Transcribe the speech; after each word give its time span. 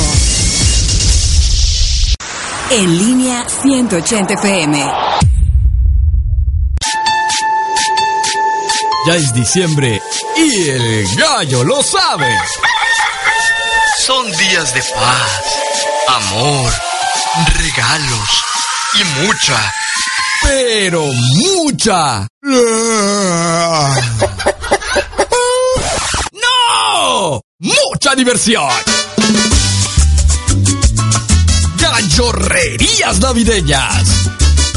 En 2.69 2.97
línea 2.97 3.47
180 3.63 4.35
FM. 4.35 4.77
Ya 9.07 9.15
es 9.15 9.33
diciembre 9.33 9.99
y 10.37 10.69
el 10.69 11.07
gallo 11.15 11.63
lo 11.63 11.81
sabe. 11.81 12.31
Son 14.05 14.31
días 14.31 14.71
de 14.73 14.83
paz, 14.83 15.41
amor, 16.09 16.71
regalos 17.57 18.29
y 18.95 19.03
mucha, 19.25 19.73
pero 20.43 21.05
mucha. 21.35 22.27
¡No! 26.31 27.41
¡Mucha 27.59 28.15
diversión! 28.15 28.69
Gallorrerías 31.77 33.19
navideñas 33.19 34.03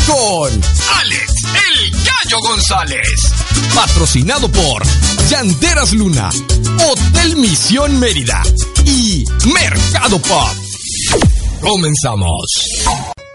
con 0.07 0.51
Alex 1.01 1.33
el 1.45 1.91
Gallo 1.91 2.41
González. 2.43 3.33
Patrocinado 3.75 4.51
por 4.51 4.83
Llanteras 5.29 5.93
Luna, 5.93 6.31
Hotel 6.89 7.37
Misión 7.37 7.99
Mérida 7.99 8.43
y 8.85 9.25
Mercado 9.53 10.19
Pop. 10.21 10.55
Comenzamos. 11.61 13.26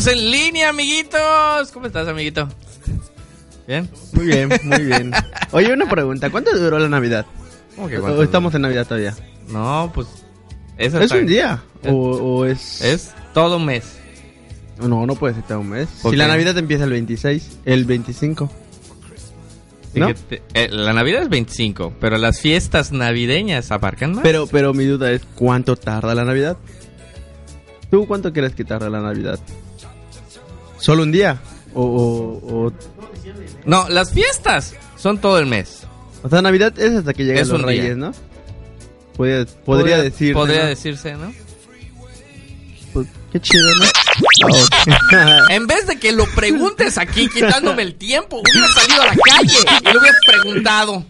Estamos 0.00 0.06
en 0.24 0.30
línea, 0.30 0.68
amiguitos. 0.70 1.70
¿Cómo 1.72 1.86
estás, 1.86 2.08
amiguito? 2.08 2.48
¿Bien? 3.66 3.88
Muy 4.12 4.26
bien, 4.26 4.48
muy 4.64 4.82
bien. 4.84 5.12
Oye, 5.52 5.72
una 5.72 5.88
pregunta. 5.88 6.30
¿Cuánto 6.30 6.56
duró 6.58 6.78
la 6.78 6.88
Navidad? 6.88 7.26
¿Cómo 7.76 7.88
que 7.88 7.96
estamos 8.22 8.54
en 8.54 8.62
Navidad 8.62 8.86
todavía? 8.86 9.14
No, 9.48 9.90
pues. 9.94 10.06
¿Es, 10.76 10.94
¿Es 10.94 11.02
hasta- 11.02 11.16
un 11.18 11.26
día? 11.26 11.62
Es- 11.82 11.90
¿O, 11.92 11.94
o 11.96 12.44
es...? 12.46 12.80
Es 12.80 13.10
todo 13.34 13.58
un 13.58 13.66
mes. 13.66 13.96
No, 14.78 15.04
no 15.06 15.14
puede 15.14 15.34
ser 15.34 15.42
todo 15.44 15.60
un 15.60 15.68
mes. 15.68 15.88
¿Por 16.02 16.12
Si 16.12 16.16
la? 16.16 16.26
Navidad 16.28 16.56
empieza 16.56 16.84
el 16.84 16.90
26, 16.90 17.58
el 17.66 17.84
25. 17.84 18.50
¿No? 19.94 20.06
Fíjate, 20.08 20.42
eh, 20.54 20.68
la 20.70 20.92
Navidad 20.94 21.22
es 21.22 21.28
25, 21.28 21.94
pero 22.00 22.16
las 22.16 22.40
fiestas 22.40 22.90
navideñas 22.92 23.70
abarcan 23.72 24.12
más. 24.14 24.22
Pero, 24.22 24.46
pero 24.46 24.72
mi 24.72 24.84
duda 24.86 25.10
es, 25.10 25.22
¿cuánto 25.34 25.76
tarda 25.76 26.14
la 26.14 26.24
Navidad? 26.24 26.56
¿Tú 27.90 28.06
cuánto 28.06 28.32
crees 28.32 28.54
que 28.54 28.64
tarda 28.64 28.88
la 28.88 29.00
Navidad? 29.00 29.38
¿Solo 30.80 31.02
un 31.02 31.12
día? 31.12 31.40
O, 31.74 31.82
o, 31.82 32.66
o, 32.66 32.72
No, 33.64 33.88
las 33.88 34.12
fiestas 34.12 34.74
son 34.96 35.18
todo 35.18 35.38
el 35.38 35.46
mes. 35.46 35.82
o 36.22 36.28
sea, 36.28 36.42
Navidad 36.42 36.76
es 36.78 36.92
hasta 36.96 37.14
que 37.14 37.24
llegan 37.24 37.42
Es 37.42 37.48
los 37.48 37.58
día. 37.58 37.66
reyes, 37.66 37.96
¿no? 37.96 38.12
Podría, 39.16 39.44
podría 39.64 39.98
decir. 40.02 40.32
Podría 40.34 40.64
decirse, 40.66 41.12
¿no? 41.14 41.32
Pues, 42.92 43.06
qué 43.32 43.40
chido, 43.40 43.68
¿no? 43.80 43.86
En 45.50 45.66
vez 45.66 45.86
de 45.86 45.98
que 45.98 46.12
lo 46.12 46.24
preguntes 46.34 46.98
aquí 46.98 47.28
quitándome 47.28 47.82
el 47.82 47.94
tiempo, 47.94 48.40
hubiera 48.42 48.68
salido 48.68 49.02
a 49.02 49.06
la 49.06 49.16
calle 49.16 49.58
y 49.80 49.92
lo 49.92 50.00
hubiera 50.00 50.16
preguntado. 50.26 51.04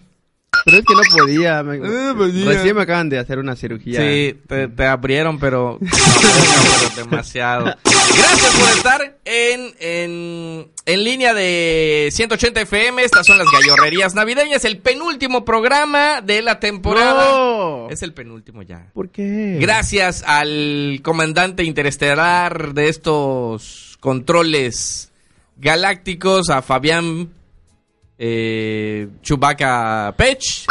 Pero 0.65 0.77
es 0.79 0.85
que 0.85 0.95
no 0.95 1.01
podía. 1.19 1.63
me- 1.63 1.77
Eh, 2.11 2.15
podía. 2.17 2.47
Recién 2.47 2.77
me 2.77 2.83
acaban 2.83 3.09
de 3.09 3.19
hacer 3.19 3.39
una 3.39 3.57
cirugía. 3.57 4.01
Sí, 4.01 4.37
te, 4.47 4.69
te 4.69 4.87
abrieron, 4.87 5.39
pero, 5.39 5.79
no, 5.81 5.89
pero 6.93 7.05
demasiado. 7.05 7.65
Gracias 7.85 8.55
por 8.59 8.69
estar 8.77 9.19
en, 9.25 9.73
en, 9.79 10.71
en 10.87 11.05
línea 11.05 11.33
de 11.35 12.09
180 12.13 12.61
FM. 12.63 13.03
Estas 13.03 13.27
son 13.27 13.39
las 13.39 13.47
gallorrerías 13.51 14.15
navideñas, 14.15 14.65
el 14.65 14.79
penúltimo 14.79 15.45
programa 15.45 16.21
de 16.21 16.43
la 16.43 16.59
temporada. 16.61 17.31
No. 17.31 17.89
Es 17.91 18.03
el 18.03 18.13
penúltimo 18.13 18.63
ya. 18.63 18.91
¿Por 18.93 19.09
qué? 19.09 19.57
Gracias 19.61 20.23
al 20.27 21.01
comandante 21.03 21.63
interestelar 21.65 22.75
de 22.75 22.89
estos 22.89 23.97
controles 24.01 25.11
galácticos, 25.57 26.51
a 26.51 26.63
Fabián 26.63 27.31
eh, 28.23 29.09
Chubaca 29.23 30.15
Pech. 30.17 30.67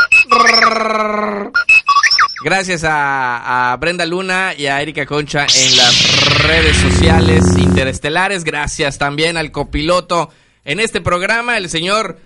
Gracias 2.43 2.83
a, 2.85 3.71
a 3.73 3.77
Brenda 3.77 4.05
Luna 4.05 4.53
y 4.57 4.67
a 4.67 4.81
Erika 4.81 5.05
Concha 5.05 5.45
en 5.53 5.77
las 5.77 6.43
redes 6.43 6.77
sociales 6.77 7.43
interestelares. 7.57 8.43
Gracias 8.43 8.97
también 8.97 9.35
al 9.35 9.51
copiloto 9.51 10.29
en 10.63 10.79
este 10.79 11.01
programa, 11.01 11.57
el 11.57 11.69
señor 11.69 12.17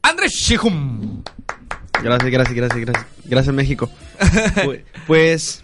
Andrés 0.00 0.32
Shihum. 0.32 1.22
Gracias, 2.02 2.30
gracias, 2.30 2.54
gracias, 2.54 2.80
gracias. 2.80 3.06
Gracias, 3.24 3.54
México. 3.54 3.90
Pu- 4.18 4.82
pues, 5.06 5.62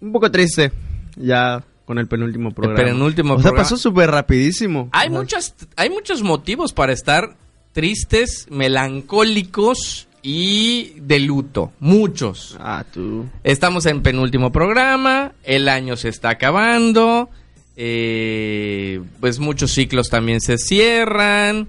un 0.00 0.12
poco 0.12 0.30
triste 0.30 0.72
ya 1.16 1.62
con 1.84 1.98
el 1.98 2.08
penúltimo 2.08 2.50
programa. 2.50 2.82
penúltimo 2.90 3.34
O 3.34 3.36
sea, 3.36 3.42
programa. 3.50 3.62
pasó 3.62 3.76
súper 3.76 4.10
rapidísimo. 4.10 4.88
Hay, 4.90 5.08
O 5.08 5.10
sea, 5.12 5.20
muchas, 5.20 5.54
hay 5.76 5.90
muchos 5.90 6.22
motivos 6.22 6.72
para 6.72 6.92
estar 6.92 7.36
tristes, 7.74 8.46
melancólicos 8.48 10.08
y 10.22 10.94
de 10.96 11.18
luto. 11.20 11.72
Muchos. 11.80 12.56
Ah, 12.58 12.84
tú. 12.90 13.26
Estamos 13.42 13.84
en 13.84 14.02
penúltimo 14.02 14.50
programa, 14.50 15.32
el 15.42 15.68
año 15.68 15.96
se 15.96 16.08
está 16.08 16.30
acabando, 16.30 17.28
eh, 17.76 19.02
pues 19.20 19.38
muchos 19.38 19.72
ciclos 19.72 20.08
también 20.08 20.40
se 20.40 20.56
cierran 20.56 21.68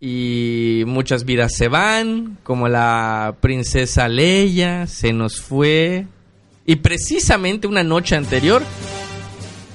y 0.00 0.84
muchas 0.86 1.24
vidas 1.24 1.56
se 1.56 1.66
van, 1.66 2.38
como 2.44 2.68
la 2.68 3.34
princesa 3.40 4.08
Leia 4.08 4.86
se 4.86 5.12
nos 5.12 5.40
fue. 5.40 6.06
Y 6.64 6.76
precisamente 6.76 7.66
una 7.66 7.82
noche 7.82 8.14
anterior 8.14 8.62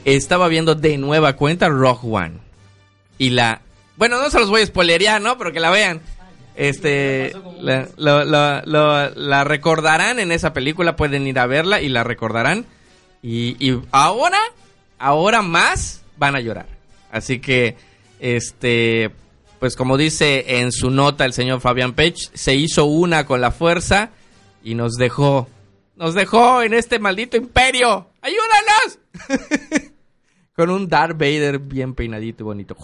estaba 0.06 0.48
viendo 0.48 0.76
de 0.76 0.98
nueva 0.98 1.34
cuenta 1.36 1.68
Rock 1.68 2.06
One. 2.06 2.36
Y 3.18 3.32
la... 3.32 3.62
Bueno, 3.96 4.20
no 4.20 4.30
se 4.30 4.40
los 4.40 4.50
voy 4.50 4.62
a 4.62 4.66
spoilerear, 4.66 5.22
¿no? 5.22 5.38
Pero 5.38 5.52
que 5.52 5.60
la 5.60 5.70
vean. 5.70 6.02
Este, 6.56 7.36
la, 7.60 9.44
recordarán 9.44 10.20
en 10.20 10.32
esa 10.32 10.54
película, 10.54 10.96
pueden 10.96 11.28
ir 11.28 11.40
a 11.40 11.48
verla 11.48 11.82
y 11.82 11.90
la 11.90 12.04
recordarán. 12.04 12.66
Y, 13.22 13.56
y 13.66 13.82
ahora, 13.92 14.40
ahora 15.00 15.42
más 15.42 16.04
van 16.18 16.36
a 16.36 16.42
llorar. 16.42 16.68
Así 17.12 17.40
que, 17.40 17.76
este, 18.20 19.12
pues 19.60 19.76
como 19.76 19.98
dice 19.98 20.60
en 20.60 20.72
su 20.72 20.90
nota 20.90 21.26
el 21.26 21.34
señor 21.34 21.62
Fabián 21.62 21.94
Pech, 21.94 22.18
se 22.34 22.56
hizo 22.56 22.86
una 22.86 23.26
con 23.26 23.40
la 23.42 23.52
fuerza 23.52 24.10
y 24.64 24.76
nos 24.76 24.94
dejó, 24.96 25.48
nos 25.96 26.16
dejó 26.16 26.62
en 26.62 26.74
este 26.74 27.00
maldito 27.00 27.38
imperio. 27.38 28.10
¡Ayúdanos! 28.22 29.92
con 30.56 30.70
un 30.70 30.88
Darth 30.88 31.18
Vader 31.18 31.60
bien 31.60 31.94
peinadito 31.94 32.44
y 32.44 32.46
bonito. 32.46 32.76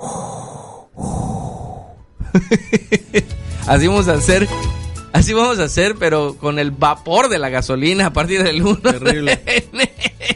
Así 3.66 3.86
vamos 3.86 4.08
a 4.08 4.14
hacer. 4.14 4.48
Así 5.12 5.32
vamos 5.32 5.58
a 5.58 5.64
hacer, 5.64 5.96
pero 5.98 6.36
con 6.36 6.58
el 6.58 6.70
vapor 6.70 7.28
de 7.28 7.38
la 7.38 7.48
gasolina 7.48 8.06
a 8.06 8.12
partir 8.12 8.42
del 8.44 8.62
1 8.62 8.76
Terrible. 8.78 9.40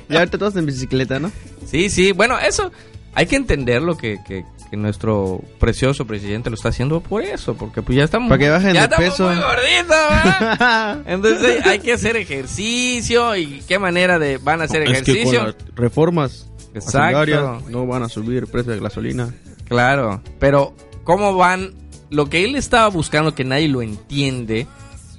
Y 0.09 0.17
ahorita 0.17 0.37
todos 0.39 0.57
en 0.57 0.67
bicicleta, 0.67 1.19
¿no? 1.21 1.31
Sí, 1.67 1.91
sí, 1.91 2.13
bueno, 2.13 2.39
eso 2.39 2.71
hay 3.15 3.27
que 3.27 3.37
entenderlo 3.37 3.97
que, 3.97 4.19
que, 4.27 4.45
que 4.71 4.77
nuestro 4.77 5.41
precioso 5.61 6.07
presidente 6.07 6.51
lo 6.51 6.57
está 6.57 6.71
haciendo 6.71 7.01
por 7.01 7.23
eso, 7.23 7.55
porque 7.55 7.83
pues 7.83 7.97
ya 7.99 8.05
estamos, 8.05 8.29
Para 8.29 8.39
que 8.41 8.51
bajen 8.51 8.75
ya 8.75 8.89
de 8.89 9.07
estamos 9.07 9.11
peso. 9.11 9.29
muy 9.29 9.37
gorditos. 9.37 11.05
Entonces 11.07 11.65
hay 11.67 11.79
que 11.79 11.93
hacer 11.93 12.17
ejercicio 12.17 13.37
y 13.37 13.63
qué 13.69 13.79
manera 13.79 14.19
de 14.19 14.39
van 14.39 14.61
a 14.61 14.65
hacer 14.65 14.83
Es 14.83 15.03
que 15.03 15.05
con 15.05 15.15
ejercicio. 15.17 15.45
las 15.47 15.55
reformas 15.77 16.49
Exacto. 16.75 17.63
no 17.71 17.87
van 17.87 18.03
a 18.03 18.09
subir 18.09 18.39
el 18.39 18.47
precio 18.49 18.73
de 18.73 18.81
gasolina. 18.81 19.33
Claro, 19.67 20.23
pero 20.39 20.75
¿cómo 21.05 21.37
van? 21.37 21.75
Lo 22.11 22.29
que 22.29 22.45
él 22.45 22.55
estaba 22.55 22.89
buscando, 22.89 23.35
que 23.35 23.45
nadie 23.45 23.69
lo 23.69 23.83
entiende, 23.83 24.67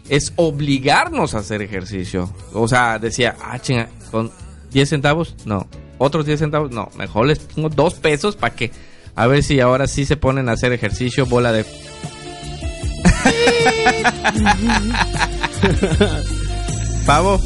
es 0.10 0.34
obligarnos 0.36 1.34
a 1.34 1.40
hacer 1.40 1.62
ejercicio. 1.62 2.32
O 2.54 2.68
sea, 2.68 3.00
decía, 3.00 3.36
ah, 3.42 3.60
chinga, 3.60 3.90
con 4.12 4.32
10 4.72 4.90
centavos, 4.90 5.36
no. 5.46 5.68
Otros 5.98 6.26
10 6.26 6.40
centavos, 6.40 6.72
no. 6.72 6.90
Mejor 6.98 7.28
les 7.28 7.40
pongo 7.40 7.70
2 7.70 7.94
pesos 7.96 8.36
para 8.36 8.56
que, 8.56 8.72
a 9.16 9.28
ver 9.28 9.44
si 9.44 9.60
ahora 9.60 9.88
sí 9.88 10.06
se 10.06 10.18
ponen 10.18 10.50
a 10.50 10.54
hacer 10.54 10.72
ejercicio, 10.74 11.26
bola 11.26 11.52
de... 11.52 11.66
Pavo. 17.06 17.40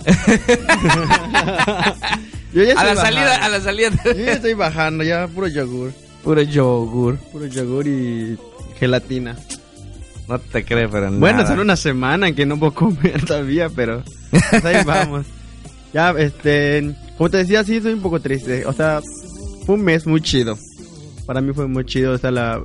Yo 2.52 2.64
ya 2.64 2.80
A 2.80 2.84
la 2.84 2.96
salida, 2.96 3.36
a 3.36 3.48
la 3.48 3.60
salida. 3.60 3.90
Yo 4.04 4.12
ya 4.12 4.32
estoy 4.32 4.54
bajando, 4.54 5.04
ya 5.04 5.28
puro 5.28 5.46
yogur. 5.46 5.92
Puro 6.24 6.42
yogur. 6.42 7.16
Puro 7.32 7.46
yogur 7.46 7.86
y 7.86 8.36
gelatina. 8.78 9.36
No 10.28 10.38
te 10.38 10.64
crees, 10.64 10.88
pero 10.92 11.10
Bueno, 11.10 11.38
nada. 11.38 11.48
solo 11.48 11.62
una 11.62 11.76
semana 11.76 12.28
en 12.28 12.34
que 12.34 12.46
no 12.46 12.58
puedo 12.58 12.72
comer 12.74 13.24
todavía, 13.26 13.68
pero 13.68 14.02
pues 14.50 14.64
ahí 14.64 14.84
vamos. 14.84 15.26
Ya, 15.92 16.10
este, 16.12 16.94
como 17.18 17.30
te 17.30 17.38
decía, 17.38 17.64
sí, 17.64 17.80
soy 17.80 17.94
un 17.94 18.00
poco 18.00 18.20
triste. 18.20 18.64
O 18.64 18.72
sea, 18.72 19.00
fue 19.66 19.74
un 19.74 19.82
mes 19.82 20.06
muy 20.06 20.20
chido. 20.20 20.56
Para 21.26 21.40
mí 21.40 21.52
fue 21.52 21.66
muy 21.66 21.84
chido. 21.84 22.12
O 22.12 22.18
sea, 22.18 22.30
la... 22.30 22.62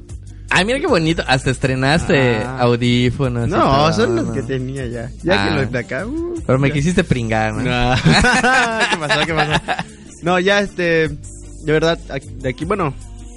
Ay, 0.52 0.64
mira 0.64 0.80
qué 0.80 0.86
bonito. 0.86 1.24
Hasta 1.26 1.50
estrenaste 1.50 2.36
Ah. 2.46 2.60
audífonos. 2.60 3.50
No, 3.50 3.58
todo, 3.64 3.94
son 3.94 4.16
los 4.16 4.28
¿no? 4.28 4.32
que 4.34 4.44
tenía 4.44 4.86
ya. 4.86 5.10
Ya 5.24 5.44
Ah. 5.44 5.50
que 5.50 5.56
los 5.56 5.72
de 5.72 5.80
acá. 5.80 6.06
uh, 6.06 6.36
Pero 6.46 6.60
me 6.60 6.68
ya. 6.68 6.74
quisiste 6.76 7.04
pringar, 7.04 7.52
¿no? 7.56 7.64
No. 7.64 7.96
¿Qué 8.92 8.98
pasó? 9.00 9.26
¿Qué 9.26 9.34
pasó? 9.34 9.64
No, 10.22 10.40
ya 10.40 10.60
este, 10.60 11.08
de 11.08 11.72
verdad, 11.72 11.98
de 11.98 12.50
aquí, 12.50 12.64
bueno, 12.64 12.94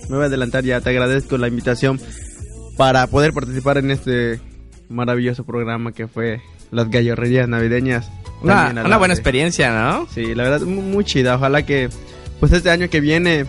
me 0.08 0.16
voy 0.16 0.24
a 0.24 0.26
adelantar 0.26 0.64
ya, 0.64 0.80
te 0.80 0.90
agradezco 0.90 1.36
la 1.38 1.48
invitación 1.48 2.00
para 2.76 3.06
poder 3.06 3.32
participar 3.32 3.78
en 3.78 3.90
este 3.90 4.40
maravilloso 4.88 5.44
programa 5.44 5.92
que 5.92 6.06
fue 6.08 6.40
las 6.70 6.90
gallorrerías 6.90 7.48
navideñas. 7.48 8.10
Una, 8.42 8.72
buena 8.98 9.14
de- 9.14 9.20
experiencia, 9.20 9.70
¿no? 9.72 10.06
Sí, 10.14 10.34
la 10.34 10.44
verdad, 10.44 10.60
mu- 10.60 10.80
muy 10.82 11.04
chida. 11.04 11.34
Ojalá 11.36 11.64
que, 11.66 11.88
pues 12.40 12.52
este 12.52 12.70
año 12.70 12.88
que 12.88 13.00
viene, 13.00 13.46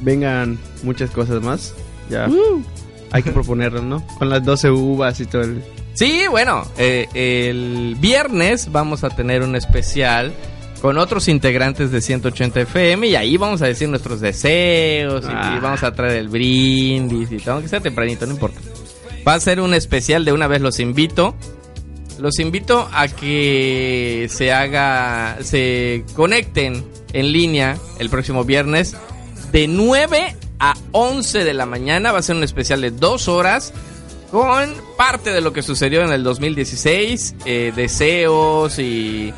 vengan 0.00 0.58
muchas 0.82 1.10
cosas 1.10 1.42
más. 1.42 1.74
Ya, 2.08 2.28
Uh. 2.28 2.62
hay 3.12 3.22
que 3.22 3.30
proponerlo, 3.32 3.82
¿no? 3.82 4.04
Con 4.18 4.28
las 4.30 4.44
12 4.44 4.70
uvas 4.70 5.20
y 5.20 5.26
todo 5.26 5.42
el... 5.42 5.62
Sí, 5.94 6.22
bueno, 6.30 6.62
eh, 6.78 7.06
el 7.14 7.96
viernes 8.00 8.70
vamos 8.72 9.02
a 9.04 9.10
tener 9.10 9.42
un 9.42 9.56
especial 9.56 10.32
con 10.80 10.96
otros 10.98 11.28
integrantes 11.28 11.90
de 11.90 12.00
180 12.00 12.60
FM 12.62 13.08
y 13.08 13.14
ahí 13.16 13.36
vamos 13.36 13.60
a 13.62 13.66
decir 13.66 13.88
nuestros 13.88 14.20
deseos 14.20 15.24
y, 15.24 15.28
Ah. 15.30 15.54
y 15.56 15.60
vamos 15.60 15.82
a 15.82 15.92
traer 15.92 16.16
el 16.16 16.28
brindis 16.28 17.30
y 17.30 17.36
todo, 17.38 17.60
que 17.60 17.68
sea 17.68 17.80
tempranito, 17.80 18.26
no 18.26 18.32
importa. 18.32 18.60
Va 19.26 19.34
a 19.34 19.40
ser 19.40 19.60
un 19.60 19.74
especial 19.74 20.24
de 20.24 20.32
una 20.32 20.46
vez 20.46 20.60
los 20.62 20.80
invito. 20.80 21.34
Los 22.18 22.38
invito 22.38 22.88
a 22.92 23.08
que 23.08 24.26
se 24.30 24.52
haga, 24.52 25.38
se 25.42 26.04
conecten 26.14 26.84
en 27.12 27.32
línea 27.32 27.76
el 27.98 28.10
próximo 28.10 28.44
viernes 28.44 28.94
de 29.52 29.68
9 29.68 30.36
a 30.58 30.74
11 30.92 31.44
de 31.44 31.54
la 31.54 31.66
mañana. 31.66 32.12
Va 32.12 32.18
a 32.18 32.22
ser 32.22 32.36
un 32.36 32.44
especial 32.44 32.80
de 32.82 32.90
dos 32.90 33.28
horas 33.28 33.72
con 34.30 34.70
parte 34.96 35.32
de 35.32 35.40
lo 35.40 35.52
que 35.52 35.62
sucedió 35.62 36.02
en 36.02 36.12
el 36.12 36.22
2016, 36.22 37.34
eh, 37.46 37.72
deseos 37.74 38.78
y, 38.78 39.32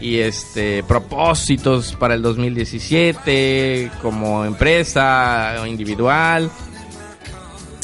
y 0.00 0.18
este 0.18 0.82
propósitos 0.82 1.94
para 1.94 2.14
el 2.14 2.22
2017 2.22 3.90
como 4.02 4.44
empresa 4.44 5.56
o 5.60 5.66
individual. 5.66 6.50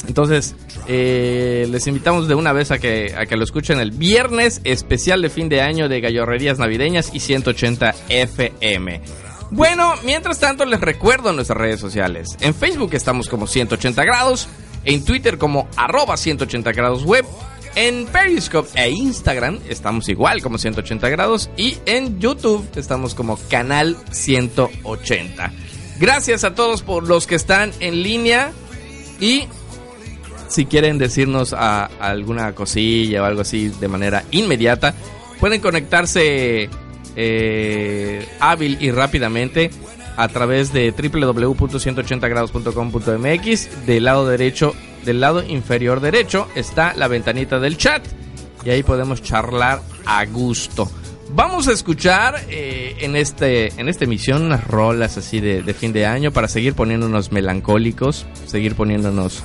Entonces, 0.06 0.54
eh, 0.86 1.66
les 1.70 1.86
invitamos 1.86 2.28
de 2.28 2.34
una 2.34 2.52
vez 2.52 2.70
a 2.70 2.78
que, 2.78 3.14
a 3.16 3.24
que 3.26 3.36
lo 3.36 3.44
escuchen 3.44 3.80
el 3.80 3.90
viernes 3.90 4.60
especial 4.64 5.22
de 5.22 5.30
fin 5.30 5.48
de 5.48 5.62
año 5.62 5.88
de 5.88 6.00
Gallorrerías 6.00 6.58
Navideñas 6.58 7.14
y 7.14 7.20
180 7.20 7.94
FM. 8.10 9.00
Bueno, 9.50 9.94
mientras 10.04 10.40
tanto 10.40 10.64
les 10.64 10.80
recuerdo 10.80 11.32
nuestras 11.32 11.58
redes 11.58 11.80
sociales. 11.80 12.36
En 12.40 12.54
Facebook 12.54 12.90
estamos 12.94 13.28
como 13.28 13.46
180 13.46 14.04
grados, 14.04 14.48
en 14.84 15.04
Twitter 15.04 15.38
como 15.38 15.68
arroba 15.76 16.16
180 16.16 16.72
grados 16.72 17.04
web, 17.04 17.24
en 17.74 18.06
Periscope 18.06 18.68
e 18.74 18.90
Instagram 18.90 19.58
estamos 19.68 20.08
igual 20.08 20.42
como 20.42 20.58
180 20.58 21.08
grados 21.08 21.50
y 21.56 21.78
en 21.86 22.20
YouTube 22.20 22.66
estamos 22.76 23.14
como 23.14 23.38
canal 23.48 23.96
180. 24.10 25.52
Gracias 25.98 26.44
a 26.44 26.54
todos 26.54 26.82
por 26.82 27.08
los 27.08 27.26
que 27.26 27.34
están 27.34 27.72
en 27.80 28.02
línea 28.02 28.52
y 29.20 29.48
si 30.48 30.66
quieren 30.66 30.98
decirnos 30.98 31.52
alguna 31.52 32.54
cosilla 32.54 33.22
o 33.22 33.24
algo 33.24 33.40
así 33.40 33.68
de 33.68 33.88
manera 33.88 34.24
inmediata, 34.30 34.94
pueden 35.40 35.60
conectarse 35.60 36.68
eh, 37.16 38.28
hábil 38.40 38.76
y 38.80 38.90
rápidamente 38.90 39.70
a 40.16 40.28
través 40.28 40.72
de 40.72 40.92
www.180grados.com.mx. 40.92 43.86
Del 43.86 44.04
lado 44.04 44.28
derecho, 44.28 44.74
del 45.04 45.20
lado 45.20 45.42
inferior 45.42 46.00
derecho 46.00 46.48
está 46.54 46.94
la 46.94 47.08
ventanita 47.08 47.60
del 47.60 47.76
chat 47.76 48.04
y 48.64 48.70
ahí 48.70 48.82
podemos 48.82 49.22
charlar 49.22 49.82
a 50.06 50.24
gusto. 50.24 50.90
Vamos 51.30 51.68
a 51.68 51.72
escuchar 51.72 52.44
eh, 52.48 52.96
en 53.00 53.16
este 53.16 53.72
en 53.80 53.88
esta 53.88 54.04
emisión 54.04 54.42
unas 54.42 54.66
rolas 54.66 55.16
así 55.16 55.40
de, 55.40 55.62
de 55.62 55.74
fin 55.74 55.92
de 55.92 56.06
año 56.06 56.32
para 56.32 56.48
seguir 56.48 56.74
poniéndonos 56.74 57.32
melancólicos, 57.32 58.26
seguir 58.46 58.74
poniéndonos 58.74 59.42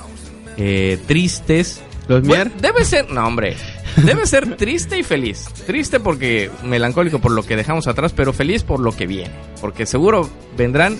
eh, 0.58 1.00
tristes. 1.08 1.82
¿Los 2.08 2.24
Bueno, 2.24 2.52
debe 2.60 2.84
ser, 2.86 3.10
no 3.12 3.26
hombre, 3.26 3.56
debe 3.98 4.26
ser 4.26 4.56
triste 4.58 4.98
y 4.98 5.04
feliz. 5.04 5.46
Triste 5.66 6.00
porque 6.00 6.50
melancólico 6.64 7.20
por 7.20 7.32
lo 7.32 7.44
que 7.44 7.56
dejamos 7.56 7.88
atrás, 7.88 8.14
pero 8.16 8.34
feliz 8.34 8.64
por 8.64 8.80
lo 8.80 8.92
que 8.92 9.08
viene, 9.08 9.34
porque 9.62 9.86
seguro 9.86 10.30
vendrán 10.58 10.98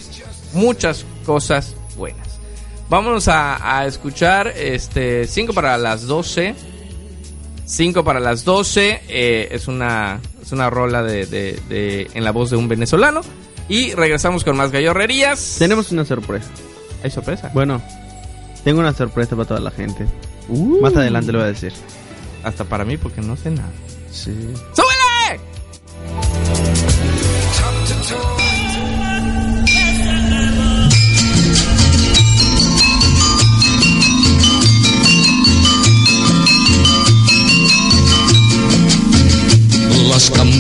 muchas 0.54 1.06
cosas 1.26 1.76
buenas. 1.98 2.39
Vámonos 2.90 3.28
a, 3.28 3.78
a 3.80 3.86
escuchar 3.86 4.48
este 4.48 5.28
5 5.28 5.54
para 5.54 5.78
las 5.78 6.08
12. 6.08 6.56
5 7.66 8.04
para 8.04 8.20
las 8.20 8.44
12 8.46 9.02
eh, 9.08 9.48
es 9.52 9.68
una 9.68 10.20
es 10.42 10.52
una 10.52 10.72
rola 10.72 11.04
de, 11.04 11.28
de- 11.28 11.60
de- 11.70 12.10
en 12.16 12.24
la 12.24 12.32
voz 12.32 12.50
de 12.50 12.56
un 12.58 12.68
venezolano 12.68 13.22
y 13.68 13.94
regresamos 13.94 14.44
con 14.44 14.58
más 14.58 14.72
gallorrerías. 14.72 15.58
Tenemos 15.60 15.92
una 15.92 16.04
sorpresa. 16.04 16.50
Hay 17.04 17.12
sorpresa. 17.12 17.52
Bueno, 17.54 17.80
tengo 18.64 18.80
una 18.80 18.94
sorpresa 18.94 19.36
para 19.36 19.48
toda 19.48 19.60
la 19.60 19.70
gente. 19.72 20.08
Uh. 20.48 20.82
Más 20.82 20.96
adelante 20.96 21.32
lo 21.32 21.38
voy 21.40 21.48
a 21.48 21.52
decir. 21.52 21.72
Hasta 22.44 22.64
para 22.64 22.86
mí 22.86 22.98
porque 22.98 23.22
no 23.22 23.38
sé 23.38 23.52
nada. 23.52 23.70
Sí. 24.12 24.34
¡Súbele! 24.74 25.40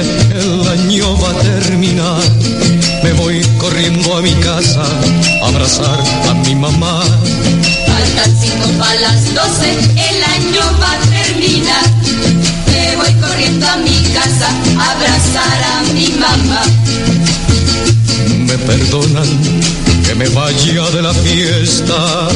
el 0.00 0.66
año 0.68 1.18
va 1.18 1.30
a 1.30 1.34
terminar. 1.42 2.22
Me 3.02 3.12
voy 3.12 3.42
corriendo 3.58 4.16
a 4.16 4.22
mi 4.22 4.32
casa 4.34 4.84
a 5.42 5.48
abrazar 5.48 5.98
a 6.30 6.34
mi 6.34 6.54
mamá. 6.54 7.02
Faltan 7.86 8.36
cinco 8.40 8.68
para 8.78 9.00
las 9.00 9.34
12, 9.34 9.70
el 9.70 10.24
año 10.24 10.62
va 10.80 10.92
a 10.92 10.98
terminar. 10.98 11.84
Me 12.68 12.96
voy 12.96 13.12
corriendo 13.20 13.68
a 13.68 13.76
mi 13.76 14.02
casa 14.14 14.48
a 14.78 14.90
abrazar 14.92 15.62
a 15.74 15.82
mi 15.92 16.08
mamá. 16.12 16.62
Me 18.46 18.56
perdonan 18.56 19.28
que 20.06 20.14
me 20.14 20.28
vaya 20.30 20.90
de 20.90 21.02
la 21.02 21.12
fiesta, 21.12 22.28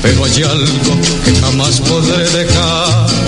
pero 0.00 0.24
hay 0.24 0.42
algo 0.44 0.92
que 1.24 1.34
jamás 1.40 1.80
podré 1.80 2.24
dejar 2.30 3.27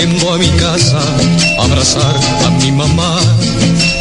corriendo 0.00 0.32
a 0.32 0.38
mi 0.38 0.48
casa 0.52 0.98
a 1.58 1.64
abrazar 1.64 2.16
a 2.46 2.50
mi 2.52 2.72
mamá. 2.72 3.20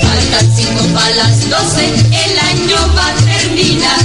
Faltan 0.02 0.56
cinco 0.56 0.86
para 0.94 1.10
las 1.16 1.50
doce, 1.50 1.86
el 1.88 2.40
año 2.40 2.78
va 2.96 3.08
a 3.08 3.14
terminar. 3.16 4.00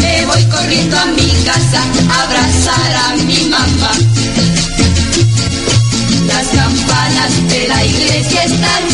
Me 0.00 0.24
voy 0.24 0.42
corriendo 0.44 0.96
a 0.98 1.06
mi 1.06 1.30
casa 1.44 1.82
a 2.08 2.22
abrazar 2.22 2.94
a 3.10 3.16
mi 3.24 3.40
mamá. 3.50 3.92
Las 6.26 6.46
campanas 6.46 7.48
de 7.48 7.68
la 7.68 7.84
iglesia 7.84 8.44
están 8.44 8.91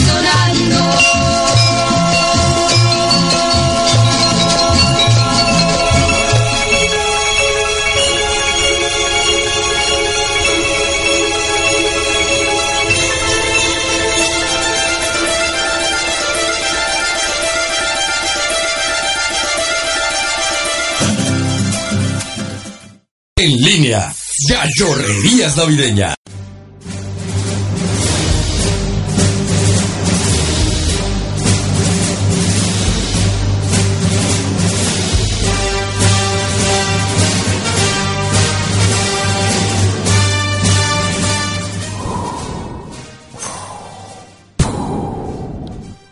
línea, 24.49 24.64
Gallorrerías 24.64 25.57
Navideña. 25.57 26.14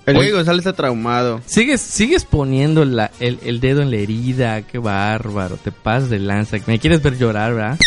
El 0.06 0.20
Diego 0.20 0.36
González 0.36 0.60
está 0.60 0.72
traumado. 0.72 1.40
Sigues, 1.46 1.80
sigues 1.80 2.24
poniendo 2.24 2.84
la- 2.84 3.10
el, 3.18 3.40
el 3.44 3.58
dedo 3.58 3.82
en 3.82 3.90
la 3.90 3.96
herida, 3.96 4.62
qué 4.62 4.78
bárbaro, 4.78 5.56
te 5.56 5.72
pasas 5.72 6.10
de 6.10 6.20
lanza. 6.20 6.58
Me 6.66 6.78
quieres 6.78 7.02
ver 7.02 7.18
llorar, 7.18 7.54
¿verdad? 7.54 7.78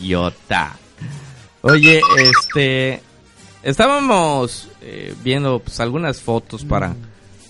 Idiota. 0.00 0.76
Oye, 1.62 2.00
este, 2.18 3.00
estábamos 3.62 4.68
eh, 4.80 5.14
viendo 5.24 5.58
pues, 5.58 5.80
algunas 5.80 6.20
fotos 6.20 6.64
para, 6.64 6.94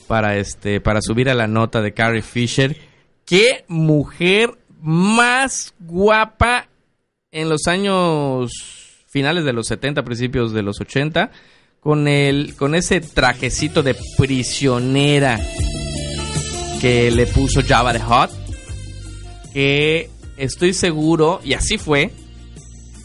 para 0.06 0.36
este, 0.36 0.80
para 0.80 1.00
subir 1.02 1.28
a 1.28 1.34
la 1.34 1.46
nota 1.46 1.82
de 1.82 1.92
Carrie 1.92 2.22
Fisher. 2.22 2.76
Qué 3.24 3.64
mujer 3.68 4.56
más 4.80 5.74
guapa 5.80 6.68
en 7.30 7.48
los 7.48 7.66
años 7.66 8.52
finales 9.06 9.44
de 9.44 9.52
los 9.52 9.66
70, 9.66 10.04
principios 10.04 10.52
de 10.52 10.62
los 10.62 10.80
80, 10.80 11.30
con 11.80 12.08
el 12.08 12.54
con 12.56 12.74
ese 12.74 13.00
trajecito 13.00 13.82
de 13.82 13.96
prisionera 14.16 15.38
que 16.80 17.10
le 17.10 17.26
puso 17.26 17.62
Java 17.66 17.92
the 17.92 18.00
Hot, 18.00 18.30
que 19.56 20.10
estoy 20.36 20.74
seguro, 20.74 21.40
y 21.42 21.54
así 21.54 21.78
fue, 21.78 22.10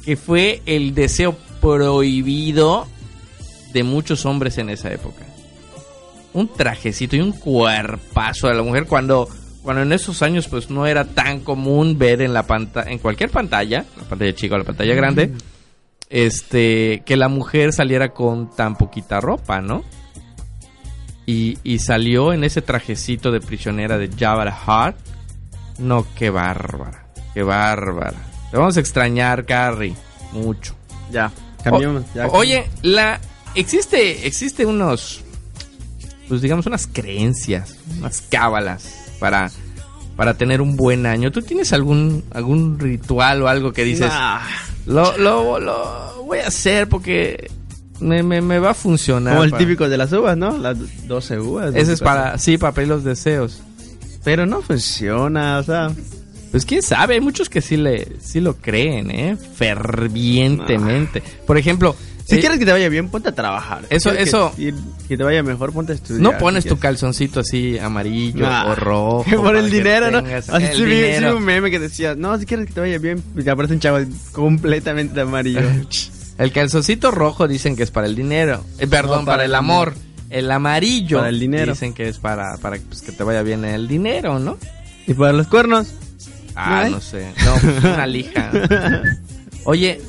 que 0.04 0.18
fue 0.18 0.62
el 0.66 0.94
deseo 0.94 1.34
prohibido 1.62 2.88
de 3.72 3.84
muchos 3.84 4.26
hombres 4.26 4.58
en 4.58 4.70
esa 4.70 4.92
época. 4.92 5.26
Un 6.34 6.50
trajecito 6.50 7.16
y 7.16 7.22
un 7.22 7.32
cuerpazo 7.32 8.50
de 8.50 8.56
la 8.56 8.64
mujer 8.64 8.86
cuando 8.86 9.30
cuando 9.64 9.82
en 9.84 9.94
esos 9.94 10.22
años 10.24 10.50
pues 10.50 10.70
no 10.70 10.86
era 10.86 11.06
tan 11.06 11.40
común 11.40 11.98
ver 11.98 12.22
en 12.22 12.34
la 12.34 12.46
pantalla 12.46 12.92
en 12.92 12.98
cualquier 12.98 13.30
pantalla, 13.30 13.86
la 13.96 14.04
pantalla 14.04 14.36
chica 14.36 14.56
o 14.56 14.58
la 14.58 14.66
pantalla 14.66 14.94
grande, 14.94 15.32
este 16.10 17.02
que 17.06 17.16
la 17.16 17.30
mujer 17.30 17.72
saliera 17.72 18.10
con 18.10 18.54
tan 18.54 18.76
poquita 18.76 19.22
ropa, 19.22 19.62
¿no? 19.62 19.86
Y, 21.26 21.60
y 21.64 21.80
salió 21.80 22.34
en 22.34 22.44
ese 22.44 22.62
trajecito 22.62 23.32
de 23.32 23.40
prisionera 23.40 23.98
de 23.98 24.10
Jabba 24.10 24.44
the 24.44 24.52
Hutt. 24.52 25.11
No, 25.78 26.06
qué 26.16 26.30
bárbara, 26.30 27.06
qué 27.34 27.44
bárbara. 27.44 28.18
Te 28.52 28.58
vamos 28.58 28.78
a 28.78 28.80
extrañar, 28.80 29.46
Carrie, 29.46 29.96
mucho. 30.34 30.76
Ya, 31.12 31.32
cambiamos. 31.64 32.04
O- 32.04 32.16
ya, 32.16 32.28
oye, 32.28 32.70
la 32.82 33.20
existe 33.56 34.26
existe 34.28 34.66
unos 34.66 35.24
pues 36.28 36.42
digamos 36.42 36.66
unas 36.66 36.88
creencias, 36.88 37.76
unas 37.98 38.22
cábalas 38.22 38.86
para 39.20 39.52
para 40.16 40.36
tener 40.36 40.62
un 40.62 40.76
buen 40.78 41.06
año. 41.06 41.32
¿Tú 41.32 41.42
tienes 41.42 41.74
algún 41.74 42.24
algún 42.34 42.80
ritual 42.80 43.42
o 43.42 43.48
algo 43.48 43.74
que 43.74 43.84
dices, 43.84 44.08
Nah, 44.08 44.40
lo, 44.86 45.18
lo, 45.18 45.60
lo 45.60 46.24
voy 46.26 46.40
a 46.40 46.48
hacer 46.48 46.88
porque 46.88 47.50
me, 48.00 48.24
me, 48.24 48.42
me 48.42 48.60
va 48.60 48.72
a 48.72 48.74
funcionar? 48.74 49.34
como 49.34 49.44
el 49.44 49.52
para- 49.52 49.60
típico 49.60 49.90
de 49.90 49.98
las 49.98 50.12
uvas, 50.14 50.38
¿no? 50.38 50.58
Las 50.58 50.78
12 51.08 51.40
uvas. 51.40 51.76
Ese 51.76 51.94
es 51.94 52.00
para, 52.02 52.38
sí, 52.38 52.58
para 52.58 52.74
pedir 52.74 52.90
los 52.90 53.04
deseos. 53.04 53.62
Pero 54.24 54.46
no 54.46 54.62
funciona, 54.62 55.58
o 55.60 55.64
sea. 55.64 55.92
Pues 56.52 56.66
quién 56.66 56.82
sabe, 56.82 57.14
hay 57.16 57.22
muchos 57.22 57.50
que 57.50 57.62
sí 57.62 57.78
le 57.78 58.08
sí 58.22 58.42
lo 58.42 58.56
creen, 58.58 59.10
¿eh? 59.10 59.38
Fervientemente. 59.56 61.24
Por 61.48 61.58
ejemplo, 61.58 61.96
Si 62.26 62.36
eh, 62.36 62.40
quieres 62.40 62.60
que 62.60 62.66
te 62.66 62.72
vaya 62.72 62.88
bien, 62.90 63.10
ponte 63.10 63.30
a 63.30 63.32
trabajar. 63.34 63.82
Si 63.90 63.96
Eso- 63.96 64.12
eso- 64.12 64.54
Que, 65.08 65.18
te 65.18 65.24
vaya 65.24 65.44
mejor, 65.44 65.74
ponte 65.74 65.94
a 65.94 65.96
estudiar. 65.96 66.22
no 66.22 66.38
pones 66.38 66.64
Si 66.64 66.70
tu 66.70 66.78
calzoncito 66.78 67.40
así 67.42 67.78
amarillo 67.80 68.46
Nah. 68.46 68.66
o 68.72 68.76
rojo. 68.76 69.26
Por 69.42 69.56
el 69.56 69.70
dinero, 69.72 70.12
¿no? 70.12 70.20
Así 70.20 70.66
el 70.66 70.76
sí 70.76 70.84
vi- 70.84 70.92
sí 70.92 71.02
vi 71.02 71.02
dinero. 71.14 71.38
un 71.38 71.44
meme 71.44 71.72
que 71.72 71.80
decía, 71.80 72.16
no, 72.16 72.38
si 72.38 72.46
quieres 72.46 72.68
que 72.68 72.74
te 72.74 72.80
vaya 72.82 72.98
bien, 73.00 73.22
te 73.44 73.50
aparece 73.50 73.74
un 73.74 73.80
chavo 73.80 74.00
completamente 74.34 75.20
amarillo. 75.22 75.62
El 76.38 76.52
calzoncito 76.52 77.12
rojo 77.12 77.48
dicen 77.48 77.76
que 77.76 77.84
es 77.84 77.92
para 77.92 78.08
el 78.08 78.16
dinero. 78.16 78.64
Eh, 78.80 78.88
perdón, 78.88 79.20
No, 79.20 79.26
para, 79.26 79.46
el 79.46 79.54
amor. 79.54 79.94
El 80.32 80.50
amarillo 80.50 81.18
Para 81.18 81.30
el 81.30 81.40
dinero. 81.40 81.74
dicen 81.74 81.94
que 81.94 82.08
es 82.08 82.18
para, 82.18 82.58
para 82.58 82.78
pues, 82.80 83.02
que 83.02 83.12
te 83.12 83.24
vaya 83.24 83.44
bien 83.44 83.66
el 83.66 83.88
dinero, 83.88 84.40
¿no? 84.40 84.58
y 85.08 85.14
para 85.14 85.34
los 85.34 85.48
cuernos. 85.48 85.88
Ah, 86.56 86.88
no 86.90 87.00
sé. 87.02 87.32
No, 87.46 87.54
pues, 87.62 87.84
una 87.84 88.08
lija. 88.08 88.52
Oye. 89.66 90.02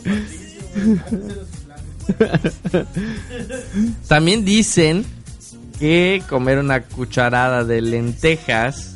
También 4.09 4.45
dicen 4.45 5.05
que 5.79 6.23
comer 6.29 6.59
una 6.59 6.83
cucharada 6.83 7.65
de 7.65 7.81
lentejas 7.81 8.89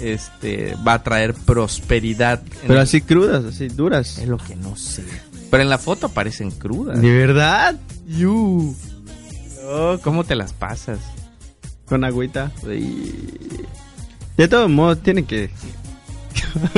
este 0.00 0.74
va 0.86 0.94
a 0.94 1.02
traer 1.02 1.34
prosperidad. 1.34 2.42
Pero 2.62 2.74
el- 2.74 2.80
así 2.80 3.00
crudas, 3.02 3.44
así 3.44 3.68
duras. 3.68 4.18
es 4.18 4.28
lo 4.28 4.38
que 4.38 4.56
no 4.56 4.74
sé. 4.76 5.04
Pero 5.50 5.62
en 5.62 5.68
la 5.68 5.78
foto 5.78 6.06
aparecen 6.06 6.50
crudas. 6.52 7.00
¿De 7.02 7.12
verdad? 7.12 7.76
You. 8.08 8.74
Oh, 9.72 9.98
¿Cómo 10.02 10.24
te 10.24 10.34
las 10.34 10.52
pasas? 10.52 10.98
con 11.86 12.04
agüita. 12.04 12.50
Y... 12.66 13.14
De 14.36 14.46
todos 14.48 14.68
modos, 14.70 15.02
tiene 15.02 15.24
que... 15.24 15.50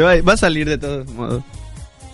Va, 0.00 0.20
va 0.26 0.32
a 0.32 0.36
salir 0.36 0.68
de 0.68 0.78
todos 0.78 1.08
modos. 1.10 1.42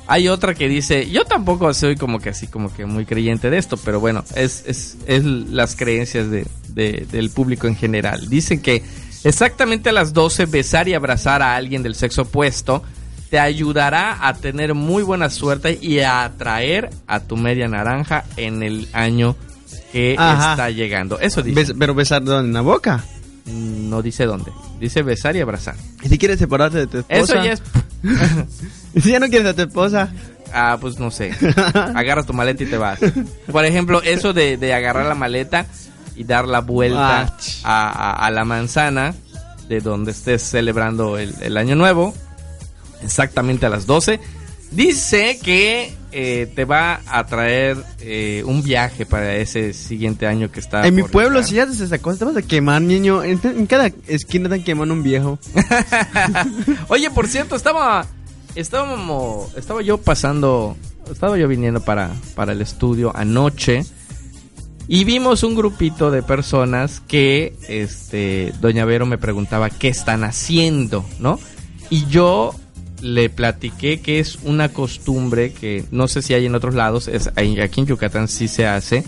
Hay 0.06 0.28
otra 0.28 0.54
que 0.54 0.68
dice, 0.68 1.10
yo 1.10 1.24
tampoco 1.24 1.72
soy 1.74 1.96
como 1.96 2.18
que 2.18 2.30
así, 2.30 2.46
como 2.46 2.72
que 2.72 2.86
muy 2.86 3.04
creyente 3.04 3.50
de 3.50 3.58
esto, 3.58 3.76
pero 3.76 4.00
bueno, 4.00 4.24
es, 4.34 4.64
es, 4.66 4.96
es 5.06 5.24
las 5.24 5.76
creencias 5.76 6.30
de, 6.30 6.46
de- 6.68 7.06
del 7.10 7.30
público 7.30 7.66
en 7.66 7.76
general. 7.76 8.28
Dicen 8.28 8.60
que 8.60 8.82
exactamente 9.24 9.90
a 9.90 9.92
las 9.92 10.12
12 10.14 10.46
besar 10.46 10.88
y 10.88 10.94
abrazar 10.94 11.42
a 11.42 11.54
alguien 11.56 11.82
del 11.82 11.94
sexo 11.94 12.22
opuesto 12.22 12.82
te 13.30 13.38
ayudará 13.38 14.26
a 14.26 14.34
tener 14.34 14.74
muy 14.74 15.02
buena 15.02 15.28
suerte 15.30 15.78
y 15.80 16.00
a 16.00 16.24
atraer 16.24 16.90
a 17.06 17.20
tu 17.20 17.36
media 17.36 17.68
naranja 17.68 18.24
en 18.36 18.62
el 18.62 18.88
año 18.92 19.36
que 19.92 20.14
Ajá. 20.18 20.50
está 20.52 20.70
llegando. 20.70 21.18
Eso 21.20 21.42
dice. 21.42 21.60
Bes- 21.60 21.76
pero 21.78 21.94
besar 21.94 22.22
en 22.26 22.52
la 22.52 22.60
boca. 22.62 23.04
No 23.46 24.02
dice 24.02 24.26
dónde. 24.26 24.52
Dice 24.78 25.02
besar 25.02 25.34
y 25.36 25.40
abrazar. 25.40 25.74
Y 26.02 26.08
si 26.08 26.18
quieres 26.18 26.38
separarte 26.38 26.78
de 26.78 26.86
tu 26.86 26.98
esposa. 26.98 27.18
Eso 27.20 27.42
ya 27.44 27.52
es... 27.52 27.62
Y 28.94 29.00
si 29.00 29.10
ya 29.10 29.20
no 29.20 29.28
quieres 29.28 29.48
a 29.48 29.54
tu 29.54 29.62
esposa. 29.62 30.08
Ah, 30.52 30.78
pues 30.80 30.98
no 30.98 31.10
sé. 31.10 31.32
Agarras 31.94 32.26
tu 32.26 32.32
maleta 32.32 32.62
y 32.64 32.66
te 32.66 32.78
vas. 32.78 32.98
Por 33.50 33.64
ejemplo, 33.64 34.02
eso 34.02 34.32
de, 34.32 34.56
de 34.56 34.72
agarrar 34.74 35.06
la 35.06 35.14
maleta 35.14 35.66
y 36.16 36.24
dar 36.24 36.46
la 36.48 36.60
vuelta 36.60 37.20
Ah, 37.22 37.36
a, 37.64 38.10
a- 38.22 38.26
a 38.26 38.30
la 38.30 38.44
manzana 38.44 39.14
de 39.68 39.80
donde 39.80 40.12
estés 40.12 40.42
celebrando 40.42 41.18
el, 41.18 41.34
el 41.42 41.56
año 41.58 41.74
nuevo, 41.76 42.14
exactamente 43.02 43.66
a 43.66 43.68
las 43.68 43.86
12. 43.86 44.20
Dice 44.70 45.38
que 45.42 45.94
eh, 46.12 46.50
te 46.54 46.64
va 46.64 47.00
a 47.06 47.26
traer 47.26 47.76
eh, 48.00 48.42
un 48.46 48.62
viaje 48.62 49.06
para 49.06 49.36
ese 49.36 49.72
siguiente 49.72 50.26
año 50.26 50.50
que 50.50 50.60
está. 50.60 50.86
en 50.86 50.94
mi 50.94 51.02
pueblo, 51.02 51.40
llegar. 51.40 51.48
si 51.48 51.58
haces 51.60 51.80
esa 51.80 51.98
cosa, 51.98 52.18
te 52.18 52.24
vas 52.26 52.36
a 52.36 52.42
quemar, 52.42 52.82
niño. 52.82 53.24
En, 53.24 53.40
en 53.42 53.66
cada 53.66 53.90
esquina 54.06 54.44
están 54.44 54.62
quemando 54.62 54.92
un 54.94 55.02
viejo. 55.02 55.38
Oye, 56.88 57.10
por 57.10 57.28
cierto, 57.28 57.56
estaba 57.56 58.06
estábamos 58.54 59.54
estaba 59.56 59.82
yo 59.82 59.98
pasando, 59.98 60.76
estaba 61.10 61.38
yo 61.38 61.48
viniendo 61.48 61.80
para 61.80 62.12
para 62.34 62.52
el 62.52 62.60
estudio 62.60 63.14
anoche 63.14 63.84
y 64.88 65.04
vimos 65.04 65.42
un 65.42 65.54
grupito 65.54 66.10
de 66.10 66.22
personas 66.22 67.00
que 67.06 67.54
este 67.68 68.54
doña 68.60 68.86
Vero 68.86 69.04
me 69.04 69.18
preguntaba 69.18 69.68
qué 69.68 69.88
están 69.88 70.24
haciendo, 70.24 71.04
¿no? 71.20 71.38
Y 71.90 72.06
yo 72.06 72.54
le 73.00 73.30
platiqué 73.30 74.00
que 74.00 74.18
es 74.20 74.38
una 74.42 74.70
costumbre 74.70 75.52
que 75.52 75.84
no 75.90 76.08
sé 76.08 76.22
si 76.22 76.34
hay 76.34 76.46
en 76.46 76.54
otros 76.54 76.74
lados, 76.74 77.08
es 77.08 77.28
aquí 77.36 77.80
en 77.80 77.86
Yucatán 77.86 78.28
sí 78.28 78.48
se 78.48 78.66
hace, 78.66 79.04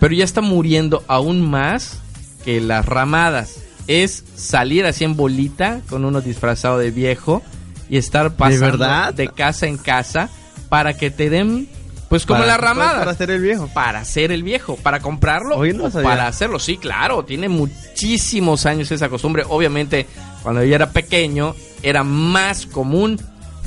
pero 0.00 0.14
ya 0.14 0.24
está 0.24 0.40
muriendo 0.40 1.04
aún 1.08 1.48
más 1.48 1.98
que 2.44 2.60
las 2.60 2.86
ramadas. 2.86 3.56
Es 3.86 4.22
salir 4.36 4.84
así 4.86 5.04
en 5.04 5.16
bolita 5.16 5.80
con 5.88 6.04
uno 6.04 6.20
disfrazado 6.20 6.78
de 6.78 6.90
viejo 6.90 7.42
y 7.88 7.96
estar 7.96 8.34
pasando 8.34 8.78
verdad? 8.78 9.14
de 9.14 9.28
casa 9.28 9.66
en 9.66 9.78
casa 9.78 10.28
para 10.68 10.94
que 10.94 11.10
te 11.10 11.30
den, 11.30 11.68
pues 12.10 12.26
como 12.26 12.40
Para- 12.40 12.52
las 12.52 12.60
ramadas. 12.60 12.98
Para 12.98 13.10
hacer 13.12 13.30
el 13.30 13.40
viejo. 13.40 13.68
Para 13.72 14.00
hacer 14.00 14.30
el 14.30 14.42
viejo, 14.42 14.76
para 14.76 15.00
comprarlo 15.00 15.64
no 15.64 15.90
sabía. 15.90 16.08
para 16.08 16.26
hacerlo. 16.26 16.58
Sí, 16.58 16.76
claro, 16.76 17.24
tiene 17.24 17.48
muchísimos 17.48 18.66
años 18.66 18.90
esa 18.92 19.08
costumbre. 19.08 19.44
Obviamente, 19.48 20.06
cuando 20.42 20.62
yo 20.62 20.74
era 20.74 20.90
pequeño, 20.90 21.54
era 21.82 22.04
más 22.04 22.66
común. 22.66 23.18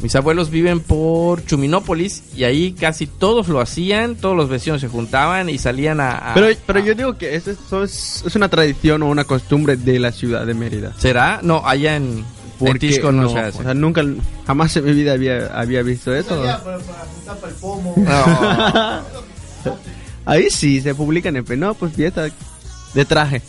Mis 0.01 0.15
abuelos 0.15 0.49
viven 0.49 0.79
por 0.79 1.45
Chuminópolis 1.45 2.23
y 2.35 2.43
ahí 2.43 2.71
casi 2.73 3.05
todos 3.05 3.47
lo 3.49 3.61
hacían, 3.61 4.15
todos 4.15 4.35
los 4.35 4.49
vecinos 4.49 4.81
se 4.81 4.87
juntaban 4.87 5.47
y 5.47 5.59
salían 5.59 5.99
a... 5.99 6.31
a- 6.31 6.33
Pero, 6.33 6.47
pero 6.65 6.79
a- 6.79 6.81
yo 6.81 6.95
digo 6.95 7.17
que 7.19 7.35
eso 7.35 7.51
es, 7.83 8.23
es, 8.25 8.35
una 8.35 8.49
tradición 8.49 9.03
o 9.03 9.09
una 9.09 9.25
costumbre 9.25 9.75
de 9.77 9.99
la 9.99 10.11
ciudad 10.11 10.43
de 10.47 10.55
Mérida. 10.55 10.93
¿Será? 10.97 11.39
No, 11.43 11.61
allá 11.67 11.97
en, 11.97 12.25
en 12.61 12.79
Tisco 12.79 13.11
no, 13.11 13.23
no, 13.23 13.29
se 13.29 13.37
hace. 13.39 13.59
o 13.59 13.63
sea, 13.63 13.75
nunca, 13.75 14.03
jamás 14.47 14.75
en 14.75 14.85
mi 14.85 14.93
vida 14.93 15.13
había, 15.13 15.45
había 15.53 15.83
visto 15.83 16.15
eso. 16.15 16.43
No. 17.95 19.01
Ahí 20.25 20.49
sí, 20.49 20.81
se 20.81 20.95
publican 20.95 21.35
en 21.35 21.59
no, 21.59 21.73
pues 21.75 21.93
fiesta 21.93 22.27
de 22.93 23.05
traje. 23.05 23.41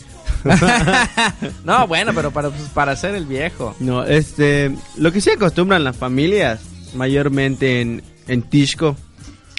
no, 1.65 1.87
bueno, 1.87 2.11
pero 2.13 2.31
para, 2.31 2.49
pues, 2.49 2.63
para 2.69 2.91
hacer 2.93 3.15
el 3.15 3.25
viejo. 3.25 3.75
No, 3.79 4.03
este, 4.03 4.75
lo 4.97 5.11
que 5.11 5.21
sí 5.21 5.29
acostumbran 5.29 5.83
las 5.83 5.97
familias, 5.97 6.61
mayormente 6.95 7.81
en, 7.81 8.03
en 8.27 8.41
Tishko, 8.43 8.95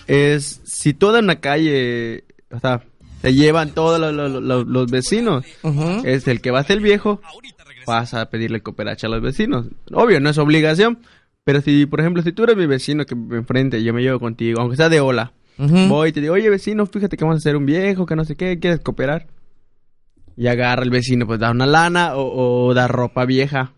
es 0.07 0.61
si 0.65 0.93
toda 0.95 1.21
una 1.21 1.41
calle, 1.41 2.25
o 2.51 2.59
sea, 2.61 2.83
se 3.23 3.33
llevan 3.35 3.71
todos 3.71 3.99
los, 4.01 4.13
los- 4.13 4.43
los- 4.43 4.67
los 4.67 4.91
vecinos, 4.91 5.45
es 6.05 6.29
el 6.29 6.41
que 6.41 6.51
va 6.51 6.61
a 6.61 6.65
ser 6.65 6.81
viejo, 6.81 7.21
vas 7.87 8.15
a 8.15 8.29
pedirle 8.31 8.61
cooperacha 8.63 9.07
a 9.07 9.11
los 9.11 9.23
vecinos. 9.23 9.67
Obvio, 9.93 10.21
no 10.21 10.29
es 10.31 10.39
obligación, 10.39 10.99
pero 11.45 11.61
si, 11.63 11.87
por 11.87 12.01
ejemplo, 12.01 12.23
si 12.23 12.33
tú 12.33 12.45
eres 12.45 12.57
mi 12.57 12.67
vecino 12.67 13.07
que 13.07 13.15
me 13.15 13.37
enfrente, 13.39 13.83
yo 13.83 13.95
me 13.95 14.03
llevo 14.03 14.21
contigo, 14.21 14.61
aunque 14.61 14.77
sea 14.77 14.89
de 14.89 15.01
hola, 15.01 15.33
voy 15.89 16.09
y 16.09 16.13
te 16.13 16.21
digo, 16.21 16.35
oye 16.35 16.51
vecino, 16.51 16.85
fíjate 16.87 17.17
que 17.17 17.25
vamos 17.25 17.37
a 17.37 17.39
hacer 17.39 17.57
un 17.57 17.65
viejo, 17.65 18.07
que 18.07 18.17
no 18.17 18.25
sé 18.25 18.35
qué, 18.37 18.59
¿quieres 18.59 18.81
cooperar? 18.81 19.27
Y 20.37 20.47
agarra 20.49 20.83
el 20.83 20.91
vecino, 20.91 21.27
pues 21.27 21.39
da 21.41 21.51
una 21.51 21.67
lana 21.67 22.17
o, 22.17 22.67
o 22.69 22.75
da 22.75 22.89
ropa 22.89 23.25
vieja, 23.25 23.73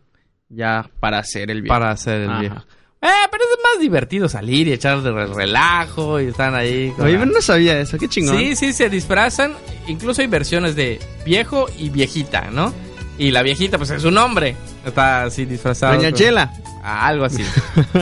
ya 0.49 0.88
para 1.01 1.19
hacer 1.19 1.51
el 1.51 1.62
viejo. 1.62 1.75
Para 1.75 1.90
hacer 1.90 2.23
el 2.23 2.31
Ajá. 2.31 2.40
viejo. 2.40 2.57
Eh, 3.03 3.29
pero 3.31 3.45
es 3.45 3.59
más 3.62 3.81
divertido 3.81 4.29
salir 4.29 4.66
y 4.69 4.73
echar 4.73 5.03
de 5.03 5.12
re- 5.12 5.27
relajo 5.27 6.19
y 6.21 6.27
están 6.29 6.55
ahí. 6.55 6.90
con 6.97 7.07
Oye, 7.07 7.19
no 7.27 7.40
sabía 7.42 7.79
eso, 7.79 7.99
qué 7.99 8.09
chingón. 8.09 8.38
Sí, 8.38 8.57
sí, 8.57 8.73
se 8.73 8.88
disfrazan. 8.88 9.53
Incluso 9.87 10.23
hay 10.23 10.29
versiones 10.29 10.75
de 10.75 10.99
viejo 11.25 11.66
y 11.79 11.90
viejita, 11.90 12.51
¿no? 12.51 12.73
Y 13.19 13.31
la 13.31 13.42
viejita, 13.42 13.77
pues 13.77 13.90
es 13.90 14.05
un 14.05 14.16
hombre. 14.19 14.57
Está 14.85 15.25
así 15.25 15.45
disfrazado. 15.45 15.95
Doña 15.95 16.11
con- 16.11 16.19
Chela. 16.19 16.53
Ah, 16.83 17.07
algo 17.07 17.27
así. 17.27 17.45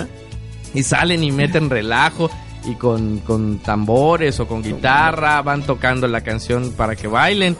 y 0.74 0.82
salen 0.82 1.22
y 1.24 1.32
meten 1.32 1.70
relajo 1.70 2.30
y 2.64 2.74
con, 2.76 3.18
con 3.18 3.58
tambores 3.58 4.40
o 4.40 4.46
con 4.46 4.62
guitarra 4.62 5.42
van 5.42 5.62
tocando 5.64 6.06
la 6.08 6.22
canción 6.22 6.72
para 6.72 6.96
que 6.96 7.08
bailen. 7.08 7.56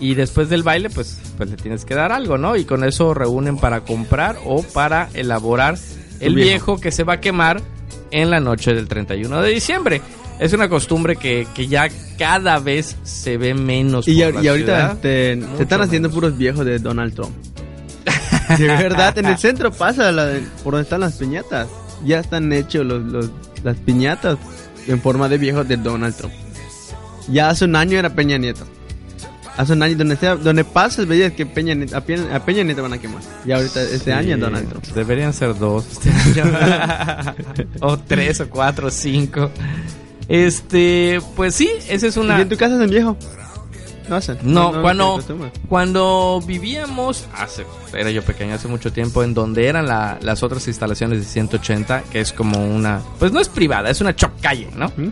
Y 0.00 0.14
después 0.14 0.48
del 0.48 0.62
baile, 0.62 0.90
pues, 0.90 1.18
pues 1.36 1.50
le 1.50 1.56
tienes 1.56 1.84
que 1.84 1.94
dar 1.94 2.12
algo, 2.12 2.38
¿no? 2.38 2.54
Y 2.56 2.64
con 2.64 2.84
eso 2.84 3.14
reúnen 3.14 3.56
para 3.58 3.80
comprar 3.80 4.36
o 4.44 4.62
para 4.62 5.08
elaborar 5.14 5.76
el 6.20 6.34
viejo. 6.34 6.48
viejo 6.50 6.80
que 6.80 6.92
se 6.92 7.02
va 7.04 7.14
a 7.14 7.20
quemar 7.20 7.60
en 8.10 8.30
la 8.30 8.38
noche 8.40 8.74
del 8.74 8.86
31 8.88 9.42
de 9.42 9.50
diciembre. 9.50 10.00
Es 10.38 10.52
una 10.52 10.68
costumbre 10.68 11.16
que, 11.16 11.48
que 11.52 11.66
ya 11.66 11.88
cada 12.16 12.60
vez 12.60 12.96
se 13.02 13.36
ve 13.38 13.54
menos. 13.54 14.06
Y, 14.06 14.22
por 14.22 14.24
a- 14.24 14.30
la 14.36 14.42
y 14.44 14.48
ahorita 14.48 14.98
se 15.02 15.32
están 15.62 15.80
haciendo 15.82 16.08
menos. 16.08 16.14
puros 16.14 16.38
viejos 16.38 16.64
de 16.64 16.78
Donald 16.78 17.12
Trump. 17.14 17.32
De 18.56 18.66
verdad, 18.68 19.18
en 19.18 19.26
el 19.26 19.36
centro 19.38 19.72
pasa 19.72 20.12
la 20.12 20.26
de- 20.26 20.42
por 20.62 20.74
donde 20.74 20.84
están 20.84 21.00
las 21.00 21.14
piñatas. 21.16 21.66
Ya 22.04 22.20
están 22.20 22.52
hechos 22.52 22.86
los, 22.86 23.02
los- 23.02 23.30
las 23.64 23.76
piñatas 23.78 24.38
en 24.86 25.00
forma 25.02 25.28
de 25.28 25.38
viejos 25.38 25.66
de 25.66 25.76
Donald 25.76 26.14
Trump. 26.16 26.32
Ya 27.26 27.50
hace 27.50 27.64
un 27.64 27.74
año 27.74 27.98
era 27.98 28.14
Peña 28.14 28.38
Nieto. 28.38 28.64
Hace 29.58 29.72
un 29.74 29.82
año, 29.82 29.96
donde, 29.98 30.16
sea, 30.16 30.36
donde 30.36 30.64
pases, 30.64 31.06
veías 31.06 31.32
que 31.32 31.44
Peña, 31.44 31.74
Nieto- 31.74 31.94
a, 31.96 32.00
Peña, 32.00 32.34
a 32.34 32.44
Peña 32.44 32.62
Nieto 32.62 32.80
van 32.82 32.92
a 32.94 32.98
quemar. 32.98 33.20
Y 33.44 33.52
ahorita, 33.52 33.82
este 33.82 33.98
Sí, 34.04 34.10
año 34.12 34.36
es 34.36 34.40
Donald 34.40 34.68
Trump. 34.68 34.84
Deberían 34.94 35.32
ser 35.34 35.58
dos 35.58 35.84
este 35.90 36.10
año. 36.42 36.44
o 37.80 37.98
tres, 37.98 38.40
o 38.40 38.48
cuatro, 38.48 38.86
o 38.86 38.90
cinco. 38.90 39.50
Este, 40.28 41.20
pues 41.36 41.54
sí, 41.54 41.68
esa 41.88 42.06
es 42.06 42.16
¿Y 42.16 42.20
una. 42.20 42.40
en 42.40 42.48
tu 42.48 42.56
casa 42.56 42.76
hacen 42.76 42.88
viejo? 42.90 43.16
No 44.08 44.16
hacen. 44.16 44.38
No, 44.42 44.80
cuando, 44.80 45.04
se 45.06 45.12
acostumbra. 45.32 45.50
cuando 45.68 46.40
vivíamos, 46.46 47.26
hace, 47.36 47.66
era 47.92 48.10
yo 48.10 48.22
pequeño, 48.22 48.54
hace 48.54 48.68
mucho 48.68 48.92
tiempo, 48.92 49.22
en 49.22 49.34
donde 49.34 49.66
eran 49.66 49.86
la- 49.86 50.18
las 50.22 50.42
otras 50.42 50.66
instalaciones 50.68 51.18
de 51.18 51.24
180, 51.26 52.02
que 52.10 52.20
es 52.20 52.32
como 52.32 52.64
una, 52.64 53.00
pues 53.18 53.32
no 53.32 53.40
es 53.40 53.48
privada, 53.48 53.90
es 53.90 54.00
una 54.00 54.14
chocalle, 54.16 54.68
¿no? 54.76 54.88
¿Mm? 54.96 55.08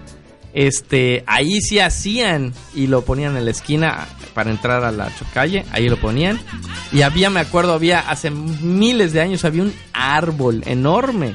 Este, 0.57 1.23
ahí 1.27 1.61
sí 1.61 1.81
hacían 1.81 2.55
y 2.75 2.87
lo 2.87 3.03
ponían 3.03 3.37
en 3.37 3.45
la 3.45 3.51
esquina 3.51 4.09
para 4.33 4.51
entrar 4.51 4.85
a 4.85 4.91
la 4.91 5.15
chocalle, 5.15 5.67
ahí 5.71 5.87
lo 5.87 5.99
ponían. 5.99 6.41
Y 6.93 7.03
había, 7.03 7.29
me 7.29 7.41
acuerdo, 7.41 7.75
había 7.75 8.01
hace 8.01 8.31
miles 8.31 9.13
de 9.13 9.21
años, 9.21 9.45
había 9.45 9.65
un 9.65 9.75
árbol 9.93 10.63
enorme. 10.65 11.35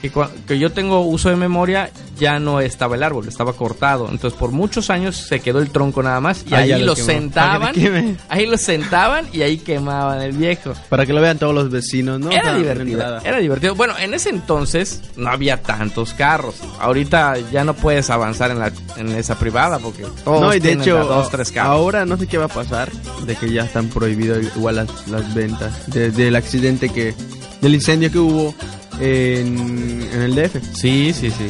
Que, 0.00 0.58
yo 0.58 0.72
tengo 0.72 1.00
uso 1.00 1.28
de 1.28 1.36
memoria, 1.36 1.90
ya 2.18 2.38
no 2.38 2.60
estaba 2.60 2.96
el 2.96 3.02
árbol, 3.02 3.28
estaba 3.28 3.52
cortado. 3.52 4.08
Entonces, 4.10 4.38
por 4.38 4.50
muchos 4.50 4.88
años 4.88 5.14
se 5.16 5.40
quedó 5.40 5.58
el 5.58 5.70
tronco 5.70 6.02
nada 6.02 6.20
más. 6.20 6.42
Y 6.50 6.54
Ah, 6.54 6.58
ahí 6.58 6.82
lo 6.82 6.96
sentaban. 6.96 7.74
Queme. 7.74 8.16
Ahí 8.30 8.46
lo 8.46 8.56
sentaban 8.56 9.26
y 9.32 9.42
ahí 9.42 9.58
quemaban 9.58 10.22
el 10.22 10.32
viejo. 10.32 10.72
Para 10.88 11.04
que 11.04 11.12
lo 11.12 11.20
vean 11.20 11.38
todos 11.38 11.54
los 11.54 11.70
vecinos, 11.70 12.18
¿no? 12.18 12.30
Era 12.30 12.54
divertido. 12.56 13.20
Era 13.22 13.38
divertido. 13.38 13.74
Bueno, 13.74 13.94
en 13.98 14.14
ese 14.14 14.30
entonces 14.30 15.02
no 15.16 15.28
había 15.28 15.60
tantos 15.62 16.14
carros. 16.14 16.54
Ahorita 16.80 17.34
ya 17.52 17.64
no 17.64 17.74
puedes 17.74 18.08
avanzar 18.10 18.50
en, 18.50 18.58
la, 18.58 18.72
en 18.96 19.10
esa 19.10 19.38
privada 19.38 19.78
porque 19.80 20.04
todos 20.24 20.40
No, 20.40 20.50
y 20.54 20.60
de 20.60 20.68
tienen 20.68 20.82
hecho, 20.82 20.98
a 20.98 21.02
dos, 21.04 21.30
tres 21.30 21.52
carros. 21.52 21.72
ahora 21.72 22.06
no 22.06 22.16
sé 22.16 22.26
qué 22.26 22.38
va 22.38 22.46
a 22.46 22.48
pasar 22.48 22.90
de 23.26 23.36
que 23.36 23.52
ya 23.52 23.64
están 23.64 23.88
prohibidos 23.88 24.38
igual 24.56 24.76
las, 24.76 25.08
las 25.08 25.34
ventas 25.34 25.86
de- 25.92 26.10
del 26.10 26.36
accidente 26.36 26.88
que 26.88 27.14
del 27.60 27.74
incendio 27.74 28.10
que 28.10 28.18
hubo 28.18 28.54
en, 29.00 30.08
en 30.12 30.22
el 30.22 30.34
DF 30.34 30.56
Sí, 30.74 31.12
sí, 31.18 31.30
sí. 31.30 31.46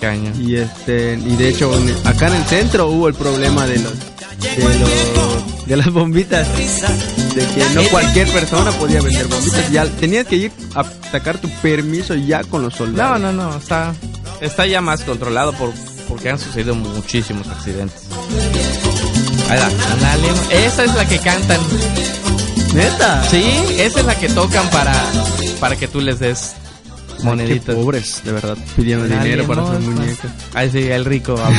Caño. 0.00 0.32
y 0.40 0.56
este 0.56 1.18
y 1.22 1.36
de 1.36 1.48
hecho 1.50 1.72
en- 1.76 1.94
acá 2.06 2.28
en 2.28 2.34
el 2.36 2.44
centro 2.44 2.88
hubo 2.88 3.08
el 3.08 3.14
problema 3.14 3.66
de 3.66 3.78
los 3.80 3.92
de 4.40 4.78
los 4.78 5.66
de 5.66 5.76
las 5.76 5.90
bombitas 5.92 6.48
de 7.34 7.44
que 7.46 7.64
no 7.74 7.82
cualquier 7.90 8.26
persona 8.28 8.70
podía 8.72 9.02
vender 9.02 9.26
bombitas 9.28 9.70
ya 9.70 9.84
tenías 9.86 10.26
que 10.26 10.36
ir 10.36 10.52
a 10.74 10.84
sacar 11.12 11.36
tu 11.38 11.48
permiso 11.60 12.14
ya 12.14 12.42
con 12.44 12.62
los 12.62 12.72
No, 12.72 12.78
soldados 12.78 13.20
no, 13.20 13.32
no. 13.32 13.56
Está, 13.58 13.94
está 14.40 14.66
ya 14.66 14.80
más 14.80 15.02
controlado 15.02 15.52
por, 15.52 15.70
porque 16.08 16.30
han 16.30 16.38
sucedido 16.38 16.74
muchísimos 16.74 17.46
accidentes. 17.48 18.00
Ahí 19.50 19.58
va, 19.58 19.66
ándale. 19.92 20.28
Esa 20.66 20.84
es 20.84 20.94
la 20.94 21.06
que 21.06 21.18
cantan. 21.18 21.60
neta 22.74 23.22
Sí, 23.30 23.44
esa 23.78 24.00
es 24.00 24.06
la 24.06 24.18
que 24.18 24.28
tocan 24.30 24.68
para, 24.70 24.94
para 25.60 25.76
que 25.76 25.86
tú 25.88 26.00
les 26.00 26.18
des 26.18 26.52
moneditas. 27.24 27.74
Qué 27.74 27.80
pobres, 27.82 28.22
de 28.24 28.32
verdad, 28.32 28.58
pidiendo 28.76 29.06
dinero 29.06 29.46
para 29.46 29.66
sus 29.66 29.80
muñecas. 29.80 30.30
Ahí 30.54 30.70
sí, 30.70 30.78
el 30.88 31.04
rico 31.04 31.32
habló. 31.42 31.58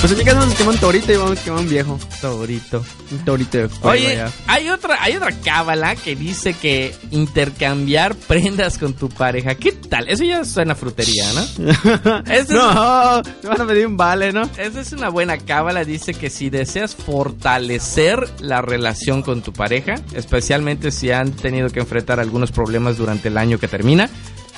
Pues 0.00 0.12
en 0.12 0.18
mi 0.18 0.24
casa 0.24 0.38
vamos 0.40 0.54
a 0.54 0.58
quemar 0.58 0.74
un 0.74 0.80
torito 0.80 1.12
y 1.12 1.16
vamos 1.16 1.38
a 1.38 1.44
quemar 1.44 1.60
un 1.60 1.68
viejo. 1.68 1.98
Torito. 2.20 2.84
Un 3.10 3.18
torito 3.24 3.58
de 3.58 3.68
fuego 3.68 3.90
Oye, 3.90 4.16
ya. 4.16 4.30
hay 4.46 4.68
otra, 4.70 4.96
hay 5.02 5.16
otra 5.16 5.30
cábala 5.44 5.94
que 5.96 6.16
dice 6.16 6.54
que 6.54 6.94
intercambiar 7.10 8.14
prendas 8.14 8.78
con 8.78 8.94
tu 8.94 9.08
pareja. 9.08 9.54
¿Qué 9.54 9.72
tal? 9.72 10.08
Eso 10.08 10.24
ya 10.24 10.44
suena 10.44 10.74
frutería, 10.74 11.24
¿no? 11.32 12.22
Es- 12.32 12.48
no, 12.50 13.22
te 13.22 13.46
van 13.48 13.60
a 13.60 13.66
pedir 13.66 13.86
un 13.86 13.96
vale, 13.96 14.32
¿no? 14.32 14.42
Esa 14.56 14.80
es 14.80 14.92
una 14.92 15.08
buena 15.10 15.38
cábala. 15.38 15.84
Dice 15.84 16.14
que 16.14 16.30
si 16.30 16.50
deseas 16.50 16.94
fortalecer 16.94 18.28
la 18.40 18.62
relación 18.62 19.22
con 19.22 19.42
tu 19.42 19.52
pareja, 19.52 19.94
especialmente 20.14 20.90
si 20.90 21.10
han 21.10 21.32
tenido 21.32 21.68
que 21.70 21.80
enfrentar 21.80 22.20
algunos 22.20 22.52
problemas 22.52 22.96
durante 22.96 23.28
el 23.28 23.38
año 23.38 23.58
que 23.58 23.68
termina, 23.68 24.08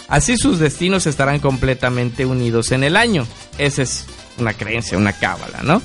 así 0.08 0.36
sus 0.36 0.58
destinos 0.58 1.06
estarán 1.06 1.40
completamente 1.40 2.26
unidos 2.26 2.72
en 2.72 2.84
el 2.84 2.96
año. 2.96 3.26
Esa 3.58 3.82
es 3.82 4.06
una 4.38 4.54
creencia, 4.54 4.98
una 4.98 5.12
cábala, 5.12 5.62
¿no? 5.62 5.82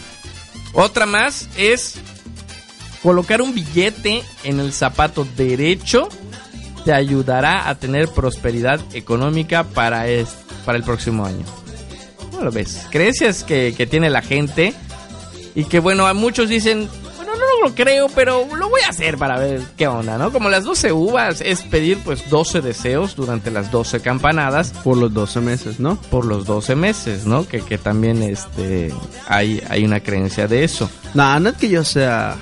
Otra 0.73 1.05
más 1.05 1.49
es 1.57 1.95
colocar 3.03 3.41
un 3.41 3.53
billete 3.53 4.23
en 4.43 4.59
el 4.59 4.73
zapato 4.73 5.27
derecho 5.35 6.09
te 6.83 6.93
ayudará 6.93 7.69
a 7.69 7.75
tener 7.75 8.09
prosperidad 8.09 8.79
económica 8.93 9.63
para, 9.63 10.05
para 10.65 10.77
el 10.77 10.83
próximo 10.83 11.25
año. 11.25 11.45
¿Cómo 12.17 12.43
lo 12.43 12.51
ves? 12.51 12.87
Creencias 12.89 13.43
que, 13.43 13.73
que 13.75 13.85
tiene 13.85 14.09
la 14.09 14.21
gente 14.21 14.73
y 15.53 15.65
que, 15.65 15.79
bueno, 15.79 16.07
a 16.07 16.13
muchos 16.13 16.49
dicen, 16.49 16.89
lo 17.63 17.73
creo, 17.75 18.07
pero 18.15 18.47
lo 18.55 18.69
voy 18.69 18.81
a 18.81 18.89
hacer 18.89 19.17
para 19.17 19.37
ver 19.39 19.61
qué 19.77 19.87
onda, 19.87 20.17
¿no? 20.17 20.31
Como 20.31 20.49
las 20.49 20.63
12 20.63 20.91
uvas 20.91 21.41
es 21.41 21.61
pedir, 21.63 21.97
pues, 21.99 22.29
12 22.29 22.61
deseos 22.61 23.15
durante 23.15 23.51
las 23.51 23.71
12 23.71 23.99
campanadas 24.01 24.71
Por 24.83 24.97
los 24.97 25.13
12 25.13 25.39
meses, 25.41 25.79
¿no? 25.79 25.95
por 26.09 26.25
los 26.25 26.45
12 26.45 26.75
meses, 26.75 27.25
¿no? 27.25 27.47
Que, 27.47 27.61
que 27.61 27.77
también 27.77 28.21
este, 28.23 28.93
hay, 29.27 29.61
hay 29.69 29.83
una 29.83 29.99
creencia 29.99 30.47
de 30.47 30.63
eso. 30.63 30.89
No, 31.13 31.39
no 31.39 31.49
es 31.49 31.55
que 31.57 31.69
yo 31.69 31.83
sea. 31.83 32.35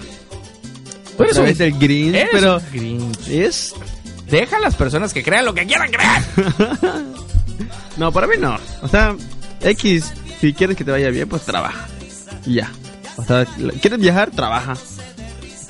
Tú 1.17 1.23
eres 1.23 1.37
un- 1.37 1.79
green, 1.79 2.15
Eres 2.15 2.29
pero 2.31 2.57
un 2.57 2.63
Grinch. 2.71 3.27
es. 3.29 3.73
Deja 4.29 4.57
a 4.57 4.59
las 4.59 4.75
personas 4.75 5.11
que 5.13 5.23
crean 5.23 5.43
lo 5.45 5.53
que 5.53 5.65
quieran 5.65 5.89
creer. 5.91 6.21
No, 7.97 8.11
para 8.13 8.27
mí 8.27 8.35
no. 8.39 8.57
O 8.81 8.87
sea, 8.87 9.13
X, 9.61 10.13
si 10.39 10.53
quieres 10.53 10.77
que 10.77 10.85
te 10.85 10.91
vaya 10.91 11.09
bien, 11.09 11.27
pues 11.27 11.41
trabaja. 11.41 11.85
Y 12.45 12.53
ya. 12.55 12.71
O 13.17 13.23
sea, 13.25 13.45
¿quieres 13.81 13.99
viajar? 13.99 14.31
Trabaja. 14.31 14.75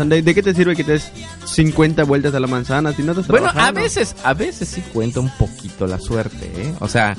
¿De, 0.08 0.22
de 0.22 0.34
qué 0.36 0.42
te 0.44 0.54
sirve 0.54 0.76
que 0.76 0.84
te 0.84 0.94
des 0.94 1.12
50 1.46 2.04
vueltas 2.06 2.34
a 2.34 2.40
la 2.40 2.48
manzana 2.48 2.94
si 2.94 3.02
no 3.04 3.12
estás 3.12 3.28
Bueno, 3.28 3.50
a 3.54 3.72
veces, 3.72 4.16
a 4.24 4.34
veces 4.34 4.70
sí 4.70 4.82
cuenta 4.94 5.20
un 5.20 5.30
poquito 5.38 5.88
la 5.88 6.00
suerte, 6.00 6.46
¿eh? 6.56 6.74
O 6.80 6.88
sea, 6.88 7.18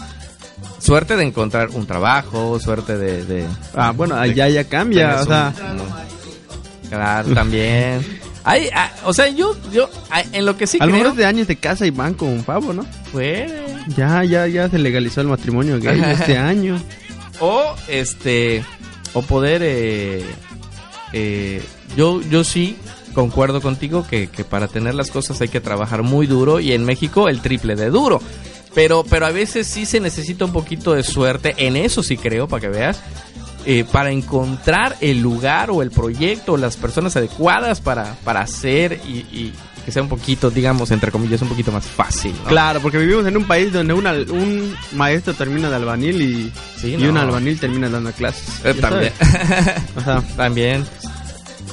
suerte 0.78 1.16
de 1.16 1.24
encontrar 1.24 1.68
un 1.70 1.86
trabajo, 1.86 2.58
suerte 2.60 2.96
de... 2.96 3.24
de 3.24 3.44
Ah, 3.74 3.92
bueno, 3.94 4.14
de- 4.14 4.22
allá 4.22 4.48
ya 4.48 4.64
cambia, 4.64 5.20
o 5.20 5.24
sea... 5.26 5.52
un- 5.72 5.76
no. 5.76 5.84
Claro, 6.88 7.34
también. 7.34 8.04
Hay, 8.42 8.68
ah, 8.74 8.90
o 9.04 9.12
sea, 9.12 9.28
yo, 9.28 9.54
yo, 9.70 9.88
ah, 10.10 10.22
en 10.32 10.46
lo 10.46 10.56
que 10.56 10.66
sí 10.66 10.78
a 10.80 10.86
lo 10.86 10.92
creo... 10.92 11.02
mejor 11.04 11.16
de 11.18 11.26
años 11.26 11.46
te 11.46 11.56
casa 11.56 11.86
y 11.86 11.90
van 11.90 12.14
con 12.14 12.28
un 12.28 12.42
pavo, 12.42 12.72
¿no? 12.72 12.86
Puede. 13.12 13.76
Ya, 13.96 14.24
ya, 14.24 14.46
ya 14.46 14.68
se 14.68 14.78
legalizó 14.78 15.20
el 15.20 15.26
matrimonio 15.28 15.78
gay 15.78 16.00
este 16.06 16.38
año. 16.38 16.80
O, 17.38 17.62
este, 17.88 18.64
o 19.12 19.22
poder, 19.22 19.62
eh, 19.64 20.24
eh, 21.12 21.62
yo, 21.96 22.20
yo 22.22 22.44
sí 22.44 22.76
concuerdo 23.14 23.60
contigo 23.60 24.06
que, 24.08 24.28
que 24.28 24.44
para 24.44 24.68
tener 24.68 24.94
las 24.94 25.10
cosas 25.10 25.40
hay 25.40 25.48
que 25.48 25.60
trabajar 25.60 26.02
muy 26.02 26.26
duro 26.26 26.60
y 26.60 26.72
en 26.72 26.84
México 26.84 27.28
el 27.28 27.40
triple 27.40 27.74
de 27.76 27.90
duro. 27.90 28.20
Pero, 28.74 29.04
pero 29.08 29.26
a 29.26 29.30
veces 29.30 29.66
sí 29.66 29.84
se 29.84 29.98
necesita 29.98 30.44
un 30.44 30.52
poquito 30.52 30.94
de 30.94 31.02
suerte, 31.02 31.54
en 31.56 31.74
eso 31.76 32.02
sí 32.04 32.16
creo, 32.16 32.46
para 32.46 32.60
que 32.60 32.68
veas, 32.68 33.00
eh, 33.66 33.84
para 33.90 34.10
encontrar 34.12 34.96
el 35.00 35.20
lugar 35.20 35.70
o 35.70 35.82
el 35.82 35.90
proyecto 35.90 36.52
o 36.52 36.56
las 36.56 36.76
personas 36.76 37.16
adecuadas 37.16 37.80
para, 37.80 38.14
para 38.24 38.40
hacer 38.42 39.00
y, 39.08 39.18
y 39.32 39.52
que 39.84 39.90
sea 39.90 40.02
un 40.02 40.08
poquito, 40.08 40.50
digamos, 40.52 40.92
entre 40.92 41.10
comillas, 41.10 41.42
un 41.42 41.48
poquito 41.48 41.72
más 41.72 41.84
fácil. 41.84 42.32
¿no? 42.44 42.48
Claro, 42.48 42.80
porque 42.80 42.98
vivimos 42.98 43.26
en 43.26 43.36
un 43.36 43.44
país 43.44 43.72
donde 43.72 43.92
un, 43.92 44.06
al- 44.06 44.30
un 44.30 44.76
maestro 44.92 45.34
termina 45.34 45.68
de 45.68 45.74
albanil 45.76 46.22
y, 46.22 46.52
Sí, 46.80 46.94
y 46.96 47.06
un 47.06 47.14
no. 47.14 47.20
albanil 47.22 47.58
termina 47.58 47.88
dando 47.88 48.12
clases. 48.12 48.64
Eh, 48.64 48.74
también. 48.74 49.12
O 49.96 50.00
sea, 50.00 50.22
También. 50.36 50.84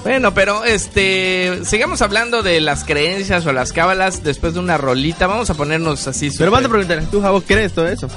Bueno, 0.03 0.33
pero 0.33 0.63
este, 0.63 1.60
sigamos 1.65 2.01
hablando 2.01 2.41
de 2.43 2.62
las 2.62 2.83
creencias 2.86 3.45
o 3.45 3.51
las 3.53 3.73
cábalas 3.73 4.23
después 4.23 4.53
de 4.53 4.60
una 4.60 4.77
rolita. 4.77 5.27
Vamos 5.27 5.49
a 5.49 5.53
ponernos 5.55 6.07
así. 6.07 6.29
pero 6.38 6.51
vas 6.51 6.63
a 6.65 6.69
preguntar, 6.69 7.03
¿tú, 7.12 7.21
Javo, 7.21 7.41
crees 7.41 7.73
todo 7.73 7.88
eso? 7.88 8.07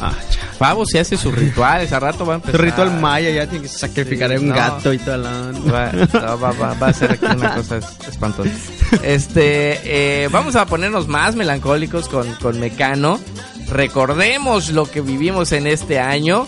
Ah. 0.00 0.12
Pavo 0.58 0.84
se 0.84 0.98
hace 0.98 1.16
su 1.16 1.30
ritual, 1.30 1.82
ese 1.82 1.98
rato 1.98 2.26
va 2.26 2.34
a 2.34 2.36
empezar. 2.36 2.60
ritual 2.60 2.90
maya 3.00 3.30
ya 3.30 3.46
tiene 3.46 3.62
que 3.64 3.68
sacrificar 3.68 4.30
Sí, 4.30 4.36
a 4.36 4.40
un 4.40 4.48
no. 4.48 4.54
gato 4.54 4.92
y 4.92 4.98
toda 4.98 5.16
la... 5.16 5.30
Va, 5.30 5.92
no, 5.92 6.40
va, 6.40 6.52
va- 6.52 6.74
va 6.74 6.86
a 6.88 6.92
ser 6.92 7.12
aquí 7.12 7.24
una 7.26 7.54
cosa 7.54 7.76
es- 7.78 8.08
espantosa. 8.08 8.50
Este, 9.02 9.80
eh, 10.24 10.28
vamos 10.30 10.56
a 10.56 10.66
ponernos 10.66 11.08
más 11.08 11.34
melancólicos 11.36 12.08
con, 12.08 12.32
con 12.36 12.58
Mecano. 12.60 13.20
Recordemos 13.72 14.68
lo 14.68 14.84
que 14.84 15.00
vivimos 15.00 15.52
en 15.52 15.66
este 15.66 15.98
año 15.98 16.46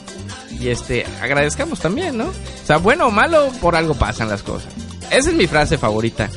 y 0.60 0.68
este, 0.68 1.06
agradezcamos 1.22 1.80
también, 1.80 2.18
¿no? 2.18 2.26
O 2.26 2.66
sea, 2.66 2.76
bueno 2.76 3.06
o 3.06 3.10
malo, 3.10 3.50
por 3.62 3.76
algo 3.76 3.94
pasan 3.94 4.28
las 4.28 4.42
cosas. 4.42 4.70
Esa 5.10 5.30
es 5.30 5.34
mi 5.34 5.46
frase 5.46 5.78
favorita. 5.78 6.28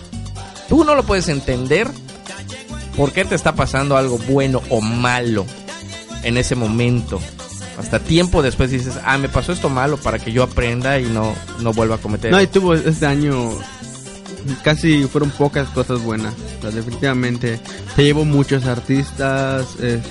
Tú 0.69 0.86
no 0.86 0.95
lo 0.95 1.04
puedes 1.04 1.28
entender 1.28 1.88
por 2.95 3.12
qué 3.12 3.26
te 3.26 3.36
está 3.36 3.54
pasando 3.54 3.97
algo 3.97 4.17
bueno 4.17 4.62
o 4.69 4.80
malo 4.80 5.45
en 6.23 6.38
ese 6.38 6.56
momento. 6.56 7.19
Hasta 7.78 8.00
tiempo 8.00 8.41
después 8.41 8.71
dices, 8.71 8.97
ah, 9.04 9.17
me 9.17 9.28
pasó 9.28 9.52
esto 9.52 9.69
malo 9.69 9.97
para 9.97 10.19
que 10.19 10.32
yo 10.32 10.41
aprenda 10.41 11.00
y 11.00 11.04
no, 11.04 11.36
no 11.60 11.73
vuelva 11.73 11.95
a 11.95 12.00
cometer. 12.00 12.32
No, 12.32 12.41
y 12.41 12.47
tuvo 12.47 12.76
este 12.76 13.06
año 13.06 13.52
casi 14.63 15.03
fueron 15.05 15.29
pocas 15.31 15.69
cosas 15.69 16.01
buenas. 16.01 16.33
O 16.60 16.62
sea, 16.62 16.71
definitivamente 16.71 17.60
se 17.95 18.03
llevó 18.03 18.25
muchos 18.25 18.65
artistas. 18.65 19.65
Este, 19.81 20.01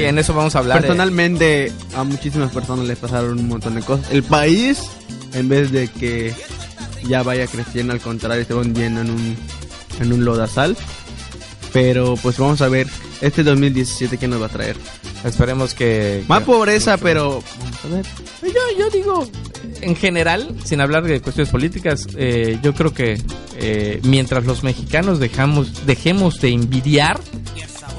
Sí, 0.00 0.04
en 0.04 0.18
eso 0.18 0.34
vamos 0.34 0.54
a 0.56 0.60
hablar. 0.60 0.80
Personalmente, 0.80 1.72
a 1.94 2.04
muchísimas 2.04 2.50
personas 2.52 2.86
les 2.86 2.98
pasaron 2.98 3.38
un 3.38 3.48
montón 3.48 3.74
de 3.74 3.82
cosas. 3.82 4.10
El 4.10 4.22
país, 4.22 4.82
en 5.34 5.48
vez 5.48 5.70
de 5.72 5.88
que 5.88 6.34
ya 7.08 7.22
vaya 7.22 7.46
creciendo, 7.46 7.92
al 7.92 8.00
contrario, 8.00 8.44
se 8.44 8.54
va 8.54 8.60
hundiendo 8.62 9.00
en 9.02 9.10
un, 9.10 9.36
en 10.00 10.12
un 10.12 10.24
lodazal. 10.24 10.76
Pero 11.72 12.14
pues 12.22 12.38
vamos 12.38 12.62
a 12.62 12.68
ver 12.68 12.86
este 13.20 13.42
2017 13.42 14.16
que 14.16 14.26
nos 14.26 14.40
va 14.40 14.46
a 14.46 14.50
traer. 14.50 14.76
Esperemos 15.24 15.74
que... 15.74 16.24
Más 16.28 16.40
que- 16.40 16.46
pobreza, 16.46 16.96
pero 16.96 17.42
vamos 17.58 17.84
a 17.84 17.88
ver. 17.88 18.06
Yo, 18.42 18.78
yo 18.78 18.90
digo, 18.90 19.28
en 19.80 19.96
general, 19.96 20.48
sin 20.64 20.80
hablar 20.80 21.04
de 21.04 21.20
cuestiones 21.20 21.50
políticas, 21.50 22.06
eh, 22.16 22.58
yo 22.62 22.74
creo 22.74 22.92
que 22.94 23.20
eh, 23.56 24.00
mientras 24.04 24.44
los 24.44 24.62
mexicanos 24.62 25.18
dejamos, 25.20 25.86
dejemos 25.86 26.40
de 26.40 26.48
envidiar 26.50 27.20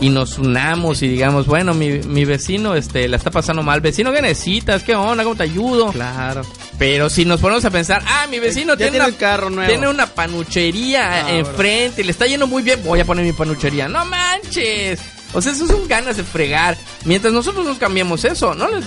y 0.01 0.09
nos 0.09 0.37
unamos 0.37 1.01
y 1.01 1.09
digamos, 1.09 1.45
bueno, 1.45 1.73
mi, 1.73 1.99
mi 1.99 2.23
vecino 2.23 2.73
este, 2.75 3.07
la 3.09 3.17
está 3.17 3.31
pasando 3.31 3.63
mal, 3.63 3.81
vecino, 3.81 4.13
¿qué 4.13 4.21
necesitas? 4.21 4.83
¿Qué 4.83 4.95
onda? 4.95 5.23
¿Cómo 5.23 5.35
te 5.35 5.43
ayudo? 5.43 5.91
Claro. 5.91 6.41
Pero 6.77 7.09
si 7.09 7.25
nos 7.25 7.41
ponemos 7.41 7.65
a 7.65 7.69
pensar, 7.69 8.01
ah, 8.07 8.25
mi 8.29 8.39
vecino 8.39 8.73
Ya 8.75 8.77
tiene, 8.77 8.91
tiene 8.91 9.05
una, 9.05 9.07
un 9.13 9.19
carro 9.19 9.49
nuevo. 9.49 9.69
tiene 9.69 9.89
una 9.89 10.05
panuchería 10.07 11.25
Ah, 11.25 11.31
enfrente 11.33 12.01
y 12.01 12.05
le 12.05 12.11
está 12.11 12.25
yendo 12.27 12.47
muy 12.47 12.63
bien, 12.63 12.79
voy 12.85 13.01
a 13.01 13.05
poner 13.05 13.25
mi 13.25 13.33
panuchería. 13.33 13.89
¡No 13.89 14.05
manches! 14.05 14.99
O 15.33 15.41
sea, 15.41 15.51
eso 15.51 15.67
son 15.67 15.87
ganas 15.87 16.15
de 16.17 16.23
fregar. 16.23 16.77
Mientras 17.05 17.33
nosotros 17.33 17.65
nos 17.65 17.77
cambiamos 17.77 18.23
eso, 18.25 18.55
¿no? 18.55 18.67
les- 18.69 18.85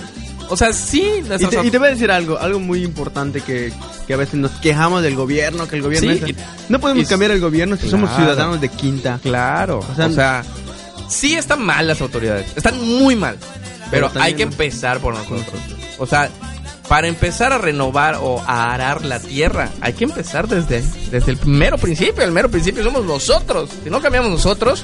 O 0.53 0.57
sea, 0.57 0.71
sí, 0.73 1.03
Y 1.39 1.45
te, 1.47 1.65
y 1.67 1.71
te 1.71 1.77
voy 1.77 1.87
a 1.87 1.91
decir 1.91 2.11
algo, 2.11 2.37
algo 2.39 2.59
muy 2.59 2.83
importante 2.83 3.41
que, 3.41 3.71
que 4.07 4.13
a 4.13 4.17
veces 4.17 4.35
nos 4.35 4.51
quejamos 4.51 5.01
del 5.03 5.15
gobierno, 5.15 5.67
que 5.67 5.75
el 5.75 5.81
gobierno 5.81 6.11
Sí, 6.13 6.19
es- 6.23 6.29
y- 6.29 6.35
no 6.69 6.79
podemos 6.79 7.03
y- 7.03 7.07
cambiar 7.07 7.31
el 7.31 7.39
gobierno 7.41 7.75
si 7.77 7.89
somos 7.89 8.09
ciudadanos 8.15 8.61
de 8.61 8.69
quinta. 8.69 9.19
Claro. 9.21 9.79
O 9.79 10.03
O 10.03 10.09
sea, 10.11 10.43
sí 11.09 11.35
están 11.35 11.61
mal 11.63 11.87
las 11.87 12.01
autoridades. 12.01 12.47
Están 12.55 12.79
muy 12.87 13.15
mal. 13.15 13.37
Pero, 13.91 14.09
hay 14.19 14.33
que 14.33 14.43
empezar 14.43 14.99
por 14.99 15.13
nosotros. 15.13 15.61
O 15.99 16.07
sea, 16.07 16.29
para 16.87 17.07
empezar 17.07 17.53
a 17.53 17.57
renovar 17.59 18.17
o 18.21 18.41
a 18.45 18.73
arar 18.73 19.05
la 19.05 19.19
tierra, 19.19 19.69
hay 19.81 19.93
que 19.93 20.03
empezar 20.03 20.47
desde, 20.47 20.83
desde 21.11 21.31
el 21.31 21.45
mero 21.45 21.77
principio. 21.77 22.23
El 22.23 22.31
mero 22.31 22.49
principio 22.49 22.83
somos 22.83 23.05
nosotros. 23.05 23.69
Si 23.83 23.89
no 23.89 24.01
cambiamos 24.01 24.31
nosotros, 24.31 24.83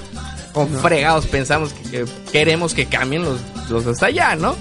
con 0.53 0.69
fregados 0.79 1.25
pensamos 1.27 1.73
que, 1.73 1.89
que 1.89 2.05
queremos 2.31 2.73
que 2.73 2.85
cambien 2.85 3.23
los, 3.23 3.39
los 3.69 3.85
hasta 3.87 4.07
allá, 4.07 4.35
¿no? 4.35 4.55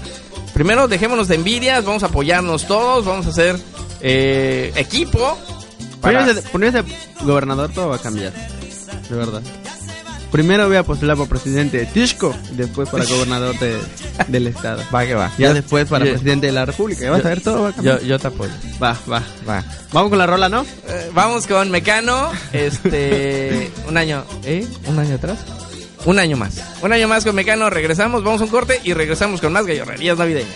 Primero 0.59 0.89
dejémonos 0.89 1.29
de 1.29 1.35
envidias, 1.35 1.85
vamos 1.85 2.03
a 2.03 2.07
apoyarnos 2.07 2.67
todos, 2.67 3.05
vamos 3.05 3.25
a 3.25 3.29
hacer 3.29 3.57
eh, 4.01 4.73
equipo. 4.75 5.37
para- 6.01 6.25
Ponerse, 6.51 6.83
gobernador 7.23 7.71
todo 7.71 7.87
va 7.87 7.95
a 7.95 7.99
cambiar, 7.99 8.33
de 9.09 9.15
verdad. 9.15 9.41
Primero 10.33 10.67
voy 10.67 10.75
a 10.75 10.83
postular 10.83 11.15
para 11.15 11.29
presidente 11.29 11.77
de 11.77 11.85
Tishko, 11.85 12.35
y 12.51 12.55
después 12.57 12.89
para 12.89 13.05
gobernador 13.09 13.57
de- 13.57 13.79
del 14.27 14.47
estado. 14.47 14.83
Va 14.93 15.05
que 15.05 15.15
va. 15.15 15.31
Ya 15.37 15.47
Yo- 15.47 15.53
después 15.53 15.87
para 15.87 16.03
yo- 16.03 16.11
presidente 16.11 16.47
de 16.47 16.51
la 16.51 16.65
república. 16.65 17.03
Ya 17.05 17.11
vas 17.11 17.23
a 17.25 17.29
ver 17.29 17.39
todo 17.41 17.61
va 17.63 17.69
a 17.69 17.71
cambiar. 17.71 18.01
Yo, 18.01 18.05
yo 18.07 18.19
te 18.19 18.27
apoyo. 18.27 18.51
Va, 18.83 18.97
va. 19.09 19.23
Va. 19.47 19.63
Vamos 19.93 20.09
con 20.09 20.19
la 20.19 20.27
rola, 20.27 20.49
¿no? 20.49 20.65
Eh, 20.89 21.09
vamos 21.13 21.47
con 21.47 21.71
Mecano. 21.71 22.31
Este. 22.51 23.71
un 23.87 23.95
año. 23.95 24.25
¿Eh? 24.43 24.67
¿Un 24.87 24.99
año 24.99 25.15
atrás? 25.15 25.37
un 26.05 26.19
año 26.19 26.37
más. 26.37 26.55
Un 26.81 26.93
año 26.93 27.07
más 27.07 27.23
con 27.23 27.35
Mecano, 27.35 27.69
regresamos, 27.69 28.23
vamos 28.23 28.41
a 28.41 28.45
un 28.45 28.49
corte 28.49 28.79
y 28.83 28.93
regresamos 28.93 29.41
con 29.41 29.53
más 29.53 29.65
gallorrerías 29.65 30.17
navideñas. 30.17 30.55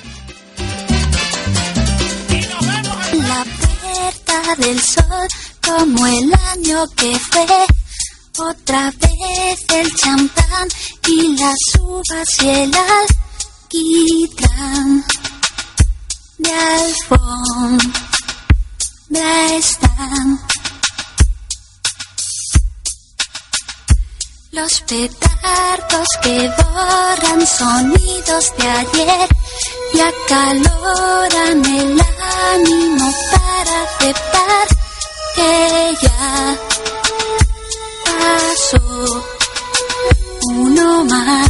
La 3.13 3.45
puerta 3.45 4.55
del 4.57 4.79
sol, 4.81 5.27
como 5.65 6.07
el 6.07 6.33
año 6.33 6.85
que 6.95 7.17
fue, 7.19 7.45
otra 8.39 8.91
vez 8.91 9.65
el 9.73 9.93
champán 9.95 10.67
y 11.07 11.37
las 11.37 11.57
uvas 11.79 12.27
y 12.41 12.49
el 12.49 12.71
alquitrán 13.71 15.05
de 16.39 16.51
alfombra. 16.51 17.92
los 24.73 24.81
petardos 24.81 26.07
que 26.23 26.49
borran 26.57 27.45
sonidos 27.45 28.53
de 28.57 28.67
ayer 28.67 29.29
y 29.93 29.99
acaloran 29.99 31.65
el 31.65 32.01
ánimo 32.53 33.13
para 33.31 33.83
aceptar 33.83 34.67
que 35.35 35.95
ya 36.01 36.57
pasó 38.05 39.23
uno 40.47 41.05
más. 41.05 41.42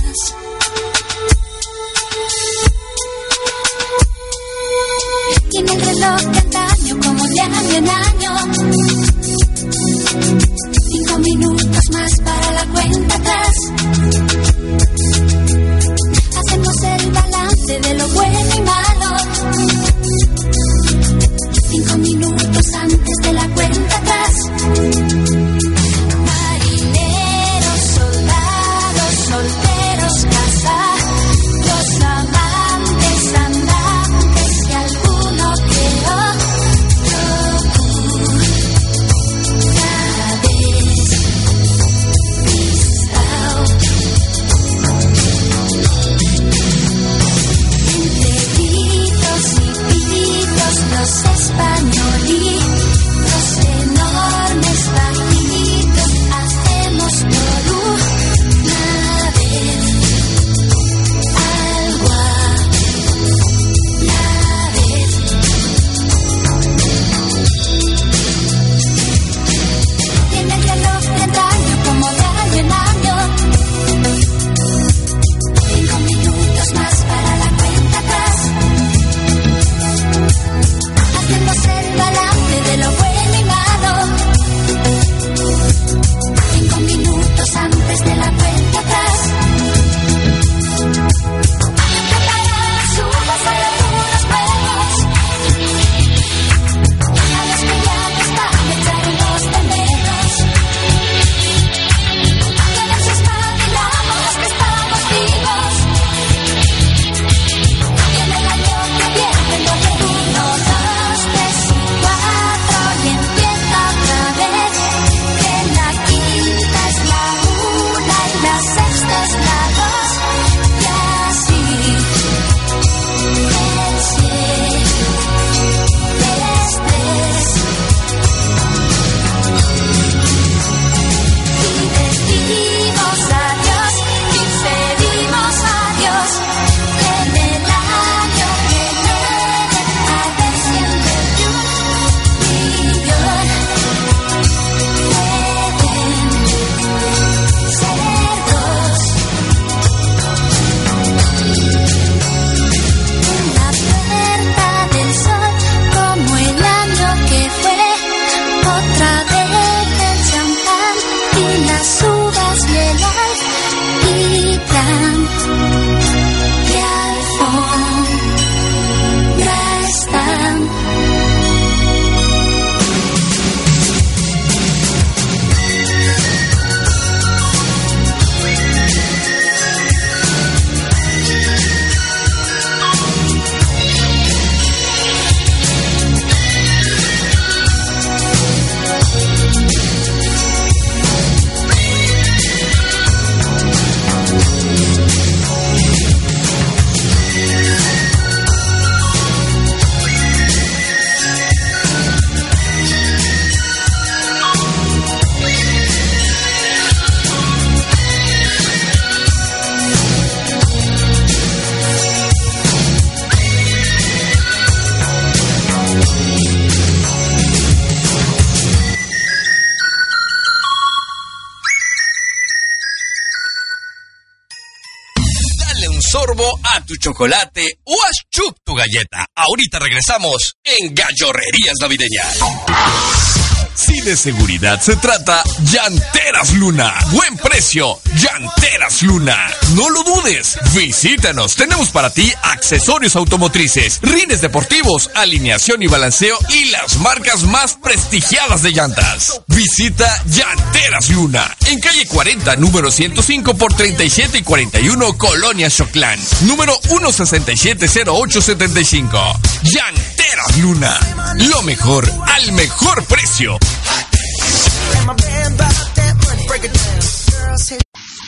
tu 226.94 227.10
chocolate 227.10 227.80
o 227.86 227.96
haz 228.04 228.18
tu 228.64 228.76
galleta. 228.76 229.26
Ahorita 229.36 229.80
regresamos 229.80 230.54
en 230.64 230.94
Gallorrerías 230.94 231.76
Navideñas. 231.82 233.33
Si 233.76 234.02
de 234.02 234.16
seguridad 234.16 234.82
se 234.82 234.96
trata, 234.96 235.44
Llanteras 235.64 236.54
Luna. 236.54 236.94
Buen 237.12 237.38
precio, 237.38 238.00
Llanteras 238.16 239.02
Luna. 239.02 239.38
No 239.76 239.90
lo 239.90 240.04
dudes, 240.04 240.58
visítanos. 240.74 241.56
Tenemos 241.56 241.90
para 241.90 242.10
ti 242.10 242.32
accesorios 242.44 243.16
automotrices, 243.16 244.00
rines 244.02 244.42
deportivos, 244.42 245.10
alineación 245.16 245.84
y 245.84 245.88
balanceo 245.88 246.38
y 246.50 246.72
las 246.72 246.98
marcas 246.98 247.44
más 247.44 247.76
prestigiadas 247.76 248.64
de 248.64 248.72
llantas. 248.72 249.42
Visita 249.48 250.24
Llanteras 250.26 251.10
Luna 251.10 251.56
en 251.68 251.80
calle 251.80 252.06
40, 252.06 252.56
número 252.58 252.92
105 252.92 253.54
por 253.56 253.74
37 253.74 254.40
y 254.40 254.44
41, 254.44 255.18
Colonia 255.18 255.70
Choclán. 255.70 256.20
Número 256.42 256.78
1670875. 256.82 259.40
Llanteras 259.64 260.13
Luna. 260.62 261.00
Lo 261.36 261.62
mejor 261.64 262.10
al 262.26 262.52
mejor 262.54 263.04
precio. 263.06 263.58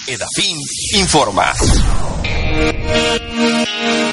Edafin 0.07 0.57
informa. 0.93 1.53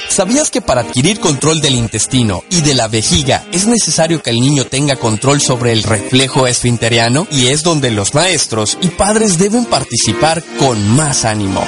¿Sabías 0.09 0.49
que 0.49 0.61
para 0.61 0.81
adquirir 0.81 1.19
control 1.19 1.59
del 1.61 1.75
intestino 1.75 2.43
y 2.49 2.61
de 2.61 2.75
la 2.75 2.87
vejiga 2.87 3.43
es 3.51 3.65
necesario 3.65 4.21
que 4.21 4.29
el 4.29 4.39
niño 4.39 4.65
tenga 4.65 4.95
control 4.95 5.41
sobre 5.41 5.73
el 5.73 5.83
reflejo 5.83 6.47
esfinteriano? 6.47 7.27
Y 7.31 7.47
es 7.47 7.63
donde 7.63 7.89
los 7.89 8.13
maestros 8.13 8.77
y 8.81 8.89
padres 8.89 9.37
deben 9.37 9.65
participar 9.65 10.43
con 10.59 10.87
más 10.95 11.25
ánimo. 11.25 11.63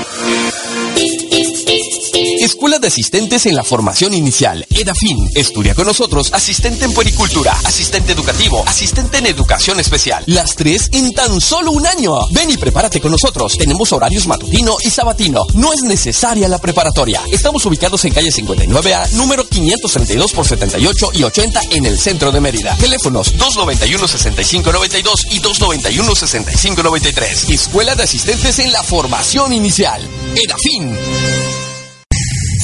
Escuela 2.45 2.77
de 2.77 2.89
Asistentes 2.89 3.47
en 3.47 3.55
la 3.55 3.63
Formación 3.63 4.13
Inicial, 4.13 4.67
EDAFIN. 4.69 5.31
Estudia 5.33 5.73
con 5.73 5.87
nosotros 5.87 6.31
asistente 6.31 6.85
en 6.85 6.93
puericultura, 6.93 7.57
asistente 7.63 8.11
educativo, 8.11 8.63
asistente 8.67 9.17
en 9.17 9.25
educación 9.25 9.79
especial. 9.79 10.23
Las 10.27 10.55
tres 10.55 10.89
en 10.91 11.11
tan 11.15 11.41
solo 11.41 11.71
un 11.71 11.87
año. 11.87 12.27
Ven 12.29 12.51
y 12.51 12.57
prepárate 12.57 13.01
con 13.01 13.11
nosotros. 13.11 13.57
Tenemos 13.57 13.91
horarios 13.91 14.27
matutino 14.27 14.77
y 14.83 14.91
sabatino. 14.91 15.47
No 15.55 15.73
es 15.73 15.81
necesaria 15.81 16.47
la 16.47 16.59
preparatoria. 16.59 17.19
Estamos 17.31 17.65
ubicados 17.65 18.05
en 18.05 18.13
calle 18.13 18.29
59A, 18.29 19.13
número 19.13 19.49
532 19.49 20.31
por 20.31 20.47
78 20.47 21.09
y 21.13 21.23
80 21.23 21.61
en 21.71 21.87
el 21.87 21.97
centro 21.97 22.31
de 22.31 22.41
Mérida. 22.41 22.77
Teléfonos 22.77 23.33
291-6592 23.37 25.13
y 25.31 25.41
291-6593. 25.41 27.51
Escuela 27.51 27.95
de 27.95 28.03
Asistentes 28.03 28.59
en 28.59 28.71
la 28.71 28.83
Formación 28.83 29.51
Inicial, 29.51 30.07
EDAFIN. 30.35 30.95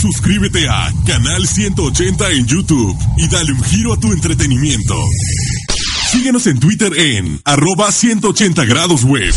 Suscríbete 0.02 0.68
a 0.68 0.92
Canal 1.06 1.48
180 1.48 2.32
en 2.32 2.48
YouTube 2.48 2.98
y 3.18 3.28
dale 3.28 3.52
un 3.52 3.64
giro 3.64 3.94
a 3.94 4.00
tu 4.00 4.12
entretenimiento. 4.12 4.96
Síguenos 6.12 6.48
en 6.48 6.60
Twitter 6.60 6.92
en 6.98 7.40
arroba 7.46 7.92
180 7.92 8.66
grados 8.66 9.04
web. 9.04 9.32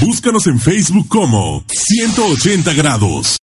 Búscanos 0.00 0.48
en 0.48 0.58
Facebook 0.58 1.06
como 1.06 1.64
180 1.68 2.72
grados. 2.72 3.36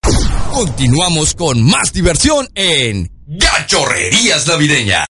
Continuamos 0.52 1.34
con 1.34 1.64
más 1.64 1.94
diversión 1.94 2.50
en 2.56 3.10
Gachorrerías 3.26 4.48
Navideña. 4.48 5.06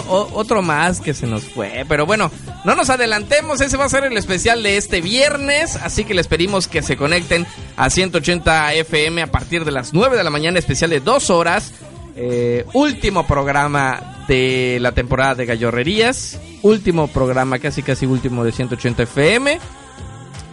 O- 0.00 0.30
otro 0.34 0.62
más 0.62 1.00
que 1.00 1.14
se 1.14 1.26
nos 1.26 1.44
fue. 1.44 1.84
Pero 1.88 2.06
bueno, 2.06 2.30
no 2.64 2.74
nos 2.74 2.90
adelantemos. 2.90 3.60
Ese 3.60 3.76
va 3.76 3.84
a 3.84 3.88
ser 3.88 4.04
el 4.04 4.16
especial 4.16 4.62
de 4.62 4.76
este 4.76 5.00
viernes. 5.00 5.76
Así 5.76 6.04
que 6.04 6.14
les 6.14 6.26
pedimos 6.28 6.68
que 6.68 6.82
se 6.82 6.96
conecten 6.96 7.46
a 7.76 7.90
180 7.90 8.74
FM 8.74 9.22
a 9.22 9.26
partir 9.28 9.64
de 9.64 9.72
las 9.72 9.92
9 9.92 10.16
de 10.16 10.24
la 10.24 10.30
mañana. 10.30 10.58
Especial 10.58 10.90
de 10.90 11.00
dos 11.00 11.30
horas. 11.30 11.72
Eh, 12.16 12.64
último 12.74 13.26
programa 13.26 14.24
de 14.28 14.78
la 14.80 14.92
temporada 14.92 15.34
de 15.34 15.46
Gallorrerías. 15.46 16.38
Último 16.62 17.08
programa, 17.08 17.58
casi 17.58 17.82
casi 17.82 18.06
último 18.06 18.44
de 18.44 18.52
180 18.52 19.02
FM. 19.02 19.58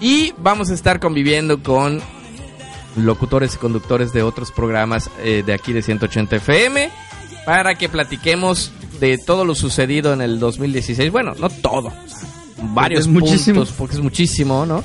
Y 0.01 0.33
vamos 0.37 0.69
a 0.71 0.73
estar 0.73 0.99
conviviendo 0.99 1.61
con 1.61 2.01
locutores 2.97 3.55
y 3.55 3.57
conductores 3.57 4.11
de 4.11 4.23
otros 4.23 4.51
programas 4.51 5.09
eh, 5.23 5.43
de 5.45 5.53
aquí 5.53 5.71
de 5.73 5.81
180 5.81 6.35
FM 6.37 6.89
para 7.45 7.75
que 7.75 7.87
platiquemos 7.87 8.71
de 9.01 9.17
todo 9.17 9.43
lo 9.43 9.53
sucedido 9.55 10.13
en 10.13 10.21
el 10.21 10.39
2016. 10.39 11.11
Bueno, 11.11 11.33
no 11.37 11.49
todo, 11.49 11.91
varios 12.73 13.07
muchísimo. 13.07 13.59
puntos, 13.59 13.75
porque 13.77 13.95
es 13.95 14.01
muchísimo, 14.01 14.65
¿no? 14.65 14.81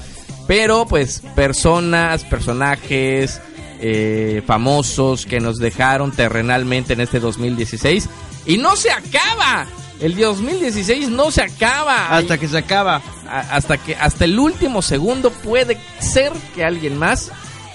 Pero 0.48 0.86
pues 0.86 1.22
personas, 1.36 2.24
personajes 2.24 3.40
eh, 3.80 4.42
famosos 4.46 5.26
que 5.26 5.38
nos 5.38 5.58
dejaron 5.58 6.10
terrenalmente 6.12 6.94
en 6.94 7.00
este 7.02 7.20
2016 7.20 8.08
y 8.46 8.56
no 8.58 8.74
se 8.74 8.90
acaba. 8.90 9.66
El 10.00 10.14
2016 10.16 11.08
no 11.10 11.30
se 11.30 11.42
acaba. 11.42 12.08
Hasta 12.16 12.36
que 12.38 12.48
se 12.48 12.58
acaba. 12.58 13.00
A- 13.28 13.40
hasta 13.56 13.76
que 13.78 13.96
hasta 13.96 14.24
el 14.24 14.38
último 14.38 14.82
segundo 14.82 15.30
puede 15.30 15.78
ser 16.00 16.32
que 16.54 16.64
alguien 16.64 16.96
más 16.98 17.30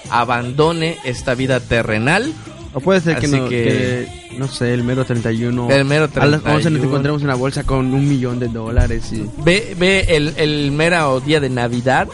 abandone 0.09 0.97
esta 1.03 1.33
vida 1.35 1.59
terrenal. 1.59 2.33
O 2.73 2.79
puede 2.79 3.01
ser 3.01 3.17
que 3.19 3.25
Así 3.25 3.35
no, 3.37 3.49
que- 3.49 4.07
que, 4.29 4.37
no 4.37 4.47
sé, 4.47 4.73
el 4.73 4.83
mero 4.83 5.03
31. 5.05 5.69
El 5.69 5.83
mero 5.85 6.09
A 6.15 6.25
las 6.25 6.39
11 6.39 6.45
nos 6.53 6.61
31. 6.61 6.85
encontramos 6.87 7.21
una 7.23 7.35
bolsa 7.35 7.63
con 7.63 7.93
un 7.93 8.07
millón 8.07 8.39
de 8.39 8.47
dólares 8.47 9.11
y... 9.11 9.25
Ve, 9.43 9.75
ve 9.77 10.05
el, 10.09 10.33
el 10.37 10.71
mero 10.71 11.19
día 11.19 11.39
de 11.41 11.49
Navidad, 11.49 12.07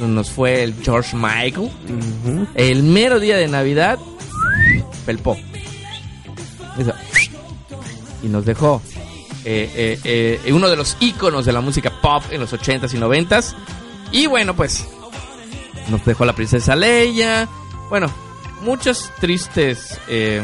nos 0.00 0.30
fue 0.30 0.62
el 0.62 0.74
George 0.82 1.14
Michael. 1.14 1.70
Ujú. 2.24 2.46
El 2.54 2.82
mero 2.84 3.20
día 3.20 3.36
de 3.36 3.48
Navidad, 3.48 3.98
pelpó. 5.04 5.36
Hizo, 6.78 6.92
Y 8.22 8.28
nos 8.28 8.44
dejó 8.46 8.80
eh, 9.44 9.98
eh, 10.04 10.40
eh, 10.44 10.52
uno 10.52 10.68
de 10.70 10.76
los 10.76 10.96
íconos 11.00 11.44
de 11.44 11.52
la 11.52 11.60
música 11.60 11.90
pop 12.00 12.22
en 12.30 12.40
los 12.40 12.52
80s 12.52 12.94
y 12.94 12.98
90s. 12.98 13.54
Y 14.12 14.26
bueno, 14.26 14.54
pues 14.56 14.86
nos 15.90 16.02
dejó 16.04 16.24
la 16.24 16.32
princesa 16.34 16.74
Leia. 16.76 17.46
Bueno, 17.90 18.10
muchas 18.62 19.10
tristes 19.20 19.98
eh, 20.08 20.42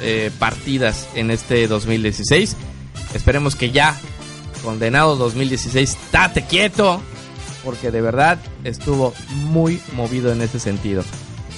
eh, 0.00 0.30
partidas 0.38 1.08
en 1.14 1.30
este 1.30 1.66
2016. 1.66 2.56
Esperemos 3.14 3.54
que 3.54 3.70
ya, 3.70 3.96
condenado 4.62 5.16
2016, 5.16 5.96
tate 6.10 6.44
quieto, 6.46 7.00
porque 7.64 7.90
de 7.90 8.00
verdad 8.00 8.38
estuvo 8.64 9.14
muy 9.30 9.80
movido 9.94 10.32
en 10.32 10.42
ese 10.42 10.58
sentido. 10.58 11.04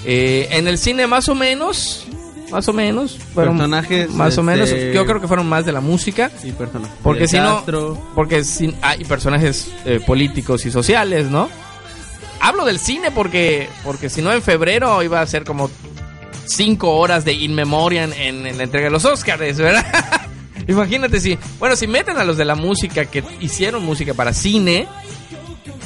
Eh, 0.05 0.49
en 0.53 0.69
el 0.69 0.79
cine 0.79 1.07
más 1.07 1.29
o 1.29 1.35
menos, 1.35 2.07
más 2.51 2.69
o 2.69 2.73
menos, 2.73 3.19
fueron 3.35 3.57
Personajes, 3.57 4.11
más 4.11 4.39
o 4.39 4.43
menos, 4.43 4.69
este- 4.69 4.93
yo 4.95 5.05
creo 5.07 5.21
que 5.21 5.27
fueron 5.27 5.49
más 5.49 5.65
de 5.67 5.73
la 5.73 5.81
música. 5.81 6.31
Sí, 6.41 6.53
personas. 6.53 6.91
Porque 7.03 7.27
si 7.27 7.39
no, 7.39 7.65
porque 8.15 8.45
si, 8.45 8.75
hay 8.83 9.05
personajes 9.05 9.69
eh, 9.85 10.01
políticos 10.07 10.65
y 10.67 10.71
sociales, 10.71 11.29
¿no? 11.31 11.49
Hablo 12.47 12.65
del 12.65 12.79
cine 12.79 13.11
porque, 13.11 13.69
porque 13.83 14.09
si 14.09 14.23
no 14.23 14.33
en 14.33 14.41
febrero 14.41 15.03
iba 15.03 15.21
a 15.21 15.27
ser 15.27 15.43
como 15.43 15.69
cinco 16.45 16.97
horas 16.97 17.25
de 17.25 17.33
in 17.33 17.57
memoriam 17.57 18.13
en, 18.13 18.57
la 18.57 18.63
entrega 18.63 18.85
de 18.85 18.93
los 18.93 19.05
Oscars, 19.05 19.59
¿verdad? 19.59 19.85
Imagínate 20.69 21.19
si, 21.19 21.37
bueno, 21.59 21.75
si 21.75 21.89
meten 21.89 22.19
a 22.19 22.25
los 22.25 22.37
de 22.37 22.45
la 22.45 22.55
música 22.55 23.07
que 23.07 23.25
hicieron 23.41 23.85
música 23.85 24.15
para 24.15 24.33
cine, 24.33 24.87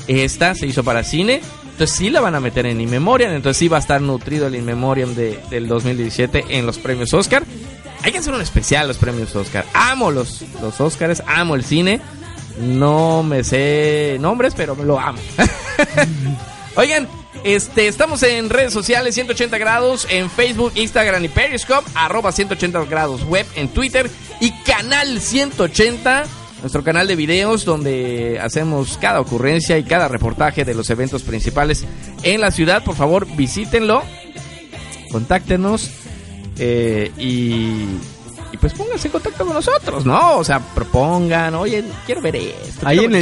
esta 0.06 0.54
se 0.54 0.66
hizo 0.66 0.84
para 0.84 1.02
cine, 1.02 1.40
entonces 1.64 1.96
sí 1.96 2.10
la 2.10 2.20
van 2.20 2.34
a 2.34 2.40
meter 2.40 2.66
en 2.66 2.78
In 2.78 2.90
Memoriam, 2.90 3.32
entonces 3.32 3.56
sí 3.56 3.68
va 3.68 3.78
a 3.78 3.80
estar 3.80 4.02
nutrido 4.02 4.46
el 4.46 4.54
In 4.54 4.66
Memoriam 4.66 5.14
de, 5.14 5.40
del 5.48 5.66
2017 5.66 6.44
en 6.50 6.66
los 6.66 6.76
premios 6.76 7.14
Oscar. 7.14 7.42
Hay 8.02 8.12
que 8.12 8.18
hacer 8.18 8.34
un 8.34 8.42
especial 8.42 8.86
los 8.86 8.98
premios 8.98 9.34
Oscar. 9.34 9.64
Amo 9.72 10.10
los, 10.10 10.42
los 10.60 10.78
Oscars, 10.78 11.22
amo 11.26 11.54
el 11.54 11.64
cine. 11.64 12.02
No 12.60 13.22
me 13.22 13.44
sé 13.44 14.18
nombres, 14.20 14.52
pero 14.54 14.76
me 14.76 14.84
lo 14.84 15.00
amo. 15.00 15.18
Oigan, 16.76 17.08
este, 17.44 17.88
estamos 17.88 18.22
en 18.22 18.48
redes 18.48 18.72
sociales 18.72 19.14
180 19.14 19.58
grados, 19.58 20.06
en 20.10 20.30
Facebook, 20.30 20.72
Instagram 20.74 21.24
y 21.24 21.28
Periscope, 21.28 21.88
arroba 21.94 22.32
180 22.32 22.84
grados 22.84 23.24
web 23.24 23.46
en 23.56 23.68
Twitter 23.68 24.10
y 24.40 24.52
canal 24.62 25.20
180, 25.20 26.24
nuestro 26.60 26.84
canal 26.84 27.08
de 27.08 27.16
videos 27.16 27.64
donde 27.64 28.38
hacemos 28.40 28.98
cada 28.98 29.20
ocurrencia 29.20 29.78
y 29.78 29.84
cada 29.84 30.08
reportaje 30.08 30.64
de 30.64 30.74
los 30.74 30.90
eventos 30.90 31.22
principales 31.22 31.84
en 32.22 32.40
la 32.40 32.50
ciudad. 32.50 32.84
Por 32.84 32.94
favor, 32.94 33.26
visítenlo, 33.36 34.02
contáctenos 35.10 35.90
eh, 36.58 37.10
y, 37.18 37.84
y 38.52 38.56
pues 38.56 38.72
pónganse 38.74 39.08
en 39.08 39.12
contacto 39.12 39.44
con 39.44 39.54
nosotros, 39.54 40.04
¿no? 40.04 40.36
O 40.38 40.44
sea, 40.44 40.58
propongan, 40.58 41.54
oye, 41.54 41.84
quiero 42.06 42.20
ver 42.20 42.36
esto. 42.36 42.86
Ahí 42.86 42.98
quiero, 42.98 43.10
en 43.10 43.14
el 43.16 43.20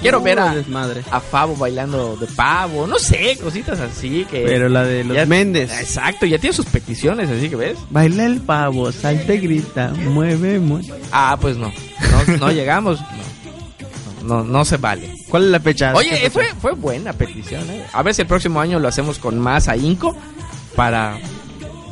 quiero, 0.00 0.18
chat 0.18 0.24
ver 0.24 0.38
a, 0.40 0.54
desmadre. 0.54 1.02
a 1.10 1.20
Fabo 1.20 1.54
bailando 1.56 2.16
de 2.16 2.26
pavo, 2.26 2.86
no 2.86 2.98
sé, 2.98 3.38
cositas 3.42 3.78
así 3.80 4.24
que... 4.30 4.40
Pero 4.44 4.68
la 4.68 4.84
de 4.84 5.04
los 5.04 5.16
Ya- 5.16 5.26
Méndez. 5.26 5.70
Exacto, 5.80 6.26
ya 6.26 6.38
tiene 6.38 6.54
sus 6.56 6.66
peticiones, 6.66 7.30
así 7.30 7.48
que 7.48 7.56
ves. 7.56 7.78
Baila 7.90 8.26
el 8.26 8.40
pavo, 8.40 8.90
salta 8.92 9.34
y 9.34 9.38
grita, 9.38 9.88
mueve, 9.96 10.58
mueve. 10.58 10.92
Ah, 11.12 11.36
pues 11.40 11.56
no, 11.56 11.68
no, 12.28 12.36
no 12.38 12.50
llegamos, 12.52 13.00
no. 14.22 14.42
no, 14.42 14.44
no 14.44 14.64
se 14.64 14.76
vale. 14.76 15.14
¿Cuál 15.28 15.44
es 15.44 15.50
la 15.50 15.60
fecha? 15.60 15.92
¿Qué 15.92 15.98
Oye, 15.98 16.30
fue, 16.30 16.46
fue 16.60 16.72
buena 16.72 17.12
petición, 17.12 17.68
¿eh? 17.70 17.84
A 17.92 18.02
ver 18.02 18.14
si 18.14 18.22
el 18.22 18.28
próximo 18.28 18.60
año 18.60 18.78
lo 18.78 18.88
hacemos 18.88 19.18
con 19.18 19.38
más 19.38 19.68
ahínco 19.68 20.16
para 20.76 21.18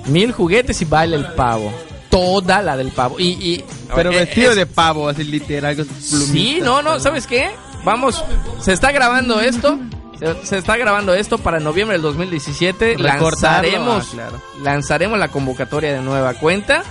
mil 0.06 0.32
juguetes 0.32 0.80
y 0.82 0.84
baila 0.84 1.16
el 1.16 1.26
pavo. 1.34 1.72
Toda 2.12 2.60
la 2.62 2.76
del 2.76 2.88
pavo. 2.90 3.18
Y, 3.18 3.30
y 3.30 3.64
Pero 3.94 4.12
eh, 4.12 4.16
vestido 4.20 4.50
es- 4.50 4.56
de 4.56 4.66
pavo, 4.66 5.08
así 5.08 5.24
literal, 5.24 5.74
con. 5.76 5.88
Sí, 6.00 6.58
no, 6.62 6.82
no, 6.82 7.00
¿sabes 7.00 7.26
qué? 7.26 7.50
Vamos, 7.84 8.22
se 8.60 8.72
está 8.72 8.92
grabando 8.92 9.40
esto. 9.40 9.78
Se, 10.44 10.56
está 10.58 10.76
grabando 10.76 11.14
esto 11.14 11.38
para 11.38 11.58
noviembre 11.58 11.94
del 11.96 12.02
2017. 12.02 12.96
Recortarlo, 12.96 13.68
Lanzaremos, 13.72 14.06
ah, 14.06 14.12
claro. 14.12 14.42
lanzaremos 14.62 15.18
la 15.18 15.28
convocatoria 15.28 15.92
de 15.92 16.00
nueva 16.00 16.34
cuenta. 16.34 16.84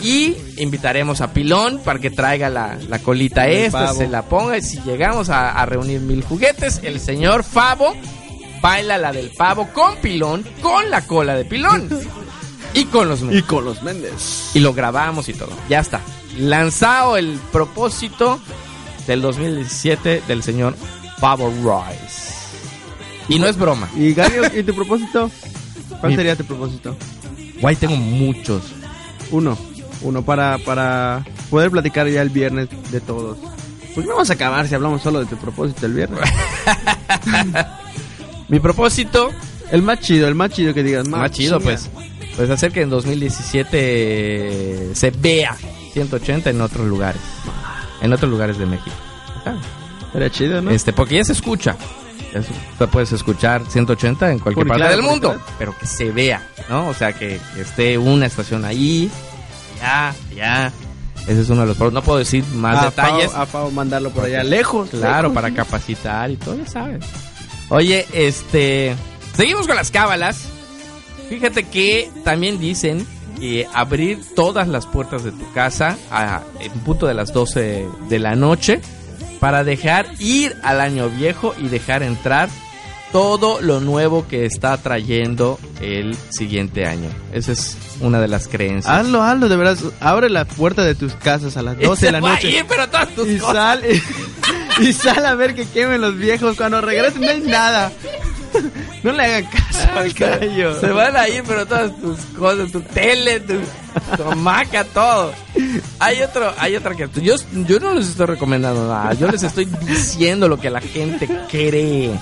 Y 0.00 0.34
invitaremos 0.56 1.20
a 1.20 1.32
Pilón 1.32 1.78
para 1.84 2.00
que 2.00 2.10
traiga 2.10 2.48
la, 2.50 2.76
la 2.88 2.98
colita 2.98 3.46
El 3.46 3.66
esta, 3.66 3.86
pavo. 3.86 3.98
se 3.98 4.08
la 4.08 4.22
ponga. 4.22 4.58
Y 4.58 4.62
si 4.62 4.80
llegamos 4.82 5.28
a, 5.30 5.50
a 5.52 5.64
reunir 5.66 6.00
mil 6.00 6.24
juguetes, 6.24 6.80
el 6.82 6.98
señor 6.98 7.44
Favo 7.44 7.94
baila 8.60 8.98
la 8.98 9.12
del 9.12 9.30
pavo 9.30 9.68
con 9.72 9.96
Pilón, 9.98 10.44
con 10.60 10.90
la 10.90 11.02
cola 11.06 11.34
de 11.34 11.44
Pilón. 11.44 11.88
y 12.76 12.84
con 12.84 13.08
los 13.08 13.20
Y 13.32 13.42
con 13.42 13.64
los 13.64 13.82
Méndez. 13.82 14.50
y 14.54 14.60
lo 14.60 14.72
grabamos 14.72 15.28
y 15.28 15.32
todo. 15.34 15.50
Ya 15.68 15.80
está. 15.80 16.00
Lanzado 16.38 17.16
el 17.16 17.38
propósito 17.50 18.38
del 19.06 19.22
2017 19.22 20.22
del 20.28 20.42
señor 20.42 20.74
Pavo 21.20 21.52
Royce. 21.62 22.34
Y 23.28 23.38
no 23.38 23.46
es 23.48 23.56
broma. 23.56 23.88
¿Y 23.96 24.12
Gario, 24.12 24.42
y 24.56 24.62
tu 24.62 24.74
propósito? 24.74 25.30
¿Cuál 26.00 26.12
Mi- 26.12 26.16
sería 26.16 26.36
tu 26.36 26.44
propósito? 26.44 26.96
Guay, 27.60 27.76
tengo 27.76 27.96
muchos. 27.96 28.62
Uno. 29.30 29.56
Uno 30.02 30.22
para, 30.22 30.58
para 30.58 31.24
poder 31.50 31.70
platicar 31.70 32.06
ya 32.08 32.20
el 32.22 32.28
viernes 32.28 32.68
de 32.92 33.00
todos. 33.00 33.38
Porque 33.94 34.08
no 34.08 34.14
vamos 34.16 34.28
a 34.30 34.34
acabar 34.34 34.68
si 34.68 34.74
hablamos 34.74 35.00
solo 35.02 35.20
de 35.20 35.26
tu 35.26 35.36
propósito 35.38 35.86
el 35.86 35.94
viernes. 35.94 36.20
Mi 38.48 38.60
propósito, 38.60 39.30
El 39.72 39.82
más 39.82 40.00
chido, 40.00 40.28
el 40.28 40.34
más 40.34 40.50
chido 40.50 40.72
que 40.74 40.82
digas. 40.82 41.08
más 41.08 41.30
chido, 41.32 41.60
pues, 41.60 41.88
pues 42.36 42.50
hacer 42.50 42.72
que 42.72 42.82
en 42.82 42.90
2017 42.90 44.94
se 44.94 45.10
vea 45.10 45.56
180 45.92 46.50
en 46.50 46.60
otros 46.60 46.86
lugares. 46.86 47.20
En 48.02 48.12
otros 48.12 48.30
lugares 48.30 48.58
de 48.58 48.66
México. 48.66 48.94
Ajá. 49.40 49.56
Sería 50.12 50.30
chido, 50.30 50.62
¿no? 50.62 50.70
Este, 50.70 50.92
porque 50.92 51.16
ya 51.16 51.24
se 51.24 51.32
escucha. 51.32 51.76
Ya 52.32 52.42
se- 52.42 52.52
tú 52.78 52.88
puedes 52.88 53.12
escuchar 53.12 53.62
180 53.68 54.30
en 54.32 54.38
cualquier 54.38 54.66
parte 54.66 54.82
claro, 54.82 54.96
del 54.96 55.04
mundo, 55.04 55.28
claro. 55.30 55.44
pero 55.58 55.78
que 55.78 55.86
se 55.86 56.10
vea, 56.12 56.46
¿no? 56.68 56.88
O 56.88 56.94
sea, 56.94 57.12
que, 57.12 57.40
que 57.54 57.60
esté 57.62 57.98
una 57.98 58.26
estación 58.26 58.64
ahí, 58.64 59.10
ya, 59.80 60.14
ya. 60.34 60.72
Ese 61.26 61.40
es 61.40 61.50
uno 61.50 61.62
de 61.66 61.74
los 61.74 61.92
No 61.92 62.02
puedo 62.02 62.18
decir 62.18 62.44
más 62.54 62.82
a 62.82 62.84
detalles. 62.86 63.34
A 63.34 63.46
Pau 63.46 63.70
mandarlo 63.72 64.10
por 64.10 64.24
allá 64.26 64.44
lejos. 64.44 64.90
Claro, 64.90 65.28
lejos. 65.28 65.34
para 65.34 65.52
capacitar 65.54 66.30
y 66.30 66.36
todo, 66.36 66.56
ya 66.56 66.66
sabes. 66.66 67.04
Oye, 67.68 68.06
este. 68.12 68.94
Seguimos 69.34 69.66
con 69.66 69.76
las 69.76 69.90
cábalas. 69.90 70.48
Fíjate 71.28 71.64
que 71.64 72.10
también 72.24 72.58
dicen 72.58 73.06
que 73.38 73.66
abrir 73.74 74.20
todas 74.34 74.68
las 74.68 74.86
puertas 74.86 75.24
de 75.24 75.32
tu 75.32 75.52
casa 75.52 75.96
a, 76.10 76.42
en 76.60 76.72
punto 76.80 77.06
de 77.06 77.14
las 77.14 77.32
12 77.32 77.86
de 78.08 78.18
la 78.18 78.34
noche 78.34 78.80
para 79.40 79.64
dejar 79.64 80.06
ir 80.18 80.56
al 80.62 80.80
año 80.80 81.10
viejo 81.10 81.54
y 81.58 81.68
dejar 81.68 82.02
entrar 82.02 82.48
todo 83.12 83.60
lo 83.60 83.80
nuevo 83.80 84.26
que 84.26 84.46
está 84.46 84.76
trayendo 84.78 85.58
el 85.80 86.16
siguiente 86.30 86.86
año. 86.86 87.08
Esa 87.32 87.52
es 87.52 87.76
una 88.00 88.20
de 88.20 88.28
las 88.28 88.48
creencias. 88.48 88.92
Hazlo, 88.92 89.22
hazlo, 89.22 89.48
de 89.48 89.56
verdad. 89.56 89.78
Abre 90.00 90.28
la 90.30 90.44
puerta 90.44 90.84
de 90.84 90.94
tus 90.94 91.14
casas 91.14 91.56
a 91.56 91.62
las 91.62 91.78
12 91.78 92.06
de 92.06 92.12
la 92.12 92.20
noche. 92.22 92.64
pero 92.68 92.88
todas 92.88 93.08
tus 93.10 93.28
Y 93.28 93.38
cosas. 93.38 93.54
sal, 93.54 93.82
y 94.80 94.92
sal 94.92 95.24
a 95.26 95.34
ver 95.34 95.54
que 95.54 95.66
quemen 95.66 96.00
los 96.00 96.16
viejos. 96.16 96.56
Cuando 96.56 96.80
regresen 96.80 97.20
no 97.22 97.28
hay 97.30 97.40
nada. 97.40 97.92
No 99.02 99.12
le 99.12 99.22
hagan 99.22 99.44
caso 99.44 99.88
al 99.94 100.12
gallo. 100.12 100.80
Se 100.80 100.88
van 100.88 101.16
a 101.16 101.28
ir, 101.28 101.42
pero 101.46 101.66
todas 101.66 101.96
tus 102.00 102.18
cosas, 102.36 102.72
tu 102.72 102.80
tele, 102.80 103.40
tu, 103.40 103.54
tu 104.16 104.22
hamaca, 104.24 104.84
todo. 104.84 105.32
Hay 105.98 106.22
otro, 106.22 106.52
hay 106.58 106.76
otra 106.76 106.94
que 106.94 107.08
yo, 107.22 107.36
yo 107.52 107.80
no 107.80 107.94
les 107.94 108.08
estoy 108.08 108.26
recomendando 108.26 108.88
nada, 108.88 109.14
yo 109.14 109.28
les 109.28 109.42
estoy 109.42 109.66
diciendo 109.86 110.48
lo 110.48 110.58
que 110.58 110.70
la 110.70 110.80
gente 110.80 111.28
cree. 111.48 112.18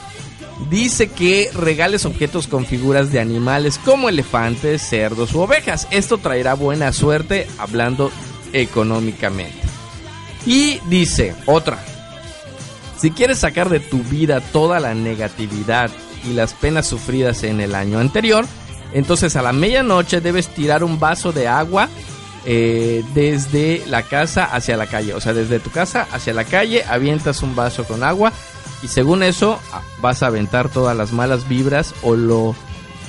Dice 0.70 1.08
que 1.08 1.50
regales 1.52 2.04
objetos 2.04 2.46
con 2.46 2.64
figuras 2.64 3.10
de 3.10 3.20
animales 3.20 3.80
como 3.84 4.08
elefantes, 4.08 4.82
cerdos 4.82 5.34
u 5.34 5.40
ovejas. 5.40 5.88
Esto 5.90 6.18
traerá 6.18 6.54
buena 6.54 6.92
suerte 6.92 7.48
hablando 7.58 8.12
económicamente. 8.52 9.58
Y 10.46 10.78
dice 10.88 11.34
otra, 11.46 11.78
si 12.98 13.10
quieres 13.10 13.40
sacar 13.40 13.68
de 13.68 13.80
tu 13.80 14.02
vida 14.04 14.40
toda 14.40 14.78
la 14.78 14.94
negatividad 14.94 15.90
y 16.28 16.32
las 16.32 16.54
penas 16.54 16.86
sufridas 16.86 17.42
en 17.44 17.60
el 17.60 17.74
año 17.74 17.98
anterior, 17.98 18.46
entonces 18.92 19.36
a 19.36 19.42
la 19.42 19.52
medianoche 19.52 20.20
debes 20.20 20.48
tirar 20.48 20.84
un 20.84 21.00
vaso 21.00 21.32
de 21.32 21.48
agua 21.48 21.88
eh, 22.46 23.02
desde 23.14 23.82
la 23.86 24.02
casa 24.02 24.44
hacia 24.44 24.76
la 24.76 24.86
calle. 24.86 25.14
O 25.14 25.20
sea, 25.20 25.32
desde 25.32 25.60
tu 25.60 25.70
casa 25.70 26.06
hacia 26.12 26.34
la 26.34 26.44
calle 26.44 26.84
avientas 26.84 27.42
un 27.42 27.56
vaso 27.56 27.84
con 27.84 28.04
agua 28.04 28.32
y 28.82 28.88
según 28.88 29.22
eso 29.22 29.58
ah, 29.72 29.82
vas 30.00 30.22
a 30.22 30.26
aventar 30.26 30.68
todas 30.68 30.96
las 30.96 31.12
malas 31.12 31.48
vibras 31.48 31.94
o 32.02 32.16
lo 32.16 32.54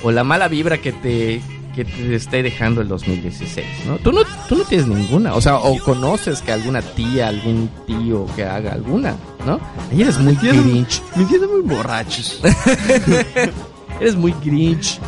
o 0.04 0.12
la 0.12 0.24
mala 0.24 0.48
vibra 0.48 0.78
que 0.78 0.94
te 0.94 1.42
que 1.76 1.86
te 1.86 2.16
esté 2.16 2.42
dejando 2.42 2.82
el 2.82 2.88
2016, 2.88 3.66
¿no? 3.86 3.98
Tú 3.98 4.12
no 4.12 4.22
tú 4.48 4.56
no 4.56 4.64
tienes 4.64 4.88
ninguna, 4.88 5.36
o 5.36 5.42
sea, 5.42 5.58
o 5.58 5.78
conoces 5.80 6.42
que 6.42 6.52
alguna 6.52 6.82
tía, 6.82 7.28
algún 7.28 7.70
tío 7.86 8.26
que 8.36 8.46
haga 8.46 8.74
alguna, 8.74 9.16
¿no? 9.46 9.60
Ahí 9.92 10.02
eres 10.02 10.18
muy 10.18 10.36
grinch. 10.36 11.02
Tíos 11.14 11.42
son 11.42 11.52
muy 11.52 11.76
borrachos. 11.76 12.42
Eres 14.00 14.16
muy 14.16 14.34
grinch. 14.44 15.00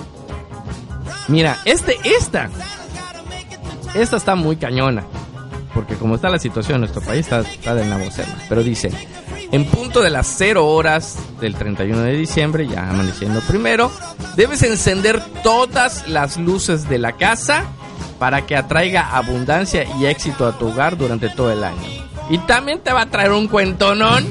Mira, 1.28 1.58
este, 1.66 1.98
esta. 2.06 2.50
Esta 3.94 4.18
está 4.18 4.36
muy 4.36 4.56
cañona. 4.56 5.04
Porque 5.74 5.96
como 5.96 6.16
está 6.16 6.30
la 6.30 6.40
situación 6.40 6.76
en 6.76 6.82
nuestro 6.82 7.02
país, 7.02 7.22
está, 7.22 7.42
está 7.42 7.76
del 7.76 7.90
nabocema. 7.90 8.34
Pero 8.48 8.64
dice, 8.64 8.90
en 9.52 9.66
punto 9.66 10.02
de 10.02 10.10
las 10.10 10.28
0 10.38 10.68
horas 10.68 11.18
del 11.40 11.56
31 11.56 12.02
de 12.02 12.14
diciembre, 12.14 12.68
ya 12.68 12.90
amaneciendo 12.90 13.40
primero, 13.42 13.92
debes 14.36 14.64
encender 14.64 15.22
todas 15.44 16.08
las 16.08 16.38
luces 16.38 16.90
de 16.90 16.98
la 16.98 17.14
casa 17.14 17.66
para 18.20 18.46
que 18.46 18.56
atraiga 18.56 19.16
abundancia 19.16 19.86
y 20.00 20.06
éxito 20.06 20.48
a 20.48 20.58
tu 20.58 20.70
hogar 20.70 20.98
durante 20.98 21.30
todo 21.30 21.52
el 21.52 21.64
año. 21.64 21.78
Y 22.30 22.40
también 22.40 22.80
te 22.80 22.92
va 22.92 23.02
a 23.02 23.06
traer 23.06 23.32
un 23.32 23.48
cuentonón 23.48 24.26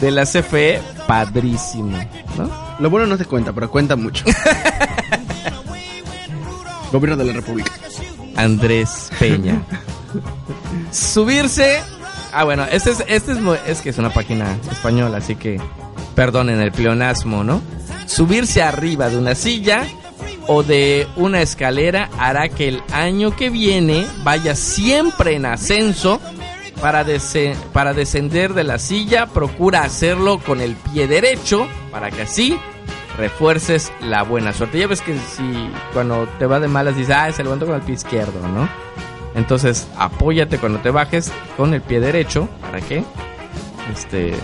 de 0.00 0.10
la 0.10 0.24
CFE 0.24 0.80
padrísimo, 1.06 1.98
¿no? 2.38 2.50
Lo 2.78 2.90
bueno 2.90 3.06
no 3.06 3.16
se 3.16 3.26
cuenta, 3.26 3.52
pero 3.52 3.70
cuenta 3.70 3.96
mucho. 3.96 4.24
Gobierno 6.92 7.16
de 7.16 7.24
la 7.24 7.32
República. 7.34 7.72
Andrés 8.36 9.10
Peña. 9.18 9.62
Subirse. 10.90 11.82
Ah, 12.32 12.44
bueno, 12.44 12.64
este 12.70 12.90
es, 12.90 13.04
este 13.08 13.32
es, 13.32 13.38
es 13.66 13.80
que 13.82 13.90
es 13.90 13.98
una 13.98 14.10
página 14.10 14.56
española, 14.70 15.18
así 15.18 15.36
que 15.36 15.60
perdonen 16.14 16.60
el 16.60 16.72
pleonasmo, 16.72 17.44
¿no? 17.44 17.60
Subirse 18.06 18.62
arriba 18.62 19.08
de 19.10 19.18
una 19.18 19.34
silla 19.34 19.84
o 20.46 20.62
de 20.62 21.06
una 21.16 21.40
escalera 21.42 22.08
hará 22.18 22.48
que 22.48 22.68
el 22.68 22.82
año 22.92 23.36
que 23.36 23.50
viene 23.50 24.06
vaya 24.24 24.54
siempre 24.54 25.34
en 25.36 25.46
ascenso. 25.46 26.20
Para, 26.80 27.06
dese- 27.06 27.54
para 27.72 27.92
descender 27.94 28.54
de 28.54 28.64
la 28.64 28.76
silla, 28.80 29.26
procura 29.26 29.82
hacerlo 29.84 30.40
con 30.40 30.60
el 30.60 30.74
pie 30.74 31.06
derecho 31.06 31.68
para 31.92 32.10
que 32.10 32.22
así 32.22 32.58
refuerces 33.16 33.92
la 34.00 34.24
buena 34.24 34.52
suerte. 34.52 34.80
Ya 34.80 34.88
ves 34.88 35.00
que 35.00 35.14
si 35.14 35.70
cuando 35.92 36.26
te 36.40 36.46
va 36.46 36.58
de 36.58 36.66
malas 36.66 36.96
dices, 36.96 37.14
ah, 37.16 37.30
se 37.30 37.44
levantó 37.44 37.66
con 37.66 37.76
el 37.76 37.82
pie 37.82 37.94
izquierdo, 37.94 38.48
¿no? 38.48 38.68
Entonces, 39.34 39.86
apóyate 39.96 40.58
cuando 40.58 40.78
te 40.80 40.90
bajes 40.90 41.32
con 41.56 41.72
el 41.74 41.80
pie 41.80 42.00
derecho 42.00 42.48
para 42.60 42.80
que 42.80 43.02
este 43.92 44.34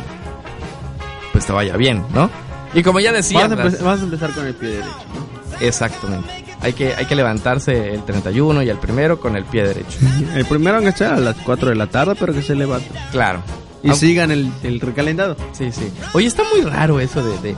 pues 1.32 1.46
te 1.46 1.52
vaya 1.52 1.76
bien, 1.76 2.04
¿no? 2.14 2.30
Y 2.74 2.82
como 2.82 3.00
ya 3.00 3.12
decía, 3.12 3.46
Vas 3.48 3.52
a, 3.58 3.64
empe- 3.64 3.82
vas 3.82 4.00
a 4.00 4.04
empezar 4.04 4.30
con 4.32 4.46
el 4.46 4.54
pie 4.54 4.68
derecho. 4.70 4.88
¿no? 5.14 5.66
exactamente. 5.66 6.44
Hay 6.60 6.72
que 6.72 6.94
hay 6.94 7.06
que 7.06 7.14
levantarse 7.14 7.94
el 7.94 8.02
31 8.04 8.62
y 8.62 8.68
el 8.70 8.78
primero 8.78 9.20
con 9.20 9.36
el 9.36 9.44
pie 9.44 9.64
derecho. 9.66 9.98
El 10.34 10.44
primero 10.44 10.76
aunque 10.76 10.92
sea 10.92 11.14
a 11.14 11.20
las 11.20 11.36
4 11.36 11.68
de 11.70 11.74
la 11.76 11.86
tarde, 11.86 12.14
pero 12.18 12.32
que 12.32 12.42
se 12.42 12.54
levante. 12.54 12.88
Claro. 13.12 13.40
Y 13.82 13.88
Aunque- 13.90 14.06
sigan 14.06 14.30
el, 14.32 14.50
el 14.64 14.80
recalentado. 14.80 15.36
Sí, 15.52 15.70
sí. 15.70 15.88
Oye, 16.14 16.26
está 16.26 16.42
muy 16.52 16.62
raro 16.68 16.98
eso 16.98 17.22
de, 17.24 17.38
de, 17.38 17.56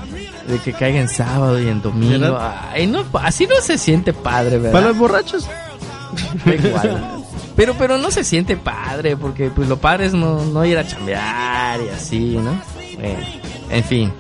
de 0.49 0.59
que 0.63 0.73
caiga 0.75 1.01
en 1.01 1.09
sábado 1.09 1.59
y 1.59 1.67
en 1.69 1.81
domingo. 1.81 2.19
¿Verdad? 2.19 2.69
Ay, 2.73 2.87
no, 2.87 3.05
así 3.23 3.47
no 3.47 3.57
se 3.63 3.79
siente 3.79 4.13
padre, 4.13 4.59
¿verdad? 4.59 4.73
Para 4.73 4.89
los 4.89 4.99
borrachos. 4.99 5.49
Da 6.45 6.55
igual. 6.55 7.20
Pero, 7.61 7.75
pero 7.75 7.99
no 7.99 8.11
se 8.11 8.25
siente 8.25 8.57
padre, 8.57 9.19
porque 9.19 9.51
pues 9.51 9.69
lo 9.69 9.77
padre 9.77 10.07
es 10.07 10.15
no, 10.15 10.47
no 10.47 10.65
ir 10.65 10.79
a 10.79 10.87
chambear 10.87 11.79
y 11.83 11.91
así, 11.91 12.39
¿no? 12.39 12.59
En 13.69 13.85
fin. 13.85 14.11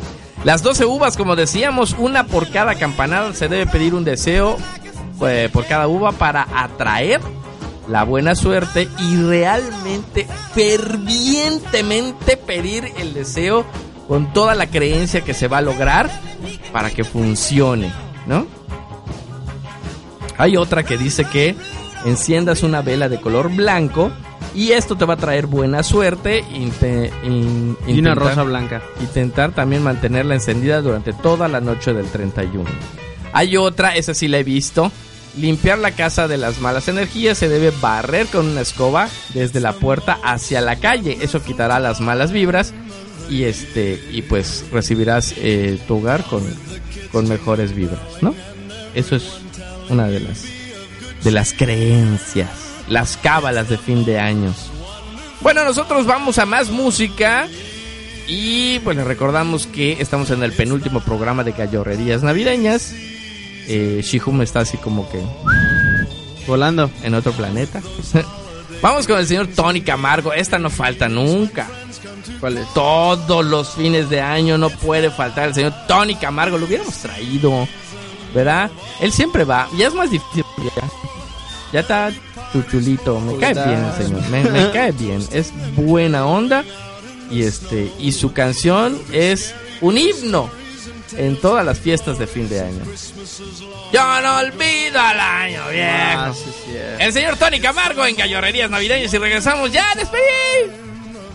Las 0.45 0.62
12 0.62 0.84
uvas, 0.84 1.16
como 1.16 1.36
decíamos, 1.36 1.97
una 1.99 2.24
por 2.24 2.51
cada 2.51 2.74
campanada, 2.74 3.32
se 3.32 3.49
debe 3.49 3.66
pedir 3.66 3.95
un 3.95 4.05
deseo 4.05 4.59
eh, 5.26 5.49
por 5.51 5.64
cada 5.64 5.88
uva 5.88 6.12
para 6.12 6.49
atraer 6.55 7.22
la 7.88 8.05
buena 8.05 8.34
suerte 8.34 8.91
y 8.99 9.16
realmente, 9.22 10.26
fervientemente 10.53 12.36
pedir 12.36 12.93
el 12.99 13.14
deseo 13.14 13.64
con 14.07 14.34
toda 14.34 14.55
la 14.55 14.66
creencia 14.66 15.22
que 15.22 15.32
se 15.32 15.49
va 15.49 15.59
a 15.59 15.62
lograr 15.62 16.11
para 16.72 16.91
que 16.91 17.05
funcione, 17.05 17.91
¿no? 18.26 18.47
Hay 20.36 20.59
otra 20.59 20.82
que 20.82 20.99
dice 20.99 21.24
que 21.24 21.57
enciendas 22.05 22.62
una 22.62 22.82
vela 22.82 23.09
de 23.09 23.20
color 23.20 23.51
blanco 23.55 24.11
y 24.55 24.72
esto 24.72 24.96
te 24.96 25.05
va 25.05 25.14
a 25.14 25.16
traer 25.16 25.46
buena 25.46 25.82
suerte 25.82 26.44
in- 26.53 27.76
Y 27.86 27.98
una 28.01 28.14
rosa 28.14 28.42
blanca. 28.42 28.82
Intentar 29.01 29.53
también 29.53 29.82
mantenerla 29.82 30.34
encendida 30.34 30.80
durante 30.82 31.12
toda 31.12 31.46
la 31.48 31.61
noche 31.61 31.92
del 31.92 32.07
31. 32.07 32.68
Hay 33.32 33.57
otra, 33.57 33.94
esa 33.96 34.12
sí 34.14 34.26
la 34.28 34.38
he 34.38 34.44
visto. 34.44 34.90
Limpiar 35.38 35.78
la 35.78 35.92
casa 35.92 36.26
de 36.26 36.36
las 36.36 36.61
malas 36.61 36.88
energías 36.88 37.38
se 37.38 37.48
debe 37.48 37.70
barrer 37.80 38.26
con 38.26 38.48
una 38.48 38.62
escoba 38.62 39.09
desde 39.34 39.61
la 39.61 39.72
puerta 39.74 40.18
hacia 40.24 40.61
la 40.61 40.76
calle. 40.76 41.18
Eso 41.20 41.40
quitará 41.42 41.78
las 41.78 42.01
malas 42.01 42.32
vibras 42.32 42.74
y 43.28 43.44
este 43.44 44.03
y 44.11 44.22
pues 44.22 44.64
recibirás 44.72 45.32
eh, 45.36 45.78
tu 45.86 45.98
hogar 45.98 46.24
con, 46.24 46.42
con 47.12 47.28
mejores 47.28 47.72
vibras, 47.76 48.01
¿no? 48.20 48.34
Eso 48.96 49.14
es 49.14 49.22
una 49.88 50.09
de 50.09 50.18
las 50.18 50.44
de 51.23 51.31
las 51.31 51.53
creencias, 51.53 52.51
las 52.89 53.16
cábalas 53.16 53.68
de 53.68 53.79
fin 53.79 54.05
de 54.05 54.18
años. 54.18 54.71
Bueno, 55.41 55.64
nosotros 55.64 56.07
vamos 56.07 56.39
a 56.39 56.47
más 56.47 56.71
música 56.71 57.49
y 58.29 58.79
pues 58.81 58.97
les 58.97 59.07
recordamos 59.07 59.66
que 59.66 59.97
estamos 60.01 60.31
en 60.31 60.43
el 60.43 60.53
penúltimo 60.53 61.01
programa 61.01 61.45
de 61.45 61.53
Gallorrerías 61.53 62.23
Navideñas. 62.23 62.93
Eh, 63.66 64.01
Shihum 64.03 64.43
está 64.43 64.61
así 64.61 64.77
como 64.77 65.09
que 65.11 65.21
Volando. 66.47 66.91
en 67.03 67.14
otro 67.14 67.33
planeta. 67.33 67.81
Vamos 68.83 69.07
con 69.07 69.18
el 69.18 69.27
señor 69.27 69.49
Tony 69.49 69.83
Camargo. 69.83 70.33
Esta 70.33 70.59
no 70.59 70.71
falta 70.71 71.09
nunca. 71.09 71.68
¿Cuál 72.39 72.59
es? 72.59 72.73
Todos 72.73 73.45
los 73.45 73.75
fines 73.75 74.09
de 74.09 74.21
año 74.21 74.57
no 74.57 74.71
puede 74.71 75.11
faltar 75.11 75.49
el 75.49 75.55
señor 75.55 75.75
Tony 75.87 76.14
Camargo. 76.14 76.57
Lo 76.57 76.66
hubiéramos 76.66 76.95
traído, 76.97 77.68
¿verdad? 78.35 78.71
Él 79.01 79.12
siempre 79.12 79.45
va. 79.45 79.68
Ya 79.77 79.89
es 79.89 79.95
más 79.95 80.11
difícil. 80.11 80.45
Ya 81.73 81.81
está 81.81 82.12
tu 82.53 82.62
chulito. 82.62 83.21
Me 83.21 83.37
cae 83.39 83.55
bien 83.55 83.93
señor. 83.97 84.29
Me, 84.29 84.45
me 84.45 84.71
cae 84.73 84.93
bien. 84.93 85.25
Es 85.33 85.53
buena 85.77 86.27
onda. 86.27 86.64
Y 87.31 87.43
este 87.43 87.93
y 87.99 88.12
su 88.12 88.33
canción 88.33 89.01
es 89.12 89.55
un 89.81 89.97
himno 89.97 90.51
en 91.16 91.37
todas 91.41 91.64
las 91.64 91.79
fiestas 91.79 92.18
de 92.18 92.27
fin 92.27 92.49
de 92.49 92.61
año. 92.61 92.85
Yo 93.93 94.21
no 94.23 94.39
olvido 94.39 95.01
al 95.01 95.21
año 95.21 95.68
viejo. 95.71 95.89
Ah, 95.89 96.33
sí, 96.35 96.51
sí. 96.64 96.77
El 96.99 97.12
señor 97.12 97.37
Tony 97.37 97.61
Camargo 97.61 98.05
en 98.07 98.16
Gallorrerías 98.16 98.71
Navideñas 98.71 99.12
y 99.12 99.18
regresamos 99.18 99.73
ya, 99.73 99.95
despedí. 99.97 100.21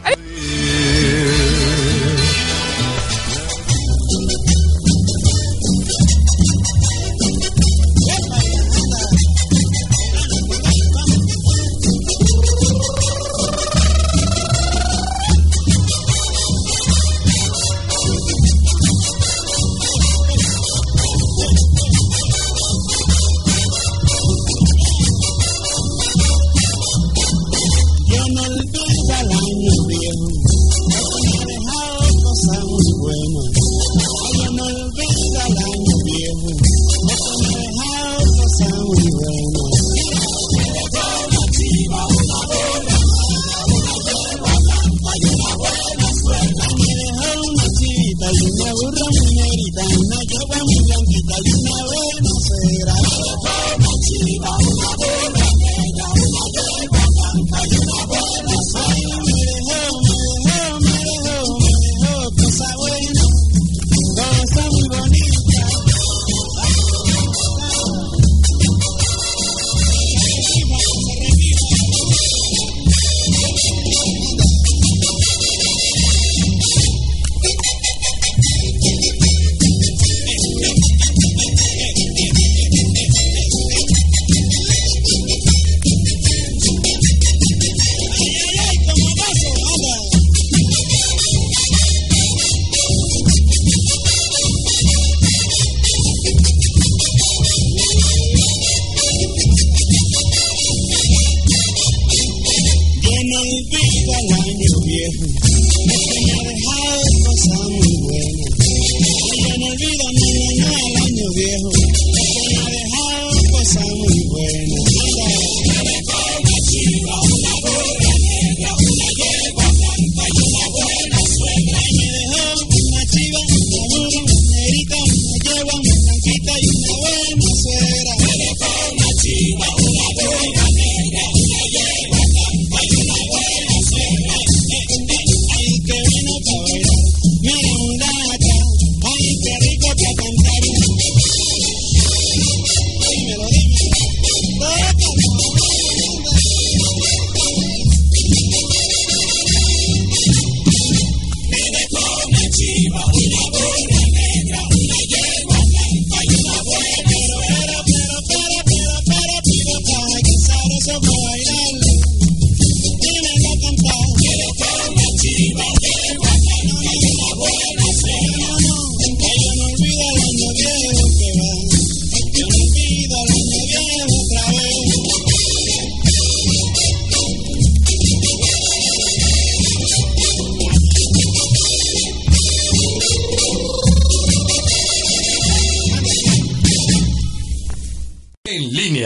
Yo 0.05 0.64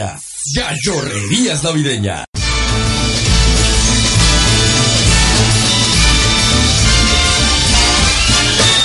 Línea, 0.00 0.18
Gallorrerías 0.54 1.62
Navideñas. 1.62 2.24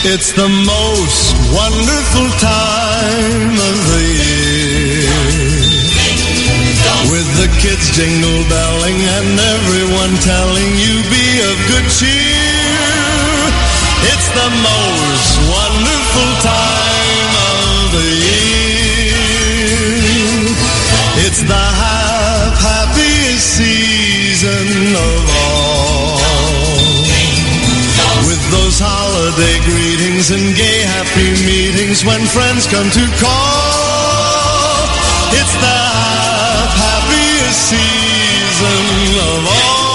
It's 0.04 0.34
the 0.34 0.48
most 0.48 1.34
wonderful 1.56 2.30
time 2.40 3.54
of 3.70 3.78
the 3.92 4.04
year. 4.20 5.10
With 7.10 7.28
the 7.40 7.50
kids 7.62 7.96
jingle 7.96 8.44
belling 8.50 9.00
and 9.18 9.40
everyone 9.40 10.14
telling 10.22 10.72
you 10.84 10.94
be 11.10 11.28
of 11.50 11.56
good 11.72 11.88
cheer. 11.98 12.76
It's 14.12 14.30
the 14.36 14.50
most 14.70 15.32
wonderful 15.50 16.32
time 16.44 17.32
of 17.50 17.92
the 17.94 18.10
year. 18.26 18.55
It's 21.24 21.42
the 21.44 21.54
half 21.54 22.60
happiest 22.60 23.48
season 23.56 24.96
of 24.96 25.24
all. 25.40 26.20
With 28.28 28.44
those 28.52 28.80
holiday 28.80 29.58
greetings 29.64 30.32
and 30.32 30.56
gay 30.56 30.80
happy 30.84 31.32
meetings 31.48 32.04
when 32.04 32.20
friends 32.26 32.68
come 32.68 32.90
to 32.92 33.06
call. 33.24 34.84
It's 35.40 35.56
the 35.56 35.80
happiest 36.84 37.60
season 37.72 38.84
of 39.24 39.48
all. 39.48 39.95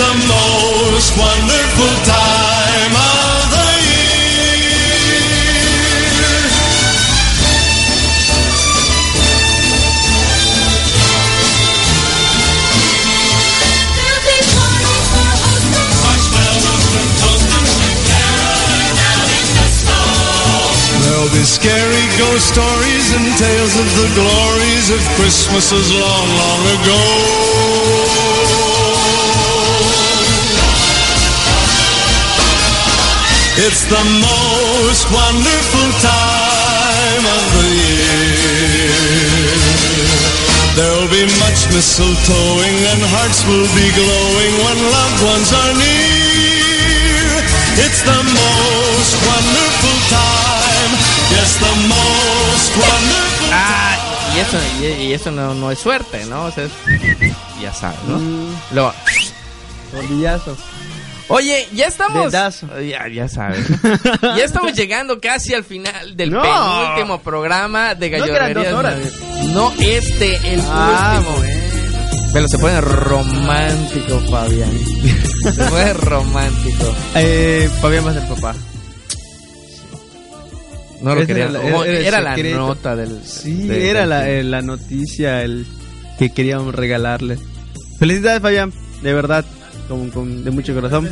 It's 0.00 0.08
the 0.08 0.16
most 0.32 1.12
wonderful 1.12 1.92
time 2.08 2.94
of 2.96 3.52
the 3.52 3.68
year. 3.84 4.48
There'll 21.04 21.28
be 21.28 21.44
scary 21.44 22.08
ghost 22.16 22.48
stories 22.48 23.12
and 23.12 23.36
tales 23.36 23.76
of 23.76 23.84
the 24.00 24.08
glories 24.16 24.88
of 24.96 25.00
Christmases 25.20 25.92
long, 25.92 26.28
long 26.40 26.64
ago. 26.80 28.49
It's 33.62 33.84
the 33.86 34.02
most 34.24 35.04
wonderful 35.12 35.88
time 36.00 37.24
of 37.36 37.42
the 37.56 37.68
year. 37.76 38.94
There'll 40.76 41.10
be 41.12 41.24
much 41.44 41.60
mistletoeing 41.74 42.78
and 42.92 43.00
hearts 43.14 43.44
will 43.44 43.68
be 43.76 43.86
glowing 43.92 44.52
when 44.64 44.78
loved 44.96 45.20
ones 45.32 45.48
are 45.52 45.74
near. 45.76 47.30
It's 47.84 48.00
the 48.02 48.20
most 48.24 49.12
wonderful 49.28 49.96
time. 50.08 50.92
Yes, 51.36 51.50
the 51.60 51.74
most 51.86 52.70
wonderful 52.80 53.48
Ah, 53.52 53.96
y 54.34 54.40
eso, 54.40 54.58
y, 54.80 54.84
y 55.08 55.12
eso 55.12 55.30
no, 55.30 55.54
no 55.54 55.70
es 55.70 55.78
suerte, 55.78 56.24
¿no? 56.26 56.46
O 56.46 56.50
sea, 56.50 56.64
es- 56.64 56.72
ya 57.60 57.72
sabes, 57.74 57.98
¿no? 58.08 58.16
Mm. 58.18 58.54
Luego, 58.72 58.94
Tordillazo. 59.92 60.56
Oye, 61.30 61.66
ya 61.74 61.86
estamos. 61.86 62.30
Ya, 62.32 62.50
ya 63.12 63.28
sabes. 63.28 63.66
ya 64.22 64.44
estamos 64.44 64.74
llegando 64.74 65.18
casi 65.20 65.54
al 65.54 65.64
final 65.64 66.16
del 66.16 66.30
No. 66.30 66.42
penúltimo 66.42 67.20
programa 67.22 67.94
de 67.94 68.10
No, 68.10 68.26
dos 68.26 68.72
horas. 68.72 68.96
No, 69.52 69.72
este, 69.80 70.36
el 70.52 70.60
Ah, 70.66 71.16
último. 71.18 71.42
Pero 72.32 72.46
se 72.46 72.58
pone 72.58 72.80
romántico, 72.80 74.20
Fabián. 74.30 74.70
Se 75.52 75.64
pone 75.64 75.92
romántico. 75.94 76.94
Eh, 77.16 77.68
Fabián 77.80 78.06
va 78.06 78.10
a 78.10 78.14
ser 78.14 78.28
papá. 78.28 78.54
No 81.00 81.14
lo 81.14 81.26
quería. 81.26 81.44
era 81.46 81.52
la- 82.20 82.34
era 82.34 82.36
Era 82.36 82.56
nota 82.58 82.94
del. 82.94 83.20
Sí, 83.24 83.68
era 83.70 84.04
la, 84.06 84.28
eh, 84.28 84.42
la 84.44 84.60
noticia 84.62 85.42
el 85.42 85.66
que 86.18 86.30
queríamos 86.30 86.74
regalarle. 86.74 87.38
Felicidades, 87.98 88.42
Fabián. 88.42 88.72
De 89.02 89.14
verdad, 89.14 89.44
con, 89.90 90.10
con- 90.10 90.44
de 90.44 90.50
mucho 90.50 90.74
corazón. 90.74 91.10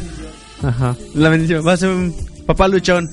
Ajá. 0.62 0.96
La 1.14 1.28
bendición. 1.28 1.66
Va 1.66 1.72
a 1.72 1.76
ser 1.76 1.90
un 1.90 2.14
papá 2.46 2.68
luchón. 2.68 3.08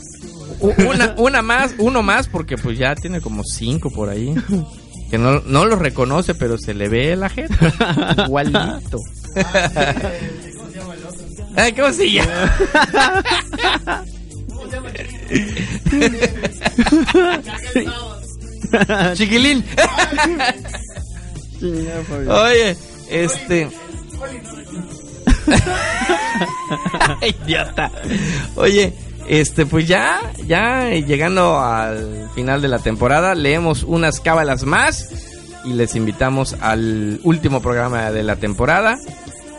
Una, 0.60 1.16
una 1.18 1.42
más, 1.42 1.74
uno 1.80 2.02
más, 2.04 2.28
porque 2.28 2.56
pues 2.58 2.78
ya 2.78 2.96
tiene 2.96 3.20
como 3.20 3.44
cinco 3.44 3.90
por 3.92 4.10
ahí. 4.10 4.34
Que 5.12 5.18
no, 5.18 5.42
no 5.42 5.66
lo 5.66 5.76
reconoce, 5.76 6.34
pero 6.36 6.58
se 6.58 6.74
le 6.74 6.88
ve 6.88 7.16
la 7.16 7.30
jeta. 7.30 8.16
Igualito. 8.26 9.00
Ay, 11.56 11.74
¿Cómo 11.74 11.92
se 11.92 12.12
llama? 12.12 12.56
Chiquilín. 19.16 19.64
Oye, 21.62 22.78
este. 23.10 23.70
Idiota. 27.22 27.92
Oye, 28.56 28.94
este, 29.28 29.66
pues 29.66 29.88
ya, 29.88 30.20
ya 30.46 30.90
llegando 30.90 31.60
al 31.60 32.30
final 32.36 32.62
de 32.62 32.68
la 32.68 32.80
temporada, 32.80 33.36
leemos 33.36 33.84
unas 33.84 34.20
cábalas 34.20 34.64
más 34.64 35.10
y 35.64 35.74
les 35.74 35.96
invitamos 35.96 36.56
al 36.62 37.20
último 37.24 37.62
programa 37.62 38.12
de 38.12 38.24
la 38.24 38.36
temporada. 38.36 38.98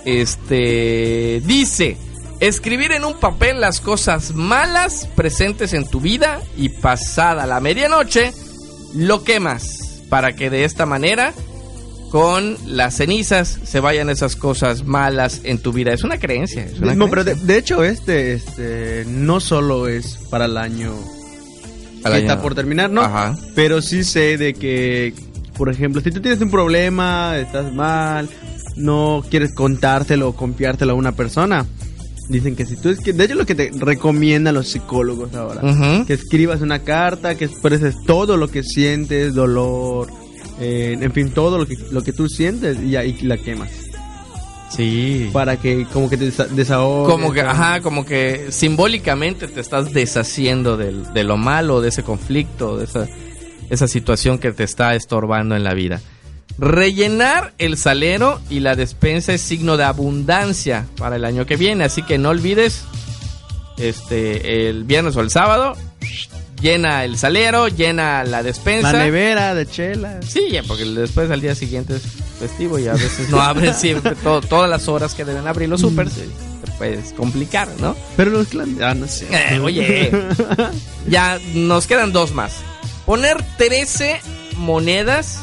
Este 0.04 1.42
dice: 1.44 1.96
escribir 2.40 2.92
en 2.92 3.04
un 3.04 3.14
papel 3.14 3.60
las 3.60 3.80
cosas 3.80 4.34
malas 4.34 5.08
presentes 5.16 5.72
en 5.72 5.88
tu 5.88 6.00
vida 6.00 6.40
y 6.56 6.68
pasada 6.68 7.46
la 7.46 7.60
medianoche, 7.60 8.32
lo 8.94 9.24
quemas 9.24 10.02
para 10.08 10.34
que 10.34 10.50
de 10.50 10.64
esta 10.64 10.86
manera 10.86 11.34
con 12.16 12.56
las 12.66 12.96
cenizas 12.96 13.58
se 13.62 13.78
vayan 13.78 14.08
esas 14.08 14.36
cosas 14.36 14.84
malas 14.86 15.42
en 15.44 15.58
tu 15.58 15.70
vida. 15.70 15.92
Es 15.92 16.02
una 16.02 16.18
creencia. 16.18 16.64
Es 16.64 16.78
una 16.80 16.94
No, 16.94 17.10
pero 17.10 17.24
de, 17.24 17.34
de 17.34 17.58
hecho, 17.58 17.84
este, 17.84 18.32
este, 18.32 19.04
no 19.06 19.38
solo 19.38 19.86
es 19.86 20.16
para 20.30 20.46
el 20.46 20.56
año 20.56 20.94
que 22.02 22.08
año- 22.08 22.16
está 22.16 22.40
por 22.40 22.54
terminar, 22.54 22.88
¿no? 22.88 23.02
Ajá. 23.02 23.36
Pero 23.54 23.82
sí 23.82 24.02
sé 24.02 24.38
de 24.38 24.54
que, 24.54 25.12
por 25.58 25.68
ejemplo, 25.68 26.00
si 26.00 26.10
tú 26.10 26.22
tienes 26.22 26.40
un 26.40 26.50
problema, 26.50 27.36
estás 27.36 27.70
mal, 27.74 28.30
no 28.76 29.22
quieres 29.28 29.52
contárselo 29.52 30.30
o 30.30 30.32
confiártelo 30.34 30.92
a 30.92 30.94
una 30.94 31.12
persona, 31.12 31.66
dicen 32.30 32.56
que 32.56 32.64
si 32.64 32.76
tú 32.76 32.88
es 32.88 32.98
que, 33.00 33.12
de 33.12 33.24
hecho, 33.24 33.34
lo 33.34 33.44
que 33.44 33.54
te 33.54 33.70
recomiendan 33.78 34.54
los 34.54 34.68
psicólogos 34.68 35.34
ahora, 35.34 35.60
que 36.06 36.14
escribas 36.14 36.62
una 36.62 36.78
carta, 36.78 37.34
que 37.34 37.44
expreses 37.44 37.94
todo 38.06 38.38
lo 38.38 38.48
que 38.48 38.62
sientes, 38.62 39.34
dolor, 39.34 40.08
eh, 40.60 40.96
en 41.00 41.12
fin, 41.12 41.30
todo 41.30 41.58
lo 41.58 41.66
que, 41.66 41.76
lo 41.90 42.02
que 42.02 42.12
tú 42.12 42.28
sientes 42.28 42.78
y 42.82 42.96
ahí 42.96 43.18
la 43.22 43.36
quemas. 43.38 43.70
Sí. 44.70 45.30
Para 45.32 45.58
que 45.58 45.86
como 45.92 46.10
que 46.10 46.16
te 46.16 46.26
desa- 46.30 46.48
desahogues. 46.48 47.12
Como 47.12 47.32
que, 47.32 47.40
ajá, 47.40 47.80
como 47.80 48.04
que 48.04 48.46
simbólicamente 48.50 49.46
te 49.48 49.60
estás 49.60 49.92
deshaciendo 49.92 50.76
del- 50.76 51.12
de 51.14 51.24
lo 51.24 51.36
malo, 51.36 51.80
de 51.80 51.88
ese 51.90 52.02
conflicto, 52.02 52.76
de 52.76 52.84
esa, 52.84 53.06
esa 53.70 53.86
situación 53.88 54.38
que 54.38 54.52
te 54.52 54.64
está 54.64 54.94
estorbando 54.94 55.54
en 55.56 55.62
la 55.64 55.72
vida. 55.74 56.00
Rellenar 56.58 57.52
el 57.58 57.76
salero 57.76 58.40
y 58.50 58.60
la 58.60 58.74
despensa 58.74 59.32
es 59.34 59.40
signo 59.42 59.76
de 59.76 59.84
abundancia 59.84 60.86
para 60.96 61.16
el 61.16 61.24
año 61.24 61.46
que 61.46 61.56
viene, 61.56 61.84
así 61.84 62.02
que 62.02 62.18
no 62.18 62.30
olvides 62.30 62.82
este 63.78 64.68
el 64.68 64.84
viernes 64.84 65.16
o 65.16 65.20
el 65.20 65.30
sábado 65.30 65.74
llena 66.66 67.04
el 67.04 67.16
salero, 67.16 67.68
llena 67.68 68.24
la 68.24 68.42
despensa. 68.42 68.92
La 68.92 69.04
nevera 69.04 69.54
de 69.54 69.66
chela. 69.66 70.20
Sí, 70.26 70.48
porque 70.66 70.84
después 70.84 71.30
al 71.30 71.40
día 71.40 71.54
siguiente 71.54 71.94
es 71.96 72.02
festivo 72.40 72.78
y 72.78 72.88
a 72.88 72.94
veces 72.94 73.28
no 73.30 73.40
abren 73.40 73.72
siempre 73.78 74.16
to- 74.16 74.40
todas 74.40 74.68
las 74.68 74.88
horas 74.88 75.14
que 75.14 75.24
deben 75.24 75.46
abrir 75.46 75.68
los 75.68 75.80
supers. 75.82 76.12
y 76.16 76.64
Te 76.66 76.72
puedes 76.76 77.12
complicar, 77.12 77.68
¿no? 77.80 77.94
Pero 78.16 78.32
los 78.32 78.48
clan... 78.48 78.76
Ah, 78.82 78.94
no 78.94 79.06
sé. 79.06 79.26
Eh, 79.30 79.60
oye, 79.60 80.10
ya 81.08 81.38
nos 81.54 81.86
quedan 81.86 82.12
dos 82.12 82.32
más. 82.32 82.54
Poner 83.06 83.36
13 83.58 84.20
monedas 84.56 85.38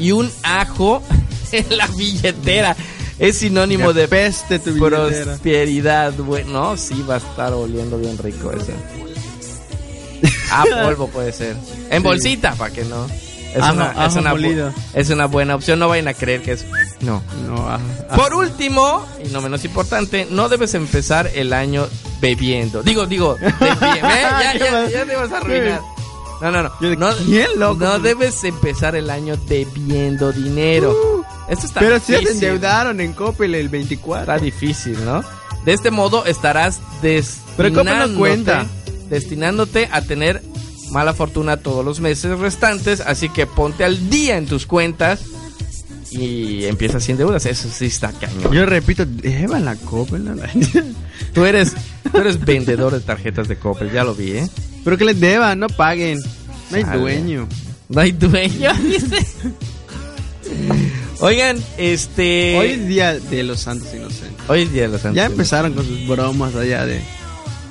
y 0.00 0.10
un 0.10 0.30
ajo 0.42 1.00
en 1.52 1.76
la 1.76 1.86
billetera. 1.86 2.74
Es 3.20 3.38
sinónimo 3.38 3.92
de 3.94 4.04
apeste 4.04 4.58
tu 4.58 4.72
billetera. 4.74 5.24
prosperidad. 5.24 6.12
Bueno, 6.14 6.76
sí 6.76 7.02
va 7.08 7.14
a 7.14 7.18
estar 7.18 7.52
oliendo 7.52 7.98
bien 7.98 8.18
rico 8.18 8.50
ese. 8.52 8.74
Ah, 10.50 10.64
polvo 10.84 11.08
puede 11.08 11.32
ser. 11.32 11.56
En 11.90 12.02
Sí. 12.02 12.04
bolsita, 12.08 12.54
para 12.54 12.72
que 12.72 12.84
no. 12.84 13.06
Es, 13.54 13.62
Ajo- 13.62 13.72
una, 13.74 14.06
es, 14.06 14.14
una 14.16 14.34
bu- 14.34 14.72
es 14.94 15.08
una 15.10 15.26
buena 15.26 15.54
opción. 15.54 15.78
No 15.78 15.88
vayan 15.88 16.08
a 16.08 16.14
creer 16.14 16.42
que 16.42 16.52
es. 16.52 16.66
No. 17.00 17.22
No, 17.46 17.66
ah, 17.68 17.78
ah. 18.10 18.14
Por 18.16 18.34
último, 18.34 19.06
y 19.24 19.28
no 19.28 19.40
menos 19.40 19.64
importante, 19.64 20.26
no 20.30 20.48
debes 20.50 20.74
empezar 20.74 21.30
el 21.34 21.52
año 21.54 21.86
bebiendo. 22.20 22.82
Digo, 22.82 23.06
digo, 23.06 23.34
de 23.36 23.50
pie. 23.52 23.68
¿Ve? 23.70 24.00
Ya, 24.02 24.54
ya, 24.58 24.88
ya 24.90 25.04
te 25.06 25.16
vas 25.16 25.32
a 25.32 25.36
arruinar. 25.38 25.80
No, 26.42 26.50
no, 26.50 26.62
no. 26.64 26.70
No, 26.80 27.16
¿quién, 27.24 27.48
loco? 27.58 27.82
no 27.82 27.98
debes 27.98 28.44
empezar 28.44 28.94
el 28.94 29.08
año 29.08 29.36
debiendo 29.48 30.32
dinero. 30.32 30.94
Esto 31.48 31.64
está 31.66 31.80
Pero 31.80 31.98
si 31.98 32.12
ya 32.12 32.18
se 32.18 32.24
difícil. 32.24 32.44
endeudaron 32.44 33.00
en 33.00 33.14
Coppel 33.14 33.54
el 33.54 33.70
24. 33.70 34.20
Está 34.34 34.44
difícil, 34.44 35.02
¿no? 35.04 35.24
De 35.64 35.72
este 35.72 35.90
modo 35.90 36.26
estarás 36.26 36.80
Pero 37.56 37.72
¿cómo 37.72 37.90
no 37.94 38.14
cuenta? 38.18 38.66
Destinándote 39.08 39.88
a 39.90 40.02
tener 40.02 40.42
mala 40.90 41.14
fortuna 41.14 41.56
todos 41.56 41.84
los 41.84 42.00
meses 42.00 42.38
restantes, 42.38 43.00
así 43.00 43.28
que 43.28 43.46
ponte 43.46 43.84
al 43.84 44.10
día 44.10 44.36
en 44.36 44.46
tus 44.46 44.66
cuentas 44.66 45.20
y 46.10 46.64
empieza 46.64 47.00
sin 47.00 47.16
deudas. 47.16 47.46
Eso 47.46 47.68
sí 47.68 47.86
está 47.86 48.12
cañón. 48.12 48.52
Yo 48.52 48.66
repito, 48.66 49.04
lleva 49.04 49.58
la 49.60 49.76
Coppel. 49.76 50.24
Tú 51.34 51.44
eres, 51.44 51.74
tú 52.10 52.18
eres 52.18 52.42
vendedor 52.42 52.92
de 52.92 53.00
tarjetas 53.00 53.46
de 53.48 53.56
Coppel, 53.56 53.92
ya 53.92 54.04
lo 54.04 54.14
vi, 54.14 54.32
¿eh? 54.32 54.48
Pero 54.84 54.96
que 54.96 55.04
les 55.04 55.20
deban, 55.20 55.58
no 55.58 55.66
paguen. 55.66 56.18
No 56.70 56.76
hay 56.76 56.84
dueño. 56.84 57.48
No 57.88 58.00
hay 58.00 58.12
dueño, 58.12 58.72
dice. 58.82 59.26
Oigan, 61.20 61.58
este... 61.76 62.56
Hoy 62.58 62.70
es 62.70 62.88
día 62.88 63.18
de 63.18 63.42
los 63.42 63.60
santos 63.60 63.92
inocentes. 63.94 64.48
Hoy 64.48 64.62
es 64.62 64.72
Día 64.72 64.82
de 64.82 64.88
los 64.88 65.00
Santos. 65.00 65.16
Ya 65.16 65.26
empezaron 65.26 65.72
con 65.74 65.84
sus 65.84 66.06
bromas 66.06 66.54
allá 66.54 66.86
de, 66.86 67.02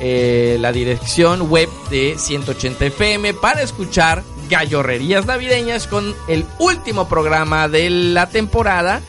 eh, 0.00 0.56
la 0.60 0.70
dirección 0.70 1.48
web 1.50 1.68
de 1.90 2.14
180fm 2.16 3.34
para 3.40 3.62
escuchar 3.62 4.22
gallorrerías 4.48 5.26
navideñas 5.26 5.86
con 5.86 6.14
el 6.28 6.44
último 6.58 7.08
programa 7.08 7.68
de 7.68 7.90
la 7.90 8.28
temporada 8.28 9.00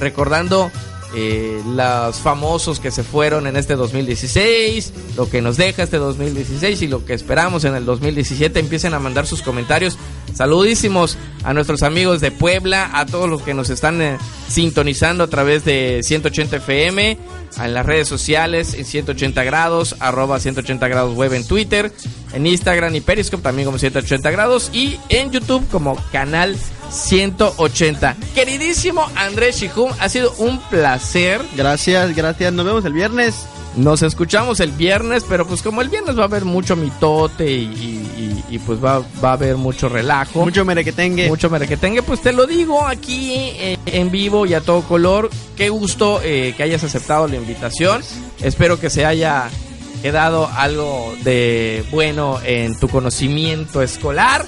recordando 0.00 0.70
eh, 1.14 1.62
los 1.66 2.16
famosos 2.16 2.80
que 2.80 2.90
se 2.90 3.04
fueron 3.04 3.46
en 3.46 3.56
este 3.56 3.76
2016, 3.76 4.92
lo 5.16 5.30
que 5.30 5.40
nos 5.40 5.56
deja 5.56 5.82
este 5.82 5.98
2016 5.98 6.82
y 6.82 6.88
lo 6.88 7.04
que 7.04 7.14
esperamos 7.14 7.64
en 7.64 7.74
el 7.74 7.84
2017. 7.84 8.58
Empiecen 8.58 8.92
a 8.92 8.98
mandar 8.98 9.26
sus 9.26 9.40
comentarios. 9.40 9.96
Saludísimos 10.34 11.16
a 11.44 11.54
nuestros 11.54 11.82
amigos 11.82 12.20
de 12.20 12.32
Puebla, 12.32 12.90
a 12.92 13.06
todos 13.06 13.30
los 13.30 13.40
que 13.42 13.54
nos 13.54 13.70
están 13.70 14.02
eh, 14.02 14.18
sintonizando 14.48 15.24
a 15.24 15.28
través 15.28 15.64
de 15.64 16.00
180 16.02 16.56
FM, 16.56 17.18
en 17.62 17.74
las 17.74 17.86
redes 17.86 18.08
sociales, 18.08 18.74
en 18.74 18.84
180 18.84 19.42
grados, 19.44 19.96
arroba 20.00 20.40
180 20.40 20.88
grados 20.88 21.14
web 21.14 21.32
en 21.32 21.46
Twitter, 21.46 21.92
en 22.36 22.46
Instagram 22.46 22.94
y 22.94 23.00
Periscope 23.00 23.42
también 23.42 23.66
como 23.66 23.78
180 23.78 24.30
grados 24.30 24.70
y 24.72 24.98
en 25.08 25.30
YouTube 25.32 25.66
como 25.70 25.96
canal 26.12 26.56
180. 26.90 28.16
Queridísimo 28.34 29.06
Andrés 29.16 29.56
Shihum, 29.60 29.90
ha 29.98 30.08
sido 30.08 30.32
un 30.38 30.58
placer. 30.70 31.40
Gracias, 31.56 32.14
gracias. 32.14 32.52
Nos 32.52 32.64
vemos 32.66 32.84
el 32.84 32.92
viernes. 32.92 33.34
Nos 33.76 34.00
escuchamos 34.02 34.60
el 34.60 34.70
viernes, 34.72 35.24
pero 35.28 35.46
pues 35.46 35.60
como 35.60 35.82
el 35.82 35.90
viernes 35.90 36.16
va 36.16 36.22
a 36.22 36.26
haber 36.26 36.46
mucho 36.46 36.76
mitote 36.76 37.50
y, 37.52 37.64
y- 37.64 38.42
y- 38.48 38.54
y, 38.54 38.58
pues 38.60 38.82
va, 38.82 39.00
va 39.22 39.30
a 39.30 39.32
haber 39.34 39.56
mucho 39.56 39.88
relajo. 39.90 40.42
Mucho 40.44 40.64
merequetengue. 40.64 41.28
Mucho 41.28 41.50
merequetengue, 41.50 42.02
pues 42.02 42.22
te 42.22 42.32
lo 42.32 42.46
digo 42.46 42.86
aquí 42.86 43.32
eh, 43.34 43.76
en 43.86 44.10
vivo 44.10 44.46
y 44.46 44.54
a 44.54 44.62
todo 44.62 44.80
color. 44.82 45.28
Qué 45.56 45.68
gusto 45.68 46.20
eh, 46.22 46.54
que 46.56 46.62
hayas 46.62 46.84
aceptado 46.84 47.28
la 47.28 47.36
invitación. 47.36 48.00
Espero 48.40 48.80
que 48.80 48.88
se 48.88 49.04
haya 49.04 49.50
quedado 49.96 50.48
algo 50.56 51.14
de 51.24 51.84
bueno 51.90 52.38
en 52.44 52.78
tu 52.78 52.88
conocimiento 52.88 53.82
escolar. 53.82 54.44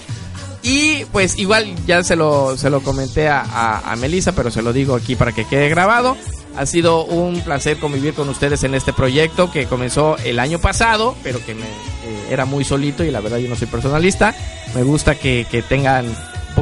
Y 0.62 1.04
pues 1.12 1.38
igual 1.38 1.72
ya 1.86 2.02
se 2.02 2.16
lo, 2.16 2.56
se 2.56 2.68
lo 2.68 2.82
comenté 2.82 3.28
a, 3.28 3.40
a, 3.40 3.92
a 3.92 3.96
Melissa, 3.96 4.32
pero 4.32 4.50
se 4.50 4.62
lo 4.62 4.72
digo 4.72 4.94
aquí 4.94 5.14
para 5.16 5.32
que 5.32 5.46
quede 5.46 5.68
grabado. 5.68 6.16
Ha 6.56 6.66
sido 6.66 7.04
un 7.04 7.40
placer 7.42 7.78
convivir 7.78 8.14
con 8.14 8.28
ustedes 8.28 8.64
en 8.64 8.74
este 8.74 8.92
proyecto 8.92 9.50
que 9.52 9.66
comenzó 9.66 10.16
el 10.24 10.40
año 10.40 10.58
pasado, 10.58 11.14
pero 11.22 11.44
que 11.44 11.54
me, 11.54 11.62
eh, 11.62 12.26
era 12.30 12.44
muy 12.46 12.64
solito 12.64 13.04
y 13.04 13.12
la 13.12 13.20
verdad 13.20 13.38
yo 13.38 13.48
no 13.48 13.54
soy 13.54 13.68
personalista. 13.68 14.34
Me 14.74 14.82
gusta 14.82 15.14
que, 15.14 15.46
que 15.48 15.62
tengan 15.62 16.12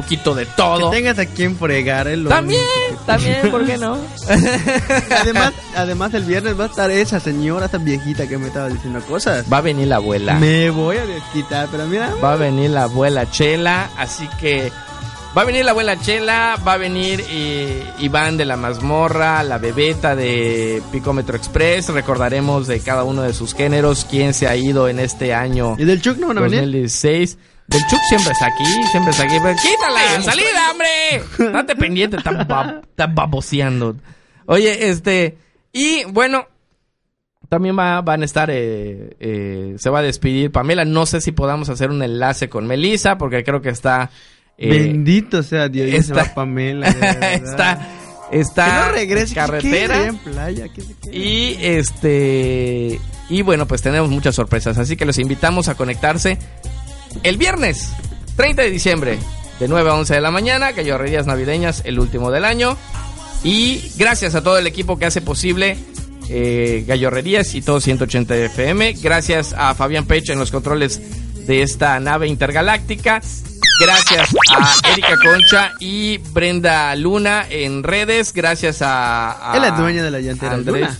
poquito 0.01 0.35
de 0.35 0.45
todo. 0.45 0.91
Que 0.91 0.97
tengas 0.97 1.19
a 1.19 1.25
quien 1.25 1.57
fregar, 1.57 2.07
es 2.07 2.17
lo 2.17 2.29
También, 2.29 2.61
también, 3.05 3.49
¿por 3.49 3.65
qué 3.65 3.77
no? 3.77 3.97
además, 5.21 5.53
además 5.75 6.13
el 6.13 6.23
viernes 6.23 6.59
va 6.59 6.65
a 6.65 6.67
estar 6.67 6.91
esa 6.91 7.19
señora, 7.19 7.65
esa 7.65 7.79
viejita 7.79 8.27
que 8.27 8.37
me 8.37 8.47
estaba 8.47 8.69
diciendo 8.69 9.01
cosas. 9.01 9.45
Va 9.51 9.57
a 9.57 9.61
venir 9.61 9.87
la 9.87 9.97
abuela. 9.97 10.35
Me 10.35 10.69
voy 10.69 10.97
a 10.97 11.05
desquitar, 11.05 11.67
pero 11.71 11.87
mira. 11.87 12.13
Va 12.23 12.33
a 12.33 12.35
venir 12.35 12.69
la 12.69 12.83
abuela 12.83 13.29
Chela, 13.29 13.89
así 13.97 14.27
que 14.39 14.71
va 15.35 15.41
a 15.41 15.45
venir 15.45 15.65
la 15.65 15.71
abuela 15.71 15.99
Chela, 15.99 16.57
va 16.65 16.73
a 16.73 16.77
venir 16.77 17.23
eh, 17.29 17.83
Iván 17.99 18.37
de 18.37 18.45
la 18.45 18.55
mazmorra, 18.55 19.43
la 19.43 19.57
bebeta 19.57 20.15
de 20.15 20.81
Picómetro 20.91 21.35
Express, 21.35 21.89
recordaremos 21.89 22.67
de 22.67 22.79
cada 22.79 23.03
uno 23.03 23.23
de 23.23 23.33
sus 23.33 23.53
géneros, 23.53 24.05
quién 24.09 24.33
se 24.33 24.47
ha 24.47 24.55
ido 24.55 24.87
en 24.87 24.99
este 24.99 25.33
año 25.33 25.75
¿Y 25.77 25.85
del 25.85 26.01
Chuck 26.01 26.17
no 26.17 26.27
van 26.27 26.37
a 26.37 26.41
venir? 26.41 26.89
2016. 27.67 27.69
Del 27.69 27.81
Chuck 27.87 27.99
siempre 28.09 28.31
está 28.31 28.45
aquí, 28.47 28.65
siempre 28.91 29.11
está 29.11 29.23
aquí. 29.23 29.35
Pero 29.41 29.55
quítala, 29.55 30.21
salida, 30.23 30.71
hombre. 30.71 31.51
Date 31.53 31.75
pendiente, 31.75 32.17
está, 32.17 32.31
bab- 32.31 32.81
está 32.87 33.07
baboseando. 33.07 33.95
Oye, 34.45 34.89
este, 34.89 35.37
y 35.73 36.03
bueno, 36.05 36.47
también 37.49 37.77
va- 37.77 38.01
van 38.01 38.21
a 38.21 38.25
estar, 38.25 38.49
eh, 38.51 39.15
eh, 39.19 39.75
se 39.77 39.89
va 39.89 39.99
a 39.99 40.03
despedir 40.03 40.51
Pamela. 40.51 40.85
No 40.85 41.05
sé 41.05 41.19
si 41.21 41.31
podamos 41.33 41.69
hacer 41.69 41.89
un 41.89 42.01
enlace 42.03 42.49
con 42.49 42.65
Melissa, 42.67 43.17
porque 43.17 43.43
creo 43.43 43.61
que 43.61 43.69
está... 43.69 44.09
eh, 44.57 44.69
Bendito 44.69 45.43
sea 45.43 45.67
Dios, 45.69 45.89
se 45.91 45.97
está- 45.97 46.23
va 46.23 46.33
Pamela. 46.33 46.87
está, 47.33 47.87
está 48.31 48.91
Que 48.95 49.05
no 49.07 49.33
carretera. 49.35 50.13
playa. 50.23 50.65
Y 51.11 51.57
este. 51.61 52.99
Y 53.29 53.41
bueno, 53.41 53.67
pues 53.67 53.81
tenemos 53.81 54.09
muchas 54.09 54.35
sorpresas. 54.35 54.77
Así 54.77 54.95
que 54.95 55.05
los 55.05 55.19
invitamos 55.19 55.67
a 55.67 55.75
conectarse 55.75 56.37
el 57.23 57.37
viernes 57.37 57.89
30 58.35 58.61
de 58.61 58.71
diciembre, 58.71 59.19
de 59.59 59.67
9 59.67 59.89
a 59.89 59.93
11 59.95 60.15
de 60.15 60.21
la 60.21 60.31
mañana. 60.31 60.71
Gallorrerías 60.71 61.27
navideñas, 61.27 61.81
el 61.85 61.99
último 61.99 62.31
del 62.31 62.45
año. 62.45 62.77
Y 63.43 63.91
gracias 63.97 64.35
a 64.35 64.43
todo 64.43 64.57
el 64.57 64.67
equipo 64.67 64.97
que 64.97 65.05
hace 65.05 65.21
posible 65.21 65.77
eh, 66.29 66.83
Gallorrerías 66.87 67.55
y 67.55 67.61
todo 67.61 67.79
180 67.79 68.35
FM. 68.35 68.93
Gracias 68.93 69.53
a 69.57 69.73
Fabián 69.75 70.05
Pech 70.05 70.29
en 70.29 70.39
los 70.39 70.51
controles 70.51 71.01
de 71.47 71.61
esta 71.61 71.99
nave 71.99 72.27
intergaláctica. 72.27 73.21
Gracias 73.79 74.29
a 74.55 74.91
Erika 74.91 75.15
Concha 75.23 75.73
y 75.79 76.17
Brenda 76.17 76.95
Luna 76.95 77.45
en 77.49 77.83
redes. 77.83 78.33
Gracias 78.33 78.81
a. 78.81 79.51
a 79.51 79.55
Es 79.55 79.61
la 79.61 79.71
dueña 79.71 80.03
de 80.03 80.11
la 80.11 80.19
llantera 80.19 80.53
Andrés. 80.53 80.81
Luna. 80.81 80.99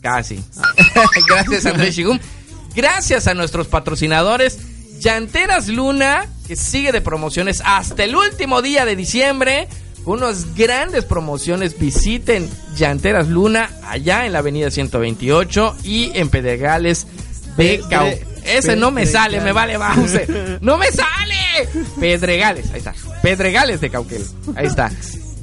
Casi. 0.00 0.42
Gracias 1.28 1.66
a 1.66 1.70
Andrés 1.70 1.96
Shigum. 1.96 2.18
Gracias 2.74 3.26
a 3.26 3.34
nuestros 3.34 3.66
patrocinadores. 3.66 4.58
Llanteras 5.00 5.68
Luna, 5.68 6.26
que 6.46 6.56
sigue 6.56 6.92
de 6.92 7.00
promociones 7.00 7.62
hasta 7.64 8.04
el 8.04 8.16
último 8.16 8.62
día 8.62 8.84
de 8.84 8.96
diciembre. 8.96 9.68
Unas 10.04 10.54
grandes 10.54 11.04
promociones. 11.04 11.78
Visiten 11.78 12.48
Llanteras 12.76 13.28
Luna 13.28 13.70
allá 13.86 14.26
en 14.26 14.32
la 14.32 14.38
avenida 14.40 14.70
128 14.70 15.76
y 15.84 16.10
en 16.14 16.28
Pedregales 16.30 17.06
de. 17.56 17.82
Ese 18.44 18.76
no 18.76 18.90
me 18.90 19.04
sale, 19.04 19.40
me 19.42 19.52
vale 19.52 19.76
Bowser. 19.76 20.58
¡No 20.62 20.78
me 20.78 20.90
sale! 20.90 21.68
Pedregales, 22.00 22.70
ahí 22.70 22.78
está. 22.78 22.94
Pedregales 23.22 23.80
de 23.82 23.90
Cauquel. 23.90 24.24
Ahí 24.56 24.66
está. 24.66 24.90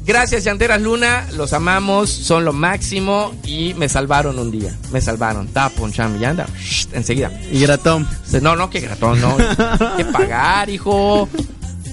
Gracias, 0.05 0.43
Llanteras 0.43 0.81
Luna. 0.81 1.27
Los 1.33 1.53
amamos, 1.53 2.11
son 2.11 2.45
lo 2.45 2.53
máximo 2.53 3.33
y 3.43 3.73
me 3.73 3.89
salvaron 3.89 4.37
un 4.37 4.51
día. 4.51 4.75
Me 4.91 5.01
salvaron. 5.01 5.47
Estaba 5.47 5.69
ponchando 5.69 6.19
y 6.19 6.25
anda. 6.25 6.45
shh, 6.59 6.89
enseguida. 6.93 7.31
Y 7.51 7.59
gratón. 7.61 8.07
No, 8.41 8.55
no, 8.55 8.69
que 8.69 8.81
gratón, 8.81 9.19
no. 9.19 9.35
Que 9.97 10.05
pagar, 10.05 10.69
hijo. 10.69 11.27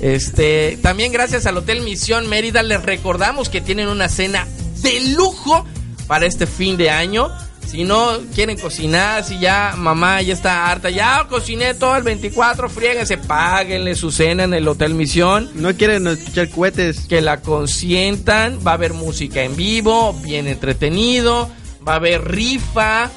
Este, 0.03 0.79
también 0.83 1.13
gracias 1.13 1.47
al 1.47 1.57
Hotel 1.57 1.83
Misión 1.83 2.29
Mérida 2.29 2.63
les 2.63 2.83
recordamos 2.83 3.49
que 3.49 3.61
tienen 3.61 3.89
una 3.89 4.09
cena 4.09 4.47
de 4.83 5.01
lujo 5.17 5.65
para 6.07 6.27
este 6.27 6.47
fin 6.47 6.77
de 6.77 6.91
año. 6.91 7.31
Si 7.73 7.85
no 7.85 8.19
quieren 8.35 8.59
cocinar, 8.59 9.25
si 9.25 9.39
ya 9.39 9.73
mamá 9.79 10.21
ya 10.21 10.35
está 10.35 10.71
harta, 10.71 10.91
ya 10.91 11.27
cociné 11.27 11.73
todo 11.73 11.97
el 11.97 12.03
24, 12.03 12.69
fríguense, 12.69 13.17
páguenle 13.17 13.95
su 13.95 14.11
cena 14.11 14.45
en 14.45 14.53
el 14.53 14.69
Hotel 14.69 14.93
Misión. 14.93 15.51
No 15.55 15.75
quieren 15.75 16.07
escuchar 16.07 16.51
cohetes. 16.51 17.07
Que 17.09 17.23
la 17.23 17.41
consientan, 17.41 18.59
va 18.59 18.73
a 18.73 18.75
haber 18.75 18.93
música 18.93 19.43
en 19.43 19.57
vivo, 19.57 20.13
bien 20.23 20.49
entretenido, 20.49 21.49
va 21.89 21.95
a 21.95 21.97
haber 21.97 22.31
rifa, 22.31 23.11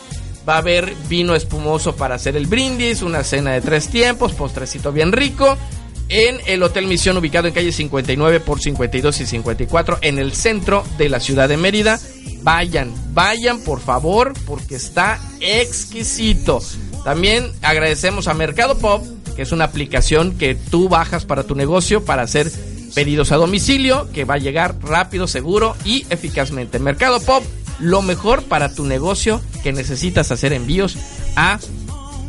va 0.48 0.56
a 0.56 0.60
haber 0.60 0.96
vino 1.10 1.36
espumoso 1.36 1.98
para 1.98 2.16
hacer 2.16 2.38
el 2.38 2.48
brindis, 2.48 3.02
una 3.02 3.26
cena 3.26 3.52
de 3.52 3.60
tres 3.60 3.90
tiempos, 3.90 4.32
postrecito 4.32 4.94
bien 4.94 5.12
rico. 5.12 5.58
En 6.10 6.40
el 6.46 6.62
Hotel 6.62 6.88
Misión, 6.88 7.18
ubicado 7.18 7.48
en 7.48 7.54
calle 7.54 7.72
59 7.72 8.40
por 8.40 8.60
52 8.60 9.22
y 9.22 9.26
54, 9.26 10.00
en 10.02 10.20
el 10.20 10.34
centro 10.34 10.84
de 10.98 11.10
la 11.10 11.20
ciudad 11.20 11.50
de 11.50 11.58
Mérida. 11.58 12.00
Vayan, 12.44 12.94
vayan 13.14 13.60
por 13.62 13.80
favor, 13.80 14.34
porque 14.46 14.76
está 14.76 15.20
exquisito. 15.40 16.62
También 17.04 17.52
agradecemos 17.64 18.28
a 18.28 18.36
Mercado 18.36 18.78
Pop, 18.78 19.04
que 19.36 19.42
es 19.42 19.52
una 19.52 19.66
aplicación 19.66 20.38
que 20.38 20.54
tú 20.54 20.90
bajas 20.90 21.26
para 21.26 21.44
tu 21.44 21.56
negocio 21.56 22.06
para 22.06 22.22
hacer 22.22 22.52
pedidos 22.94 23.32
a 23.32 23.38
domicilio, 23.38 24.10
que 24.14 24.26
va 24.26 24.36
a 24.36 24.40
llegar 24.40 24.76
rápido, 24.82 25.28
seguro 25.28 25.76
y 25.86 26.06
eficazmente. 26.10 26.80
Mercado 26.80 27.20
Pop, 27.20 27.44
lo 27.80 28.02
mejor 28.02 28.44
para 28.44 28.74
tu 28.74 28.86
negocio 28.86 29.42
que 29.64 29.74
necesitas 29.74 30.32
hacer 30.32 30.54
envíos 30.54 30.98
a, 31.36 31.60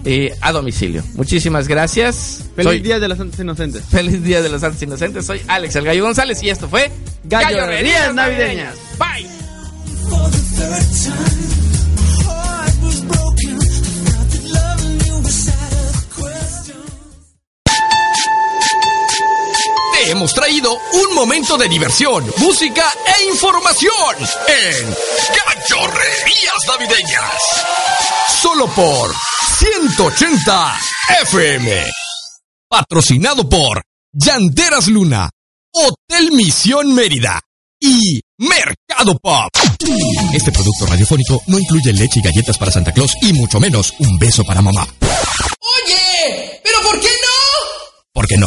eh, 0.07 0.35
a 0.41 0.53
domicilio. 0.53 1.03
Muchísimas 1.15 1.69
gracias. 1.69 2.41
Feliz 2.55 2.71
Soy- 2.73 2.81
Día 2.81 2.99
de 2.99 3.09
los 3.09 3.19
Santos 3.19 3.39
Inocentes. 3.41 3.83
Feliz 3.85 4.23
Día 4.23 4.41
de 4.41 4.49
los 4.49 4.61
Santos 4.63 4.81
Inocentes. 4.83 5.27
Soy 5.27 5.43
Alex 5.49 5.77
El 5.77 5.85
Gallo 5.85 6.05
González 6.05 6.43
y 6.43 6.49
esto 6.51 6.69
fue 6.69 6.91
Gallonerías 7.25 8.15
Navideñas. 8.15 8.75
Bye. 8.99 9.27
Te 19.93 20.11
hemos 20.11 20.35
traído 20.35 20.79
un 20.93 21.15
momento 21.15 21.57
de 21.57 21.69
diversión, 21.69 22.25
música 22.39 22.85
e 23.19 23.25
información 23.25 24.17
en 24.47 24.95
Cachorrerías 25.35 26.67
Navideñas. 26.69 27.33
Solo 28.29 28.67
por 28.69 29.11
180 29.73 30.75
FM. 31.23 31.87
Patrocinado 32.69 33.49
por 33.49 33.83
Llanteras 34.13 34.87
Luna, 34.87 35.29
Hotel 35.73 36.31
Misión 36.33 36.95
Mérida 36.95 37.41
y 37.81 38.21
Mercado 38.39 39.19
Pop. 39.21 39.51
Este 40.33 40.53
producto 40.53 40.87
radiofónico 40.87 41.43
no 41.49 41.59
incluye 41.59 41.93
leche 41.93 42.21
y 42.21 42.23
galletas 42.23 42.57
para 42.59 42.71
Santa 42.71 42.93
Claus 42.93 43.13
y 43.23 43.33
mucho 43.33 43.59
menos 43.59 43.93
un 43.99 44.19
beso 44.19 44.45
para 44.45 44.63
mamá. 44.63 44.87
Oye, 45.01 46.61
pero 46.63 46.81
¿por 46.83 47.01
qué 47.01 47.09
no? 47.09 48.03
¿Por 48.13 48.27
qué 48.27 48.37
no? 48.37 48.47